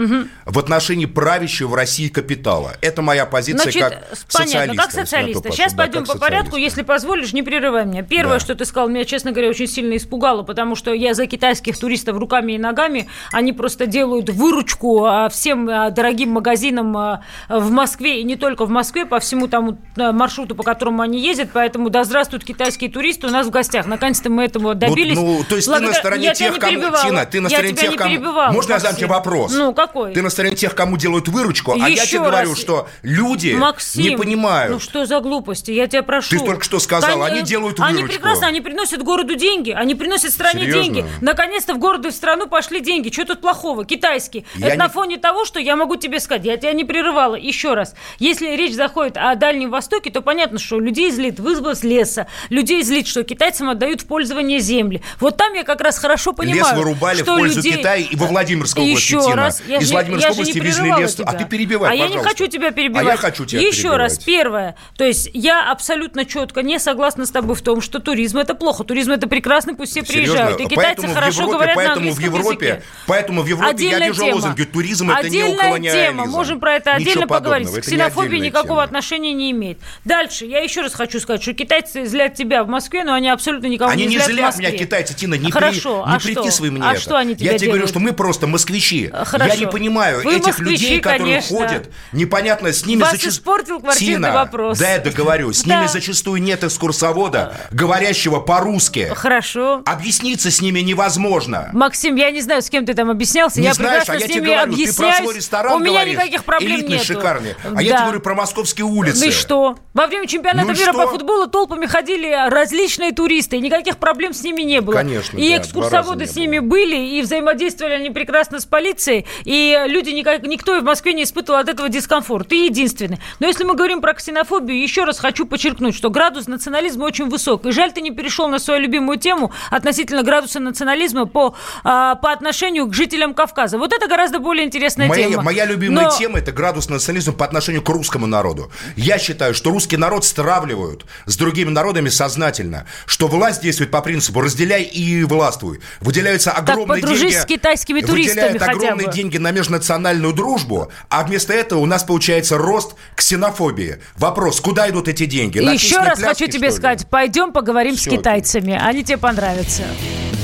в 0.45 0.59
отношении 0.59 1.07
правящего 1.07 1.69
в 1.69 1.75
России 1.75 2.09
капитала. 2.09 2.73
Это 2.83 3.01
моя 3.01 3.25
позиция 3.25 3.63
Значит, 3.73 3.83
как 3.83 3.93
понятно, 4.33 4.75
социалиста. 4.75 4.83
как 4.83 4.91
социалиста. 4.93 5.51
Сейчас 5.53 5.73
Да, 5.73 5.85
пойдем 5.85 6.05
по 6.05 6.19
порядку, 6.19 6.51
социалиста. 6.53 6.59
если 6.59 6.83
позволишь, 6.83 7.33
не 7.33 7.43
прерывай 7.43 7.87
меня. 7.87 8.03
Первое, 8.03 8.35
Да. 8.35 8.41
что 8.41 8.55
ты 8.55 8.67
сказал, 8.67 8.91
меня, 8.91 9.07
честно 9.07 9.33
говоря, 9.33 9.49
очень 9.49 9.67
сильно 9.67 9.97
испугало, 9.97 10.43
потому 10.43 10.77
что 10.77 10.93
я 10.93 11.15
за 11.15 11.27
китайских 11.27 11.79
туристов 11.79 12.19
руками 12.19 12.53
и 12.53 12.59
ногами, 12.59 13.09
они 13.33 13.55
просто 13.55 13.87
делают 13.87 14.26
выручку 14.31 15.05
а, 15.05 15.29
всем 15.29 15.69
а, 15.69 15.91
дорогим 15.91 16.31
магазинам 16.31 16.97
а, 16.97 17.21
в 17.49 17.71
Москве, 17.71 18.21
и 18.21 18.25
не 18.25 18.37
только 18.37 18.65
в 18.65 18.71
Москве, 18.71 19.07
по 19.07 19.19
всему 19.21 19.49
тому 19.49 19.79
а, 19.97 20.13
маршруту, 20.13 20.55
по 20.55 20.63
которому 20.63 21.03
они 21.03 21.21
ездят, 21.21 21.51
поэтому 21.53 21.91
да 21.91 22.05
здравствуют 22.05 22.45
китайские 22.45 22.91
туристы 22.91 23.27
у 23.27 23.31
нас 23.31 23.47
в 23.47 23.51
гостях. 23.51 23.87
Наконец-то 23.87 24.31
мы 24.31 24.45
этого 24.45 24.75
добились. 24.75 25.17
Ну, 25.17 25.43
то 25.49 25.57
есть 25.57 25.67
ты 25.67 25.73
Благодаря- 25.73 25.89
на 25.93 25.95
стороне 25.95 26.25
Я 26.27 26.35
тех, 26.35 26.59
кому... 26.59 26.81
Тина, 27.03 27.25
ты 27.27 27.41
на 27.41 27.49
стороне 27.49 27.75
тех, 27.75 27.91
не 27.91 27.97
кому... 27.97 28.33
Можно 28.53 28.73
я 28.73 28.79
задам 28.79 28.93
Максим? 28.93 28.97
тебе 28.97 29.07
вопрос? 29.09 29.53
Ну, 29.55 29.75
какой? 29.75 30.13
Ты 30.13 30.23
на 30.23 30.31
стороне 30.31 30.57
тех, 30.57 30.75
кому 30.75 30.97
делают 30.97 31.29
выручку, 31.29 31.73
а 31.73 31.77
я 31.77 31.87
Еще 31.89 32.07
тебе 32.07 32.19
говорю, 32.21 32.51
раз. 32.51 32.59
что 32.59 32.89
люди 33.03 33.55
Максим, 33.55 34.03
не 34.03 34.17
понимают. 34.17 34.73
Ну 34.73 34.79
что 34.81 35.07
за 35.07 35.21
глупости? 35.21 35.71
Я 35.71 35.87
тебя 35.87 36.03
прошу. 36.03 36.39
Ты 36.39 36.45
только 36.45 36.65
что 36.65 36.79
сказал, 36.79 37.23
они 37.23 37.43
делают 37.43 37.81
Они 37.81 37.99
выручку. 38.03 38.15
прекрасно, 38.21 38.47
они 38.47 38.61
приносят 38.61 39.03
городу 39.03 39.35
деньги, 39.37 39.71
они 39.71 39.95
приносят 39.95 40.33
стране 40.33 40.61
Серьезно? 40.63 40.83
деньги. 40.83 41.05
Наконец-то 41.21 41.75
в 41.75 41.79
городу 41.79 42.09
и 42.09 42.11
в 42.11 42.15
страну 42.15 42.47
пошли 42.47 42.81
деньги. 42.81 43.11
Что 43.11 43.25
тут 43.25 43.41
плохого? 43.41 43.85
Китайские. 44.17 44.45
Я 44.57 44.67
Это 44.69 44.77
не- 44.77 44.83
на 44.83 44.89
фоне 44.89 45.19
того, 45.19 45.45
что 45.45 45.59
я 45.61 45.77
могу 45.77 45.97
тебе 45.97 46.21
сказать. 46.21 46.45
Я 46.45 46.57
тебя 46.57 46.73
не 46.73 46.85
прерывала. 46.85 47.35
Еще 47.35 47.75
раз. 47.75 47.95
Если 48.19 48.57
речь 48.57 48.75
заходит 48.75 49.17
о 49.17 49.35
Дальнем 49.35 49.71
Востоке, 49.71 50.11
то 50.11 50.23
понятно, 50.23 50.59
что 50.59 50.81
людей 50.81 51.11
злит 51.11 51.39
вывоз 51.39 51.83
леса. 51.83 52.27
Людей 52.49 52.83
злит, 52.83 53.07
что 53.07 53.23
китайцам 53.25 53.69
отдают 53.71 54.03
в 54.03 54.07
пользование 54.07 54.59
земли. 54.61 55.03
Вот 55.21 55.37
там 55.37 55.53
я 55.55 55.65
как 55.65 55.81
раз 55.81 55.99
хорошо 55.99 56.33
понимаю, 56.33 56.57
Лес 56.65 56.73
вырубали 56.73 57.23
что 57.23 57.35
в 57.35 57.39
пользу 57.39 57.57
людей- 57.59 57.77
Китая 57.79 57.97
и 57.97 58.17
во 58.17 58.27
Владимирской 58.27 58.83
области, 58.85 59.15
Еще 59.15 59.35
раз. 59.35 59.63
Я 59.67 59.79
Из 59.79 59.87
же- 59.89 59.93
Владимирской 59.93 60.29
я 60.29 60.33
области 60.33 60.59
везли 60.59 60.91
лес. 60.99 61.15
тебя. 61.15 61.25
А 61.29 61.33
ты 61.35 61.45
перебивай, 61.45 61.91
А 61.91 61.95
я 61.95 62.09
не 62.09 62.19
хочу 62.19 62.47
тебя 62.47 62.71
перебивать. 62.71 63.07
А 63.07 63.11
я 63.11 63.17
хочу 63.17 63.45
тебя 63.45 63.61
Еще 63.61 63.97
раз. 63.97 64.19
перебивать. 64.19 64.27
Первое. 64.27 64.77
То 64.97 65.05
есть 65.05 65.31
я 65.35 65.71
абсолютно 65.71 66.25
четко 66.25 66.63
не 66.63 66.79
согласна 66.79 67.27
с 67.27 67.31
тобой 67.31 67.55
в 67.55 67.63
том, 67.63 67.81
что 67.81 67.99
туризм 67.99 68.39
это 68.39 68.55
плохо. 68.55 68.85
Туризм 68.85 69.13
это 69.13 69.29
прекрасно, 69.29 69.75
пусть 69.75 69.93
все 69.93 70.05
Серьезно? 70.05 70.33
приезжают. 70.35 70.61
И 70.61 70.65
китайцы 70.65 70.77
Поэтому 71.03 71.15
хорошо 71.15 71.41
Европе, 71.43 71.53
говорят 71.57 71.77
на 71.77 71.83
поэтому 71.83 71.97
в 71.97 71.99
английском 72.19 72.25
Европе, 72.41 72.67
языке. 72.67 72.83
Поэтому 73.07 73.43
в 73.43 73.47
Европе 73.47 73.71
Отдельная 73.71 73.97
отдельная 73.97 74.06
держу 74.09 74.23
тема. 74.25 74.35
лозунги. 74.37 74.63
Туризм 74.65 75.11
это 75.11 75.29
не 75.29 75.41
Отдельная 75.43 75.65
колониализм. 75.65 76.05
тема. 76.07 76.27
Можем 76.27 76.61
про 76.61 76.75
это 76.75 76.91
Ничего 76.95 77.11
отдельно 77.11 77.27
поговорить. 77.27 77.67
подобного. 77.69 77.73
К 77.83 77.87
не 77.87 77.97
ксенофобии 77.97 78.39
никакого 78.39 78.69
тема. 78.75 78.83
отношения 78.85 79.33
не 79.33 79.51
имеет. 79.53 79.79
Дальше. 80.05 80.45
Я 80.47 80.61
еще 80.61 80.81
раз 80.83 80.95
хочу 80.95 81.21
сказать, 81.21 81.43
что 81.43 81.53
китайцы 81.55 82.05
злят 82.07 82.35
тебя 82.35 82.65
в 82.65 82.69
Москве, 82.69 83.05
но 83.05 83.15
они 83.15 83.29
абсолютно 83.29 83.67
никого 83.67 83.91
Они 83.91 84.05
не 84.05 84.09
не 84.11 84.15
злят 84.19 84.29
в 84.29 84.33
злят 84.33 84.47
Москве. 84.47 84.69
меня, 84.69 84.79
китайцы, 84.79 85.15
Тина, 85.15 85.35
не, 85.35 85.51
Хорошо, 85.51 86.03
при, 86.03 86.11
не 86.11 86.17
а 86.17 86.21
что? 86.21 86.29
приписывай 86.35 86.71
мне 86.71 86.83
А 86.85 86.93
это. 86.93 87.01
что 87.01 87.17
они 87.17 87.35
тебя 87.37 87.53
Я 87.53 87.59
тебе 87.59 87.69
говорю, 87.69 87.87
делают? 87.87 87.91
что 87.91 88.01
мы 88.01 88.13
просто 88.13 88.47
москвичи. 88.47 89.11
Хорошо. 89.13 89.53
Я 89.55 89.61
не 89.61 89.67
понимаю 89.67 90.23
Вы 90.25 90.37
этих 90.37 90.47
москвичи, 90.59 90.71
людей, 90.85 91.01
которые 91.01 91.41
конечно. 91.41 91.57
ходят, 91.57 91.91
непонятно, 92.13 92.73
с 92.73 92.85
ними 92.87 93.01
Вас 93.03 93.11
зачастую... 93.13 93.33
испортил 93.33 93.81
квартирный 93.81 94.15
Тина, 94.17 94.33
вопрос. 94.35 94.79
да, 94.79 94.93
я 94.93 94.99
договорю. 94.99 95.53
С 95.53 95.63
Да. 95.63 95.77
ними 95.77 95.87
зачастую 95.89 96.43
нет 96.43 96.65
экскурсовода, 96.65 97.55
говорящего 97.71 98.41
по-русски. 98.41 99.11
Хорошо. 99.15 99.83
Объясниться 99.85 100.51
с 100.51 100.61
ними 100.61 100.81
невозможно. 100.81 101.71
Максим, 101.73 102.17
я 102.17 102.31
не 102.31 102.41
знаю, 102.41 102.63
с 102.63 102.71
кем 102.71 102.85
ты 102.87 102.95
там 102.95 103.11
объяснялся. 103.11 103.61
Не 103.61 103.67
я 103.67 103.75
знаешь, 103.75 103.96
прекрасно 104.01 104.15
а 104.15 104.17
я 104.17 104.21
с 104.21 104.25
тебе 104.25 104.35
ними 104.41 104.47
говорю, 104.47 104.61
ты 104.63 104.67
про 104.67 104.75
объясняюсь. 104.75 105.17
свой 105.17 105.35
ресторан 105.37 105.73
У 105.75 105.79
меня 105.79 105.91
говоришь, 105.93 106.15
никаких 106.15 106.45
проблем 106.45 106.73
элитный, 106.73 106.93
нету. 106.95 107.05
шикарный. 107.05 107.55
А 107.65 107.83
я 107.83 107.91
Да. 107.91 107.97
тебе 107.97 108.05
говорю 108.07 108.21
про 108.21 108.35
московские 108.35 108.85
улицы. 108.87 109.21
Ну 109.25 109.27
и 109.27 109.31
что? 109.33 109.77
Во 109.95 110.07
время 110.07 110.27
чемпионата 110.27 110.67
Ну 110.69 110.79
мира 110.79 110.93
что? 110.93 111.03
по 111.03 111.09
футболу 111.09 111.47
толпами 111.47 111.87
ходили 111.87 112.49
различные 112.51 113.13
туристы, 113.13 113.57
и 113.57 113.61
никаких 113.61 113.99
проблем 113.99 114.33
с 114.33 114.43
ними 114.43 114.63
не 114.63 114.81
было. 114.81 114.95
Конечно, 114.95 115.39
И 115.39 115.51
да, 115.51 115.57
экскурсоводы 115.59 116.27
с 116.27 116.37
ними 116.37 116.59
было. 116.59 116.69
были, 116.71 116.97
и 116.97 117.23
взаимодействовали 117.23 117.95
они 117.95 118.11
прекрасно 118.11 118.61
с 118.61 118.67
полицией, 118.67 119.27
и 119.45 119.83
люди, 119.87 120.11
никак, 120.11 120.43
никто 120.43 120.79
в 120.79 120.83
Москве 120.85 121.13
не 121.15 121.23
испытывал 121.23 121.61
от 121.61 121.69
этого 121.69 121.89
дискомфорт. 121.89 122.49
Ты 122.49 122.67
единственный. 122.67 123.19
Но 123.41 123.47
если 123.47 123.65
мы 123.65 123.75
говорим 123.75 124.01
про 124.01 124.15
ксенофобию, 124.15 124.81
еще 124.81 125.05
раз 125.05 125.19
хочу 125.19 125.47
подчеркнуть, 125.47 125.95
что 125.95 126.11
градус 126.11 126.47
национализма 126.47 127.05
очень 127.05 127.29
высок. 127.29 127.65
И 127.67 127.71
жаль, 127.73 127.93
ты 127.93 128.01
не 128.01 128.11
перешел 128.11 128.49
на 128.49 128.59
свою 128.59 128.81
любимую 128.81 129.19
тему 129.19 129.53
относительно 129.71 130.23
градуса 130.23 130.61
национализма 130.61 131.27
по, 131.27 131.55
а, 131.85 132.17
по 132.17 132.33
отношению 132.33 132.87
к 132.87 132.95
жителям 132.95 133.33
Кавказа. 133.35 133.76
Вот 133.79 133.93
это 133.93 134.09
гораздо 134.09 134.39
более 134.39 134.65
интересная 134.67 135.09
Моя, 135.09 135.29
тема. 135.29 135.43
моя 135.43 135.65
любимая 135.65 136.07
Но- 136.07 136.17
тема 136.19 136.39
это 136.39 136.53
градус 136.53 136.89
национализма 136.89 137.33
по 137.33 137.45
отношению 137.45 137.83
к 137.83 137.89
русскому 137.89 138.27
народу. 138.27 138.71
Я 138.97 139.19
считаю, 139.19 139.55
что 139.55 139.71
русский 139.71 139.97
народ 139.97 140.25
стравливают 140.25 141.07
с 141.27 141.37
другими 141.37 141.71
народами 141.71 142.09
сознательно, 142.09 142.87
что 143.07 143.29
власть 143.29 143.63
действует 143.63 143.91
по 143.91 144.01
принципу 144.03 144.41
разделяй 144.41 144.83
и 144.83 145.25
властвуй. 145.25 145.81
Выделяются 146.01 146.51
огромные 146.53 147.01
подружись 147.03 147.33
деньги. 147.33 147.43
с 147.43 147.47
китайскими 147.47 148.01
туристами 148.01 148.49
выделяют 148.53 148.63
огромные 148.63 149.07
бы. 149.09 149.13
деньги 149.13 149.39
на 149.39 149.51
межнациональную 149.51 150.33
дружбу, 150.33 150.91
а 151.09 151.25
вместо 151.25 151.53
этого 151.53 151.81
у 151.81 151.87
нас 151.87 152.05
получается 152.05 152.59
рост 152.59 152.95
ксенофобии. 153.15 153.99
Вопрос, 154.17 154.61
куда 154.61 154.89
идут 154.89 155.09
эти 155.09 155.27
деньги? 155.27 155.59
На 155.61 155.73
еще 155.73 155.99
раз 155.99 156.19
пляски, 156.19 156.45
хочу 156.45 156.53
тебе 156.53 156.71
сказать, 156.71 157.07
пойдем 157.09 157.53
поговорим 157.53 157.97
Всё, 157.97 158.11
с 158.11 158.15
китайцами. 158.15 158.79
Они 158.81 159.03
тебе 159.05 159.19
понравятся. 159.19 159.83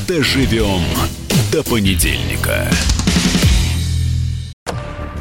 Доживем 0.07 0.83
до 1.53 1.63
понедельника. 1.63 2.69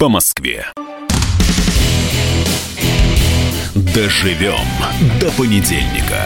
по 0.00 0.08
Москве. 0.08 0.64
Доживем 3.74 4.66
до 5.20 5.30
понедельника. 5.32 6.24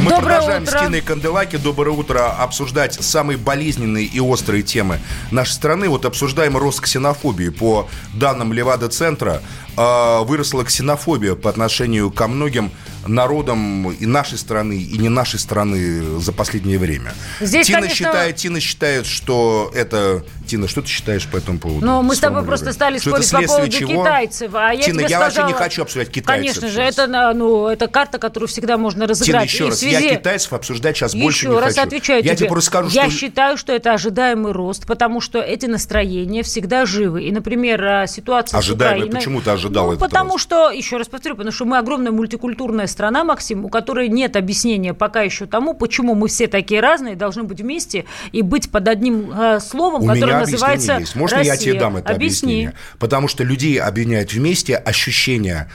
Мы 0.00 0.10
Доброе 0.10 0.22
продолжаем 0.22 0.62
утро. 0.62 0.78
с 0.78 0.82
Тиной 0.82 1.00
Канделаки. 1.02 1.56
Доброе 1.56 1.90
утро. 1.90 2.30
Обсуждать 2.38 2.94
самые 2.94 3.36
болезненные 3.36 4.06
и 4.06 4.20
острые 4.20 4.62
темы 4.62 5.00
нашей 5.30 5.52
страны. 5.52 5.88
Вот 5.90 6.06
обсуждаем 6.06 6.56
рост 6.56 6.80
ксенофобии. 6.80 7.50
По 7.50 7.88
данным 8.14 8.54
Левада-центра 8.54 9.42
выросла 9.76 10.64
ксенофобия 10.64 11.34
по 11.34 11.50
отношению 11.50 12.10
ко 12.10 12.28
многим 12.28 12.70
народам 13.06 13.90
и 13.92 14.06
нашей 14.06 14.38
страны, 14.38 14.78
и 14.78 14.96
не 14.98 15.08
нашей 15.08 15.38
страны 15.38 16.18
за 16.20 16.32
последнее 16.32 16.78
время. 16.78 17.12
Здесь, 17.40 17.66
Тина, 17.66 17.80
конечно- 17.80 17.94
считает, 17.96 18.36
Тина 18.36 18.60
считает, 18.60 19.06
что 19.06 19.70
это... 19.74 20.24
Тина, 20.46 20.68
что 20.68 20.82
ты 20.82 20.88
считаешь 20.88 21.26
по 21.26 21.38
этому 21.38 21.58
поводу? 21.58 21.84
Но 21.86 22.02
мы 22.02 22.14
с 22.14 22.18
тобой 22.20 22.44
просто 22.44 22.72
стали 22.74 22.98
Что 22.98 23.10
спорить 23.22 23.30
по 23.48 23.54
поводу 23.54 23.72
чего? 23.72 24.02
китайцев. 24.02 24.54
А 24.54 24.72
я 24.72 24.82
Тина, 24.82 25.00
я 25.02 25.18
вообще 25.18 25.32
сказала- 25.36 25.48
не 25.48 25.54
хочу 25.54 25.82
обсуждать 25.82 26.10
китайцев 26.10 26.54
Конечно 26.60 26.68
же, 26.68 26.82
это, 26.82 27.32
ну, 27.34 27.66
это 27.66 27.86
карта, 27.88 28.18
которую 28.18 28.48
всегда 28.48 28.76
можно 28.76 29.00
Тина, 29.00 29.08
разыграть. 29.08 29.44
еще 29.52 29.64
И 29.64 29.68
раз, 29.68 29.78
связи- 29.78 30.04
я 30.04 30.16
китайцев 30.16 30.52
обсуждать 30.52 30.96
сейчас 30.96 31.14
больше 31.14 31.46
Еще 31.46 31.48
не 31.48 31.60
раз 31.60 31.74
хочу. 31.74 31.86
отвечаю 31.86 32.18
я 32.22 32.30
тебе. 32.30 32.36
тебе 32.36 32.48
просто 32.50 32.70
скажу, 32.70 32.90
Я 32.90 33.08
что... 33.08 33.18
считаю, 33.18 33.56
что 33.56 33.72
это 33.72 33.94
ожидаемый 33.94 34.52
рост, 34.52 34.86
потому 34.86 35.20
что 35.22 35.40
эти 35.40 35.64
настроения 35.66 36.42
всегда 36.42 36.84
живы. 36.86 37.24
И, 37.24 37.32
например, 37.32 37.82
а, 37.82 38.06
ситуация 38.06 38.58
Ожидаемый, 38.58 38.94
с 38.96 39.02
Украиной... 39.04 39.18
почему 39.18 39.40
ты 39.40 39.50
ожидал 39.66 39.86
ну, 39.86 39.92
этот 39.92 40.00
потому 40.08 40.32
рост? 40.32 40.42
что, 40.44 40.70
еще 40.70 40.96
раз 40.96 41.08
повторю, 41.08 41.34
потому 41.36 41.52
что 41.52 41.64
мы 41.64 41.78
огромная 41.78 42.12
мультикультурная 42.12 42.86
страна, 42.86 43.24
Максим, 43.24 43.64
у 43.64 43.68
которой 43.68 44.08
нет 44.08 44.36
объяснения 44.36 44.94
пока 44.94 45.22
еще 45.22 45.46
тому, 45.46 45.74
почему 45.74 46.14
мы 46.14 46.28
все 46.28 46.46
такие 46.46 46.80
разные, 46.80 47.16
должны 47.16 47.42
быть 47.44 47.60
вместе 47.60 48.04
и 48.32 48.42
быть 48.42 48.70
под 48.70 48.88
одним 48.88 49.30
э, 49.32 49.60
словом, 49.60 50.02
У 50.02 50.06
которое 50.06 50.26
меня 50.26 50.40
называется 50.40 50.98
есть. 50.98 51.14
Можно 51.16 51.36
я 51.38 51.42
тебе 51.56 51.72
Россия? 51.72 51.80
дам 51.80 51.96
это 51.96 52.12
Объясни. 52.12 52.52
объяснение? 52.52 52.74
Потому 52.98 53.28
что 53.28 53.44
людей 53.44 53.80
объединяет 53.80 54.32
вместе 54.32 54.76
ощущение 54.76 55.68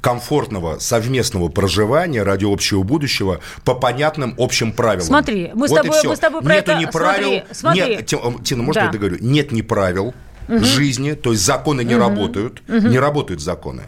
комфортного 0.00 0.78
совместного 0.80 1.48
проживания 1.48 2.22
ради 2.22 2.44
общего 2.44 2.82
будущего 2.82 3.40
по 3.64 3.74
понятным 3.74 4.34
общим 4.36 4.72
правилам. 4.72 5.06
Смотри, 5.06 5.50
мы 5.54 5.66
с 5.66 5.70
Вот 5.70 5.80
и 5.80 5.82
тобой- 5.88 6.00
мы 6.04 6.16
с 6.16 6.18
тобой 6.18 6.42
про 6.42 6.54
Нету 6.56 6.72
это- 6.72 6.80
ни 6.80 6.84
правил, 6.84 7.24
смотри, 7.24 7.44
смотри. 7.52 7.80
нет, 7.96 8.06
Ти- 8.06 8.18
Тина, 8.44 8.62
можно 8.62 8.82
Да. 8.82 8.86
я 8.86 8.92
договорю? 8.92 9.16
Нет 9.20 9.52
ни 9.52 9.62
правил, 9.62 10.12
жизни, 10.48 11.12
то 11.12 11.32
есть 11.32 11.44
законы 11.44 11.82
не 11.84 11.96
работают, 11.96 12.62
не 12.68 12.98
работают 12.98 13.40
законы. 13.40 13.82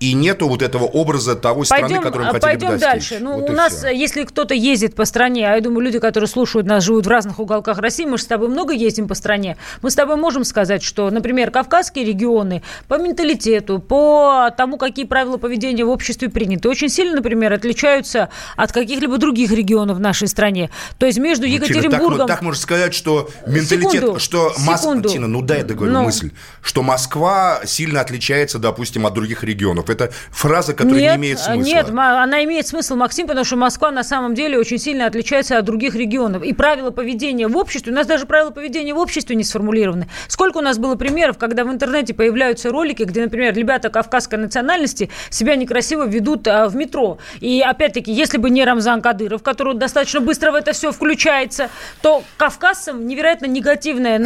И 0.00 0.12
нету 0.14 0.48
вот 0.48 0.62
этого 0.62 0.84
образа 0.84 1.34
того 1.34 1.64
страны, 1.64 1.82
Пойдем, 1.84 2.02
которую 2.02 2.28
а, 2.28 2.32
мы 2.32 2.40
хотели 2.40 2.54
бы 2.54 2.60
пойдем 2.60 2.78
достичь. 2.78 3.10
дальше. 3.10 3.24
Ну, 3.24 3.40
Вот 3.40 3.50
у 3.50 3.52
нас, 3.52 3.74
всё. 3.74 3.88
если 3.88 4.24
кто-то 4.24 4.54
ездит 4.54 4.94
по 4.94 5.04
стране, 5.04 5.50
а 5.50 5.54
я 5.54 5.60
думаю, 5.60 5.80
люди, 5.80 5.98
которые 5.98 6.28
слушают 6.28 6.66
нас, 6.66 6.84
живут 6.84 7.06
в 7.06 7.08
разных 7.08 7.38
уголках 7.38 7.78
России, 7.78 8.04
мы 8.04 8.18
же 8.18 8.24
с 8.24 8.26
тобой 8.26 8.48
много 8.48 8.72
ездим 8.72 9.08
по 9.08 9.14
стране, 9.14 9.56
мы 9.82 9.90
с 9.90 9.94
тобой 9.94 10.16
можем 10.16 10.44
сказать, 10.44 10.82
что, 10.82 11.10
например, 11.10 11.50
кавказские 11.50 12.04
регионы 12.04 12.62
по 12.88 12.98
менталитету, 12.98 13.78
по 13.78 14.50
тому, 14.56 14.76
какие 14.76 15.04
правила 15.06 15.36
поведения 15.36 15.84
в 15.84 15.90
обществе 15.90 16.28
приняты, 16.28 16.68
очень 16.68 16.88
сильно, 16.88 17.16
например, 17.16 17.52
отличаются 17.52 18.28
от 18.56 18.72
каких-либо 18.72 19.18
других 19.18 19.50
регионов 19.50 19.96
в 19.98 20.00
нашей 20.00 20.28
стране. 20.28 20.70
То 20.98 21.06
есть 21.06 21.18
между 21.18 21.46
Ну, 21.46 21.52
Тина, 21.52 21.64
Екатеринбургом... 21.64 22.18
так, 22.18 22.26
так 22.28 22.42
можно 22.42 22.60
сказать, 22.60 22.94
что 22.94 23.28
менталитет, 23.46 23.92
Секунду, 23.92 24.20
что 24.20 24.52
Москва, 24.58 24.76
секунду. 24.78 25.08
Тина, 25.08 25.26
ну 25.28 25.42
дай 25.42 25.62
договорю 25.62 25.92
Ну. 25.94 26.04
мысль, 26.04 26.30
что 26.62 26.82
Москва 26.82 27.60
сильно 27.64 28.00
отличается, 28.00 28.58
допустим, 28.58 29.06
от 29.06 29.14
других 29.14 29.42
регионов. 29.44 29.90
Это 29.90 30.12
фраза, 30.30 30.74
которая 30.74 31.00
нет, 31.00 31.12
не 31.12 31.16
имеет 31.18 31.38
смысла. 31.38 31.70
Нет, 31.70 31.88
она 31.90 32.44
имеет 32.44 32.66
смысл, 32.66 32.96
Максим, 32.96 33.26
потому 33.26 33.44
что 33.44 33.56
Москва 33.56 33.90
на 33.90 34.04
самом 34.04 34.34
деле 34.34 34.58
очень 34.58 34.78
сильно 34.78 35.06
отличается 35.06 35.58
от 35.58 35.64
других 35.64 35.94
регионов. 35.94 36.42
И 36.42 36.52
правила 36.52 36.90
поведения 36.90 37.48
в 37.48 37.56
обществе, 37.56 37.92
у 37.92 37.94
нас 37.94 38.06
даже 38.06 38.26
правила 38.26 38.50
поведения 38.50 38.94
в 38.94 38.98
обществе 38.98 39.36
не 39.36 39.44
сформулированы. 39.44 40.08
Сколько 40.28 40.58
у 40.58 40.60
нас 40.60 40.78
было 40.78 40.94
примеров, 40.96 41.38
когда 41.38 41.64
в 41.64 41.70
интернете 41.70 42.14
появляются 42.14 42.70
ролики, 42.70 43.02
где, 43.02 43.22
например, 43.22 43.54
ребята 43.54 43.90
кавказской 43.90 44.36
национальности 44.36 45.10
себя 45.30 45.56
некрасиво 45.56 46.06
ведут 46.06 46.46
а, 46.48 46.68
в 46.68 46.76
метро. 46.76 47.18
И 47.40 47.60
опять-таки, 47.60 48.12
если 48.12 48.38
бы 48.38 48.50
не 48.50 48.64
Рамзан 48.64 49.02
Кадыров, 49.02 49.42
который 49.42 49.74
достаточно 49.74 50.20
быстро 50.20 50.52
в 50.52 50.54
это 50.54 50.72
все 50.72 50.92
включается, 50.92 51.70
то 52.02 52.22
кавказцам 52.36 53.06
невероятно 53.06 53.46
негативное 53.46 54.16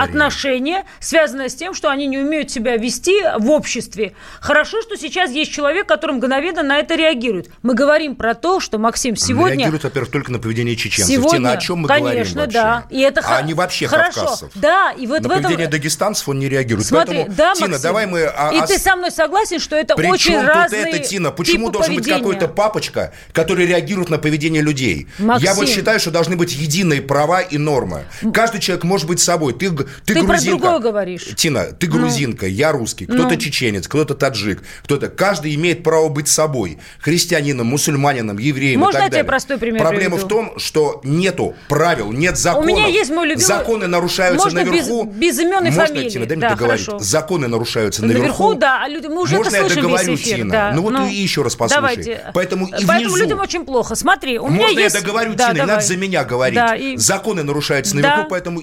отношение, 0.00 0.84
связанное 1.00 1.48
с 1.48 1.54
тем, 1.54 1.74
что 1.74 1.90
они 1.90 2.06
не 2.06 2.18
умеют 2.18 2.50
себя 2.50 2.76
вести 2.76 3.14
в 3.38 3.50
обществе. 3.50 4.14
Хорошо, 4.40 4.82
что 4.82 4.96
сейчас 4.96 5.30
есть 5.30 5.52
человек, 5.52 5.86
который 5.86 6.12
мгновенно 6.16 6.62
на 6.62 6.78
это 6.78 6.94
реагирует. 6.94 7.50
Мы 7.62 7.74
говорим 7.74 8.16
про 8.16 8.34
то, 8.34 8.60
что, 8.60 8.78
Максим, 8.78 9.16
сегодня... 9.16 9.56
Реагируют, 9.56 9.84
во-первых, 9.84 10.10
только 10.10 10.32
на 10.32 10.38
поведение 10.38 10.76
чеченцев. 10.76 11.14
Сегодня, 11.14 11.38
Тина, 11.38 11.52
о 11.52 11.56
чем 11.56 11.78
мы 11.80 11.88
конечно, 11.88 12.12
говорим 12.12 12.34
вообще? 12.34 12.52
да. 12.52 12.84
И 12.90 13.00
это 13.00 13.22
а 13.24 13.42
не 13.42 13.54
вообще 13.54 13.86
хорошо. 13.86 14.20
кавказцев. 14.20 14.50
Да, 14.54 14.92
и 14.92 15.06
вот 15.06 15.20
на 15.22 15.28
в 15.28 15.32
этом... 15.32 15.42
поведение 15.44 15.68
дагестанцев 15.68 16.28
он 16.28 16.38
не 16.38 16.48
реагирует. 16.48 16.86
Смотри, 16.86 17.16
Поэтому, 17.16 17.36
да, 17.36 17.54
Тина, 17.54 17.68
Максим, 17.68 17.82
давай 17.82 18.06
мы... 18.06 18.24
а- 18.24 18.52
И 18.52 18.60
ос- 18.60 18.68
ты 18.68 18.78
со 18.78 18.96
мной 18.96 19.10
согласен, 19.10 19.58
что 19.60 19.76
это 19.76 19.94
При 19.94 20.08
очень 20.08 20.32
чем 20.32 20.46
разные 20.46 20.84
тут 20.84 20.94
это, 20.94 21.04
Тина? 21.08 21.30
Почему 21.30 21.70
должен 21.70 21.94
быть 21.94 22.04
поведения? 22.04 22.18
какой-то 22.18 22.48
папочка, 22.48 23.12
который 23.32 23.66
реагирует 23.66 24.10
на 24.10 24.18
поведение 24.18 24.62
людей? 24.62 25.08
Максим. 25.18 25.44
Я 25.44 25.54
вот 25.54 25.68
считаю, 25.68 26.00
что 26.00 26.10
должны 26.10 26.36
быть 26.36 26.52
единые 26.52 27.02
права 27.02 27.40
и 27.40 27.58
нормы. 27.58 28.04
Каждый 28.32 28.60
человек 28.60 28.84
может 28.84 29.06
быть 29.06 29.20
собой. 29.20 29.52
Ты, 29.52 29.70
ты, 29.70 30.14
Ты 30.14 30.22
грузинка, 30.22 30.78
говоришь? 30.82 31.28
Тина, 31.36 31.64
ты 31.66 31.86
грузинка, 31.86 32.46
ну. 32.46 32.52
я 32.52 32.72
русский, 32.72 33.06
кто-то 33.06 33.34
ну. 33.34 33.36
чеченец, 33.36 33.88
кто-то 33.88 34.14
таджик, 34.14 34.62
кто-то... 34.84 35.08
Каждый 35.08 35.54
имеет 35.54 35.82
право 35.82 36.08
быть 36.08 36.28
собой. 36.28 36.78
Христианином, 37.00 37.68
мусульманином, 37.68 38.38
евреем 38.38 38.80
Можно 38.80 38.98
и 38.98 39.00
так 39.00 39.12
я 39.12 39.18
тебе 39.18 39.24
простой 39.24 39.58
пример 39.58 39.80
Проблема 39.80 40.16
приведу? 40.16 40.26
в 40.26 40.28
том, 40.28 40.58
что 40.58 41.00
нету 41.04 41.54
правил, 41.68 42.12
нет 42.12 42.36
законов. 42.36 42.70
У 42.70 42.76
меня 42.76 42.86
есть 42.86 43.10
мой 43.10 43.26
любимый... 43.26 43.44
Законы 43.44 43.86
нарушаются 43.86 44.44
Можно 44.44 44.64
наверху. 44.64 45.04
Без, 45.04 45.16
без 45.16 45.38
имен 45.40 45.60
и 45.60 45.70
Можно, 45.70 45.86
фамилии. 45.86 46.08
Тина, 46.08 46.26
дай 46.26 46.36
да, 46.36 46.46
мне 46.46 46.56
договорить. 46.56 46.84
Хорошо. 46.84 47.04
Законы 47.04 47.48
нарушаются 47.48 48.02
наверху. 48.02 48.22
Наверху, 48.22 48.54
да. 48.54 48.82
А 48.84 48.88
люди, 48.88 49.06
мы 49.06 49.22
уже 49.22 49.36
Можно 49.36 49.56
это 49.56 49.66
слышим 49.66 49.76
я 49.76 49.82
договорю, 49.82 50.14
эфир. 50.14 50.36
Тина? 50.36 50.50
Да. 50.50 50.72
Ну 50.74 50.82
вот 50.82 50.92
ну, 50.92 51.08
и 51.08 51.14
еще 51.14 51.42
раз 51.42 51.56
послушай. 51.56 51.80
Давайте. 51.80 52.20
Поэтому 52.34 52.66
и 52.66 52.70
Поэтому 52.70 53.00
внизу... 53.00 53.16
людям 53.16 53.40
очень 53.40 53.64
плохо. 53.64 53.94
Смотри, 53.94 54.38
у 54.38 54.48
Можно 54.48 54.56
меня 54.56 54.68
я 54.68 54.84
есть... 54.84 55.00
договорю, 55.00 55.34
да, 55.34 55.48
Тина, 55.48 55.58
давай. 55.60 55.74
надо 55.76 55.86
за 55.86 55.96
меня 55.96 56.24
говорить. 56.24 56.54
Да, 56.56 56.74
и... 56.74 56.96
Законы 56.96 57.42
нарушаются 57.42 57.94
наверху, 57.96 58.22
Да. 58.22 58.26
поэтому... 58.28 58.62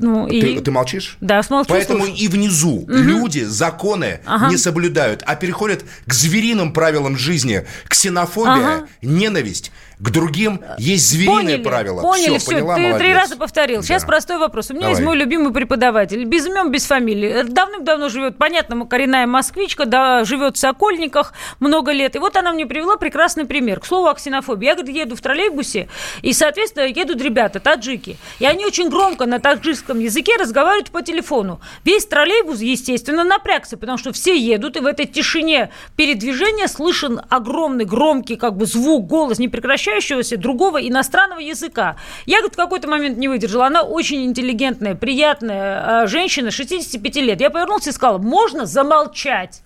Ну, 0.00 0.26
и... 0.26 0.40
Ты, 0.40 0.60
ты 0.62 0.70
молчишь? 0.70 1.16
Да, 1.20 1.42
смолчу, 1.42 1.68
Поэтому 1.68 2.06
слушаю. 2.06 2.18
и 2.18 2.28
внизу 2.28 2.76
угу. 2.82 2.92
люди 2.92 3.40
законы 3.44 4.20
Ага. 4.24 4.48
не 4.48 4.56
соблюдают, 4.56 5.22
а 5.26 5.36
переходят 5.36 5.84
к 6.06 6.12
звериным 6.14 6.72
правилам 6.72 7.16
жизни. 7.16 7.66
Ксенофобия, 7.88 8.52
Ага. 8.52 8.88
ненависть. 9.02 9.72
К 9.98 10.10
другим 10.10 10.60
есть 10.76 11.08
звериные 11.08 11.56
Поняли, 11.56 11.62
правила. 11.62 12.02
Поняли, 12.02 12.36
все, 12.36 12.38
все. 12.38 12.50
поняла, 12.52 12.74
Ты 12.74 12.80
молодец. 12.82 12.98
три 12.98 13.14
раза 13.14 13.36
повторил. 13.36 13.82
Сейчас 13.82 14.02
Да. 14.02 14.08
простой 14.08 14.36
вопрос. 14.38 14.70
У 14.70 14.74
меня 14.74 14.88
есть 14.88 15.00
Давай. 15.00 15.14
мой 15.16 15.24
любимый 15.24 15.54
преподаватель. 15.54 16.22
Без 16.24 16.44
имен, 16.46 16.70
без 16.70 16.84
фамилии. 16.84 17.44
Давным-давно 17.44 18.10
живет, 18.10 18.36
понятно, 18.36 18.84
коренная 18.84 19.26
москвичка, 19.26 19.86
да, 19.86 20.24
живет 20.24 20.56
в 20.56 20.60
Сокольниках 20.60 21.32
много 21.60 21.92
лет. 21.92 22.14
И 22.14 22.18
вот 22.18 22.36
она 22.36 22.52
мне 22.52 22.66
привела 22.66 22.96
прекрасный 22.96 23.46
пример. 23.46 23.80
К 23.80 23.86
слову 23.86 24.08
о 24.08 24.14
ксенофобии. 24.14 24.66
Я, 24.66 24.74
говорит, 24.74 24.94
еду 24.94 25.16
в 25.16 25.20
троллейбусе, 25.22 25.88
и, 26.20 26.34
соответственно, 26.34 26.84
едут 26.84 27.22
ребята, 27.22 27.58
таджики. 27.58 28.18
И 28.38 28.44
они 28.44 28.66
очень 28.66 28.90
громко 28.90 29.24
на 29.24 29.38
таджикском 29.66 29.98
языке 29.98 30.36
разговаривают 30.38 30.90
по 30.90 31.02
телефону. 31.02 31.60
Весь 31.84 32.06
троллейбус, 32.06 32.60
естественно, 32.60 33.24
напрягся, 33.24 33.76
потому 33.76 33.98
что 33.98 34.12
все 34.12 34.36
едут, 34.36 34.76
и 34.76 34.80
в 34.80 34.86
этой 34.86 35.06
тишине 35.06 35.70
передвижения 35.96 36.68
слышен 36.68 37.20
огромный, 37.28 37.84
громкий 37.84 38.36
как 38.36 38.56
бы 38.56 38.66
звук, 38.66 39.06
голос 39.06 39.38
непрекращающегося 39.40 40.36
другого 40.36 40.78
иностранного 40.78 41.40
языка. 41.40 41.96
Я, 42.26 42.38
говорит, 42.38 42.54
в 42.54 42.56
какой-то 42.56 42.88
момент 42.88 43.18
не 43.18 43.28
выдержала. 43.28 43.66
Она 43.66 43.82
очень 43.82 44.24
интеллигентная, 44.24 44.94
приятная 44.94 46.04
э, 46.04 46.06
женщина, 46.06 46.52
65 46.52 47.16
лет. 47.16 47.40
Я 47.40 47.50
повернулся 47.50 47.90
и 47.90 47.92
сказала, 47.92 48.18
можно 48.18 48.66
замолчать? 48.66 49.62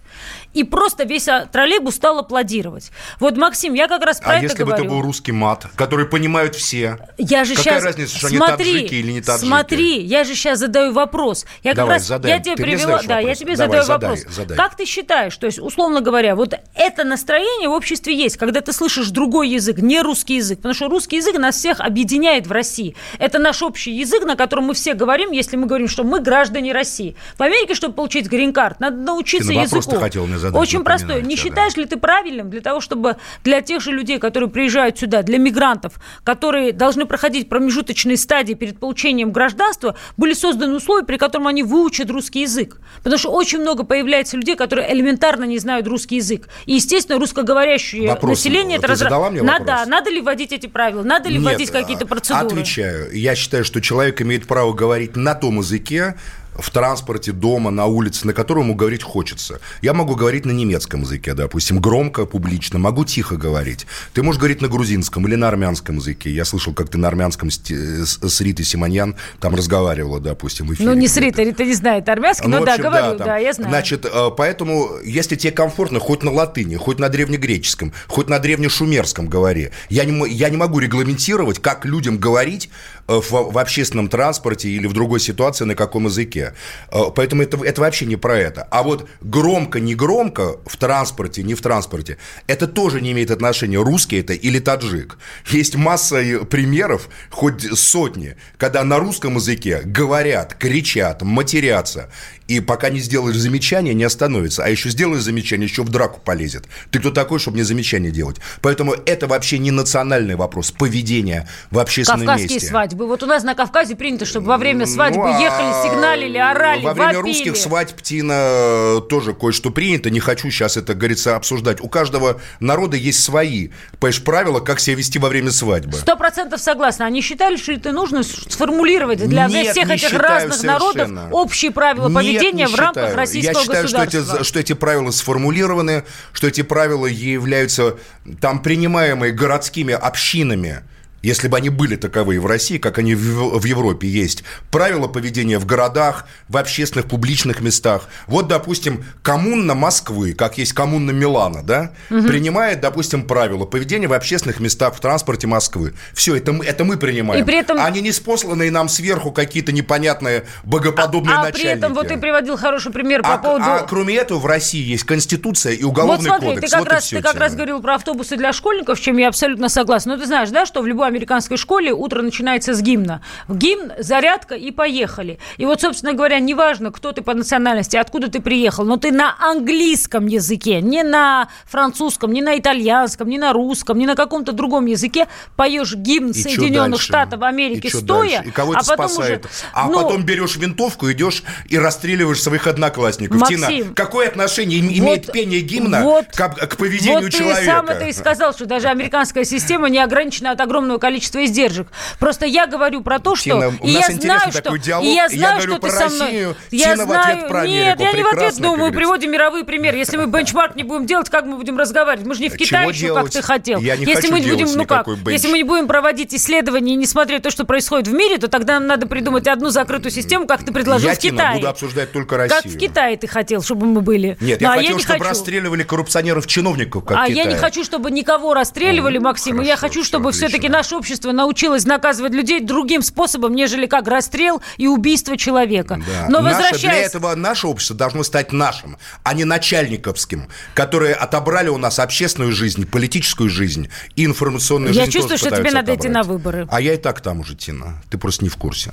И 0.52 0.64
просто 0.64 1.04
весь 1.04 1.28
а, 1.28 1.46
троллейбус 1.46 1.94
стал 1.94 2.18
аплодировать. 2.18 2.90
Вот, 3.20 3.36
Максим, 3.36 3.74
я 3.74 3.86
как 3.86 4.02
раз 4.04 4.18
про 4.20 4.30
А 4.32 4.34
это 4.36 4.44
если 4.46 4.64
бы 4.64 4.70
говорю. 4.70 4.84
это 4.84 4.92
был 4.94 5.02
русский 5.02 5.30
мат, 5.32 5.66
который 5.76 6.06
понимают 6.06 6.56
все? 6.56 6.98
Я 7.18 7.44
же 7.44 7.54
Какая 7.54 7.74
сейчас... 7.74 7.84
разница, 7.84 8.16
что 8.18 8.26
они 8.26 8.36
смотри, 8.36 8.72
таджики 8.72 8.94
или 8.96 9.12
не 9.12 9.20
таджики? 9.20 9.46
Смотри, 9.46 10.00
я 10.02 10.24
же 10.24 10.34
сейчас 10.34 10.58
задаю 10.58 10.92
вопрос. 10.92 11.46
Я 11.62 11.70
как 11.70 11.76
Давай, 11.76 11.94
раз, 11.98 12.06
задай. 12.06 12.32
я 12.32 12.38
тебе 12.40 12.56
Ты 12.56 12.62
привела, 12.64 13.00
да, 13.06 13.18
я 13.18 13.28
вопрос? 13.28 13.38
тебе 13.38 13.56
Давай, 13.56 13.68
задаю 13.68 13.82
задай, 13.84 14.10
вопрос. 14.10 14.34
задай. 14.34 14.56
Как 14.56 14.76
ты 14.76 14.84
считаешь, 14.86 15.36
то 15.36 15.46
есть, 15.46 15.58
условно 15.60 16.00
говоря, 16.00 16.34
вот 16.34 16.54
это 16.74 17.04
настроение 17.04 17.68
в 17.68 17.72
обществе 17.72 18.16
есть, 18.16 18.36
когда 18.36 18.60
ты 18.60 18.72
слышишь 18.72 19.10
другой 19.10 19.50
язык, 19.50 19.78
не 19.78 20.00
русский 20.02 20.36
язык, 20.36 20.58
потому 20.58 20.74
что 20.74 20.88
русский 20.88 21.16
язык 21.16 21.38
нас 21.38 21.54
всех 21.56 21.78
объединяет 21.80 22.48
в 22.48 22.52
России. 22.52 22.96
Это 23.20 23.38
наш 23.38 23.62
общий 23.62 23.92
язык, 23.92 24.24
на 24.24 24.34
котором 24.34 24.64
мы 24.64 24.74
все 24.74 24.94
говорим, 24.94 25.30
если 25.30 25.56
мы 25.56 25.66
говорим, 25.66 25.86
что 25.86 26.02
мы 26.02 26.18
граждане 26.20 26.72
России. 26.72 27.14
В 27.38 27.42
Америке, 27.42 27.74
чтобы 27.74 27.94
получить 27.94 28.26
грин-карт, 28.26 28.80
надо 28.80 28.96
научиться 28.96 29.48
Ты 29.48 29.54
на 29.54 29.62
языку. 29.62 29.96
хотел 30.00 30.26
мне 30.26 30.39
задать, 30.40 30.60
Очень 30.60 30.84
простой. 30.84 31.22
Не 31.22 31.36
да. 31.36 31.42
считаешь 31.42 31.76
ли 31.76 31.84
ты 31.84 31.96
правильным 31.96 32.50
для 32.50 32.60
того, 32.60 32.80
чтобы 32.80 33.16
для 33.44 33.60
тех 33.60 33.80
же 33.80 33.92
людей, 33.92 34.18
которые 34.18 34.50
приезжают 34.50 34.98
сюда, 34.98 35.22
для 35.22 35.38
мигрантов, 35.38 35.94
которые 36.24 36.72
должны 36.72 37.06
проходить 37.06 37.48
промежуточные 37.48 38.16
стадии 38.16 38.54
перед 38.54 38.78
получением 38.78 39.32
гражданства, 39.32 39.96
были 40.16 40.32
созданы 40.32 40.76
условия, 40.76 41.04
при 41.04 41.16
котором 41.16 41.46
они 41.46 41.62
выучат 41.62 42.10
русский 42.10 42.42
язык? 42.42 42.78
Потому 42.98 43.18
что 43.18 43.30
очень 43.30 43.60
много 43.60 43.84
появляется 43.84 44.36
людей, 44.36 44.56
которые 44.56 44.92
элементарно 44.92 45.44
не 45.44 45.58
знают 45.58 45.86
русский 45.86 46.16
язык. 46.16 46.48
И, 46.66 46.74
естественно, 46.74 47.18
русскоговорящее 47.18 48.08
Вопрос. 48.08 48.38
население... 48.38 48.78
Ты 48.78 48.86
это 48.86 48.96
задала 48.96 49.30
мне 49.30 49.42
надо, 49.42 49.64
вопрос? 49.64 49.86
надо 49.86 50.10
ли 50.10 50.20
вводить 50.20 50.52
эти 50.52 50.66
правила? 50.66 51.02
Надо 51.02 51.28
ли 51.28 51.38
вводить 51.38 51.72
Нет, 51.72 51.82
какие-то 51.82 52.04
а, 52.04 52.08
процедуры? 52.08 52.46
Отвечаю. 52.46 53.12
Я 53.12 53.34
считаю, 53.34 53.64
что 53.64 53.80
человек 53.80 54.20
имеет 54.22 54.46
право 54.46 54.72
говорить 54.72 55.16
на 55.16 55.34
том 55.34 55.58
языке, 55.58 56.16
в 56.60 56.70
транспорте, 56.70 57.32
дома, 57.32 57.70
на 57.70 57.86
улице, 57.86 58.26
на 58.26 58.32
котором 58.32 58.62
ему 58.62 58.74
говорить 58.74 59.02
хочется. 59.02 59.60
Я 59.82 59.94
могу 59.94 60.14
говорить 60.14 60.44
на 60.46 60.52
немецком 60.52 61.02
языке, 61.02 61.34
допустим, 61.34 61.80
громко, 61.80 62.26
публично, 62.26 62.78
могу 62.78 63.04
тихо 63.04 63.36
говорить. 63.36 63.86
Ты 64.12 64.22
можешь 64.22 64.38
говорить 64.38 64.60
на 64.60 64.68
грузинском 64.68 65.26
или 65.26 65.34
на 65.34 65.48
армянском 65.48 65.96
языке. 65.96 66.30
Я 66.30 66.44
слышал, 66.44 66.72
как 66.72 66.88
ты 66.88 66.98
на 66.98 67.08
армянском 67.08 67.50
с, 67.50 68.40
Ритой 68.40 68.64
Симоньян 68.64 69.16
там 69.40 69.54
разговаривала, 69.54 70.20
допустим, 70.20 70.66
в 70.66 70.74
эфире. 70.74 70.88
Ну, 70.88 70.94
не 70.94 71.08
с. 71.08 71.16
Ритой, 71.16 71.46
Рита 71.46 71.64
не 71.64 71.74
знает 71.74 72.08
армянский, 72.08 72.48
Ну, 72.48 72.56
но 72.56 72.62
в 72.62 72.66
да, 72.66 72.74
общем, 72.74 72.84
говорю, 72.84 73.18
там. 73.18 73.26
да, 73.26 73.36
я 73.36 73.52
знаю. 73.52 73.70
Значит, 73.70 74.06
э, 74.06 74.30
поэтому, 74.36 74.90
если 75.04 75.36
тебе 75.36 75.52
комфортно, 75.52 76.00
хоть 76.00 76.22
на 76.22 76.30
латыни, 76.30 76.76
хоть 76.76 76.98
на 76.98 77.08
древнегреческом, 77.08 77.92
хоть 78.08 78.28
на 78.28 78.38
древнешумерском 78.38 79.28
говори. 79.28 79.70
Я 79.88 80.04
не, 80.04 80.28
я 80.30 80.48
не 80.48 80.56
могу 80.56 80.78
регламентировать, 80.78 81.58
как 81.60 81.84
людям 81.84 82.18
говорить 82.18 82.70
в, 83.18 83.52
в 83.52 83.58
общественном 83.58 84.08
транспорте 84.08 84.68
или 84.68 84.86
в 84.86 84.92
другой 84.92 85.20
ситуации 85.20 85.64
на 85.64 85.74
каком 85.74 86.06
языке. 86.06 86.54
Э, 86.90 87.04
Поэтому 87.14 87.42
это, 87.42 87.62
это 87.64 87.80
вообще 87.80 88.06
не 88.06 88.16
про 88.16 88.38
это. 88.38 88.62
А 88.70 88.82
вот 88.82 89.08
громко, 89.20 89.80
не 89.80 89.94
громко 89.94 90.58
в 90.66 90.76
транспорте, 90.76 91.42
не 91.42 91.54
в 91.54 91.60
транспорте, 91.60 92.18
это 92.46 92.66
тоже 92.66 93.00
не 93.00 93.12
имеет 93.12 93.30
отношения, 93.30 93.78
русский 93.78 94.20
это 94.20 94.32
или 94.32 94.58
таджик. 94.58 95.18
Есть 95.46 95.76
масса 95.76 96.16
э, 96.16 96.44
примеров, 96.44 97.08
хоть 97.30 97.62
сотни, 97.78 98.36
когда 98.56 98.84
на 98.84 98.98
русском 98.98 99.36
языке 99.36 99.82
говорят, 99.84 100.54
кричат, 100.54 101.22
матерятся, 101.22 102.10
и 102.50 102.58
пока 102.58 102.90
не 102.90 102.98
сделаешь 102.98 103.36
замечание, 103.36 103.94
не 103.94 104.02
остановится. 104.02 104.64
А 104.64 104.68
еще 104.68 104.90
сделаешь 104.90 105.22
замечание, 105.22 105.68
еще 105.68 105.84
в 105.84 105.88
драку 105.88 106.20
полезет. 106.20 106.64
Ты 106.90 106.98
кто 106.98 107.12
такой, 107.12 107.38
чтобы 107.38 107.54
мне 107.58 107.64
замечание 107.64 108.10
делать? 108.10 108.38
Поэтому 108.60 108.92
это 109.06 109.28
вообще 109.28 109.58
не 109.58 109.70
национальный 109.70 110.34
вопрос, 110.34 110.72
поведение 110.72 111.48
в 111.70 111.78
общественном 111.78 112.26
Кавказские 112.26 112.54
месте. 112.56 112.68
свадьбы. 112.68 113.06
Вот 113.06 113.22
у 113.22 113.26
нас 113.26 113.44
на 113.44 113.54
Кавказе 113.54 113.94
принято, 113.94 114.24
чтобы 114.24 114.48
во 114.48 114.56
время 114.56 114.86
свадьбы 114.86 115.18
Ну, 115.18 115.32
а 115.32 115.40
ехали, 115.40 115.88
сигналили, 115.88 116.38
орали, 116.38 116.82
Во 116.82 116.92
время 116.92 117.18
вопили. 117.18 117.34
русских 117.34 117.56
свадьб, 117.56 117.94
Птина, 117.96 118.32
э, 118.36 119.00
тоже 119.08 119.32
кое-что 119.32 119.70
принято. 119.70 120.10
Не 120.10 120.18
хочу 120.18 120.50
сейчас 120.50 120.76
это, 120.76 120.94
говорится, 120.94 121.36
обсуждать. 121.36 121.80
У 121.80 121.88
каждого 121.88 122.40
народа 122.58 122.96
есть 122.96 123.22
свои, 123.22 123.68
понимаешь, 124.00 124.24
правила, 124.24 124.58
как 124.58 124.80
себя 124.80 124.96
вести 124.96 125.20
во 125.20 125.28
время 125.28 125.52
свадьбы. 125.52 125.98
Сто 125.98 126.16
процентов 126.16 126.60
согласна. 126.60 127.06
Они 127.06 127.20
считали, 127.20 127.56
что 127.56 127.70
это 127.70 127.92
нужно 127.92 128.24
сформулировать 128.24 129.24
для 129.28 129.46
Нет, 129.46 129.68
всех 129.70 129.88
этих 129.88 130.12
разных 130.14 130.60
народов 130.64 131.08
общие 131.30 131.70
правила 131.70 132.08
Нет, 132.08 132.14
поведения 132.16 132.39
не 132.46 132.66
в 132.66 132.74
рамках 132.74 133.02
считаю. 133.02 133.16
российского 133.16 133.58
Я 133.58 133.60
считаю, 133.60 133.88
что 133.88 133.98
государства. 133.98 134.36
эти, 134.36 134.44
что 134.44 134.58
эти 134.60 134.72
правила 134.72 135.10
сформулированы, 135.10 136.04
что 136.32 136.46
эти 136.48 136.62
правила 136.62 137.06
являются 137.06 137.96
там 138.40 138.62
принимаемые 138.62 139.32
городскими 139.32 139.94
общинами. 139.94 140.82
Если 141.22 141.48
бы 141.48 141.56
они 141.58 141.68
были 141.68 141.96
таковые 141.96 142.40
в 142.40 142.46
России, 142.46 142.78
как 142.78 142.98
они 142.98 143.14
в 143.14 143.64
Европе 143.64 144.08
есть, 144.08 144.42
правила 144.70 145.06
поведения 145.06 145.58
в 145.58 145.66
городах, 145.66 146.26
в 146.48 146.56
общественных 146.56 147.06
публичных 147.08 147.60
местах. 147.60 148.08
Вот, 148.26 148.48
допустим, 148.48 149.04
коммуна 149.22 149.74
Москвы, 149.74 150.32
как 150.32 150.56
есть 150.58 150.72
коммуна 150.72 151.10
Милана, 151.10 151.62
да, 151.62 151.92
принимает, 152.08 152.80
допустим, 152.80 153.24
правила 153.24 153.66
поведения 153.66 154.08
в 154.08 154.12
общественных 154.14 154.60
местах, 154.60 154.94
в 154.94 155.00
транспорте 155.00 155.46
Москвы. 155.46 155.92
Все, 156.14 156.36
это 156.36 156.52
мы, 156.52 156.64
это 156.64 156.84
мы 156.84 156.96
принимаем. 156.96 157.42
И 157.42 157.46
при 157.46 157.58
этом- 157.58 157.78
Они 157.80 158.00
не 158.00 158.12
спосланные 158.12 158.70
нам 158.70 158.88
сверху 158.88 159.30
какие-то 159.30 159.72
непонятные 159.72 160.44
богоподобные 160.64 161.36
а 161.36 161.42
начальники. 161.42 161.62
при 161.62 161.78
этом 161.78 161.94
вот 161.94 162.08
ты 162.08 162.16
приводил 162.16 162.56
хороший 162.56 162.92
пример 162.92 163.22
по 163.22 163.34
А, 163.34 163.38
поводу... 163.38 163.64
а 163.66 163.86
кроме 163.88 164.14
этого 164.16 164.38
в 164.38 164.46
России 164.46 164.82
есть 164.82 165.04
Конституция 165.04 165.72
и 165.72 165.82
Вот 165.82 165.90
Уголовный 165.90 166.26
смотри, 166.30 166.48
кодекс. 166.48 166.64
ты 166.64 166.70
как, 166.70 166.80
вот 166.80 166.92
раз, 166.92 167.08
ты 167.08 167.20
как 167.22 167.36
раз 167.36 167.54
говорил 167.54 167.82
про 167.82 167.96
автобусы 167.96 168.36
для 168.36 168.52
школьников, 168.52 168.98
с 168.98 169.00
чем 169.02 169.18
я 169.18 169.28
абсолютно 169.28 169.68
согласна. 169.68 170.14
Но 170.14 170.20
ты 170.20 170.26
знаешь, 170.26 170.48
да, 170.50 170.64
что 170.64 170.80
в 170.80 170.86
любой 170.86 171.09
американской 171.10 171.56
школе 171.56 171.92
утро 171.92 172.22
начинается 172.22 172.74
с 172.74 172.80
гимна. 172.80 173.22
Гимн, 173.48 173.92
зарядка 173.98 174.54
и 174.54 174.70
поехали. 174.70 175.38
И 175.58 175.66
вот, 175.66 175.80
собственно 175.80 176.12
говоря, 176.12 176.40
неважно, 176.40 176.90
кто 176.90 177.12
ты 177.12 177.22
по 177.22 177.34
национальности, 177.34 177.96
откуда 177.96 178.28
ты 178.28 178.40
приехал, 178.40 178.84
но 178.84 178.96
ты 178.96 179.12
на 179.12 179.34
английском 179.38 180.26
языке, 180.26 180.80
не 180.80 181.02
на 181.02 181.48
французском, 181.66 182.32
не 182.32 182.42
на 182.42 182.58
итальянском, 182.58 183.28
не 183.28 183.38
на 183.38 183.52
русском, 183.52 183.98
не 183.98 184.06
на 184.06 184.14
каком-то 184.14 184.52
другом 184.52 184.86
языке 184.86 185.26
поешь 185.56 185.94
гимн 185.94 186.30
И 186.30 186.34
Соединенных? 186.34 187.00
Штатов 187.00 187.42
Америки 187.42 187.88
И 187.88 187.90
стоя, 187.90 188.36
дальше? 188.36 188.48
И 188.48 188.50
кого 188.52 188.72
а 188.72 188.78
потом 188.78 189.08
спасает? 189.08 189.44
уже... 189.44 189.54
А 189.72 189.88
ну, 189.88 189.94
потом 189.94 190.24
берешь 190.24 190.56
винтовку, 190.56 191.10
идешь 191.10 191.42
и 191.68 191.78
расстреливаешь 191.78 192.42
своих 192.42 192.66
одноклассников. 192.66 193.40
Максим, 193.40 193.60
Тина, 193.66 193.94
какое 193.94 194.28
отношение 194.28 194.78
им- 194.78 194.88
имеет 194.88 195.26
вот- 195.26 195.32
пение 195.32 195.60
гимна 195.60 196.02
вот- 196.02 196.26
к, 196.28 196.48
к 196.68 196.76
поведению 196.76 197.22
вот 197.22 197.32
человека? 197.32 197.60
ты 197.60 197.66
сам 197.66 197.88
это 197.88 198.04
и 198.06 198.12
сказал, 198.12 198.52
что 198.52 198.66
даже 198.66 198.88
американская 198.88 199.44
система 199.44 199.88
не 199.88 199.98
ограничена 199.98 200.52
от 200.52 200.60
огромного 200.60 200.98
количества 201.00 201.44
издержек. 201.44 201.88
Просто 202.20 202.46
я 202.46 202.66
говорю 202.68 203.00
про 203.02 203.18
то, 203.18 203.34
что... 203.34 203.44
Тина, 203.44 203.72
у 203.80 203.86
и 203.86 203.90
я 203.90 204.02
знаю, 204.08 204.52
такой 204.52 204.78
что... 204.78 204.86
диалог, 204.86 205.04
и 205.06 205.08
я 205.14 205.22
я 205.24 205.28
знаю, 205.28 205.54
говорю 205.56 205.72
что 205.72 205.80
ты 205.80 205.90
со 205.90 206.08
мной... 206.08 206.20
Россию, 206.20 206.56
я 206.70 206.92
Тина 206.94 207.04
знаю... 207.04 207.36
Нет, 207.36 207.50
Америку. 207.50 208.02
я 208.02 208.12
не 208.12 208.22
в 208.22 208.26
ответ, 208.26 208.54
как 208.54 208.60
говорится. 208.60 208.92
приводим 208.98 209.30
мировые 209.32 209.64
примеры. 209.64 209.98
Если 209.98 210.16
мы 210.16 210.26
бенчмарк 210.30 210.76
не 210.76 210.82
будем 210.84 211.06
делать, 211.06 211.28
как 211.30 211.44
мы 211.46 211.56
будем 211.56 211.76
разговаривать? 211.78 212.26
Мы 212.26 212.34
же 212.34 212.42
не 212.42 212.48
в 212.48 212.52
Чего 212.52 212.64
Китае 212.64 212.88
еще, 212.90 213.06
как 213.08 213.14
делать? 213.16 213.32
ты 213.32 213.42
хотел. 213.42 213.80
Я 213.80 213.96
не 213.96 214.04
если 214.04 214.14
хочу 214.28 214.32
мы 214.32 214.40
не 214.40 214.50
будем, 214.52 214.76
ну 214.76 214.84
как, 214.86 215.06
бенч. 215.08 215.28
если 215.32 215.48
мы 215.48 215.58
не 215.58 215.64
будем 215.64 215.86
проводить 215.88 216.34
исследования 216.34 216.92
и 216.92 216.96
не 216.96 217.06
смотреть 217.06 217.42
то, 217.42 217.50
что 217.50 217.64
происходит 217.64 218.06
в 218.08 218.12
мире, 218.12 218.38
то 218.38 218.48
тогда 218.48 218.74
нам 218.74 218.86
надо 218.86 219.06
придумать 219.06 219.48
одну 219.48 219.70
закрытую 219.70 220.12
систему, 220.12 220.46
как 220.46 220.64
ты 220.64 220.72
предложил 220.72 221.08
Я, 221.08 221.14
в 221.14 221.18
Китае. 221.18 221.56
буду 221.56 221.68
обсуждать 221.68 222.12
только 222.12 222.36
Как 222.36 222.50
Россию. 222.52 222.74
в 222.74 222.78
Китае 222.78 223.16
ты 223.16 223.26
хотел, 223.26 223.62
чтобы 223.62 223.86
мы 223.86 224.00
были. 224.00 224.36
Нет, 224.40 224.60
Ну, 224.60 224.66
я 224.66 224.72
а 224.72 224.76
хотел, 224.76 224.96
не 224.96 225.02
чтобы 225.02 225.18
хочу. 225.20 225.30
расстреливали 225.30 225.82
коррупционеров-чиновников, 226.30 227.04
как 227.04 227.18
а 227.18 227.26
я 227.28 227.44
не 227.44 227.56
хочу, 227.56 227.84
чтобы 227.84 228.10
никого 228.10 228.54
расстреливали, 228.54 229.18
Максим. 229.18 229.60
и 229.62 229.66
я 229.66 229.76
хочу, 229.76 230.04
чтобы 230.04 230.32
все-таки 230.32 230.68
наше 230.90 230.96
общество 230.98 231.30
научилось 231.30 231.84
наказывать 231.84 232.32
людей 232.32 232.60
другим 232.60 233.02
способом, 233.02 233.54
нежели 233.54 233.86
как 233.86 234.08
расстрел 234.08 234.60
и 234.76 234.88
убийство 234.88 235.36
человека. 235.36 236.00
Да. 236.04 236.26
Но 236.28 236.40
Наше- 236.40 236.56
возвращаясь... 236.56 236.80
для 236.82 236.96
этого 236.98 237.34
наше 237.36 237.68
общество 237.68 237.94
должно 237.96 238.24
стать 238.24 238.52
нашим, 238.52 238.96
а 239.22 239.34
не 239.34 239.44
начальниковским, 239.44 240.48
которые 240.74 241.14
отобрали 241.14 241.68
у 241.68 241.78
нас 241.78 242.00
общественную 242.00 242.50
жизнь, 242.52 242.86
политическую 242.86 243.48
жизнь 243.48 243.88
и 244.16 244.24
информационную 244.24 244.92
Я 244.92 245.02
жизнь. 245.04 245.12
чувствую, 245.12 245.38
тоже 245.38 245.50
что 245.54 245.62
тебе 245.62 245.70
надо 245.70 245.94
идти 245.94 246.08
отобрать. 246.08 246.26
на 246.26 246.32
выборы. 246.32 246.68
А 246.70 246.80
я 246.80 246.94
и 246.94 246.96
так 246.96 247.20
там 247.20 247.38
уже, 247.40 247.54
Тина. 247.54 248.02
Ты 248.10 248.18
просто 248.18 248.42
не 248.44 248.48
в 248.48 248.56
курсе. 248.56 248.92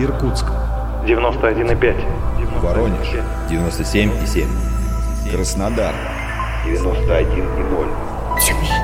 Иркутск. 0.00 0.46
91,5. 1.06 2.60
Воронеж. 2.60 3.06
97,7. 3.48 4.48
Краснодар. 5.30 5.94
91,0. 6.66 8.40
Тюмень 8.40 8.83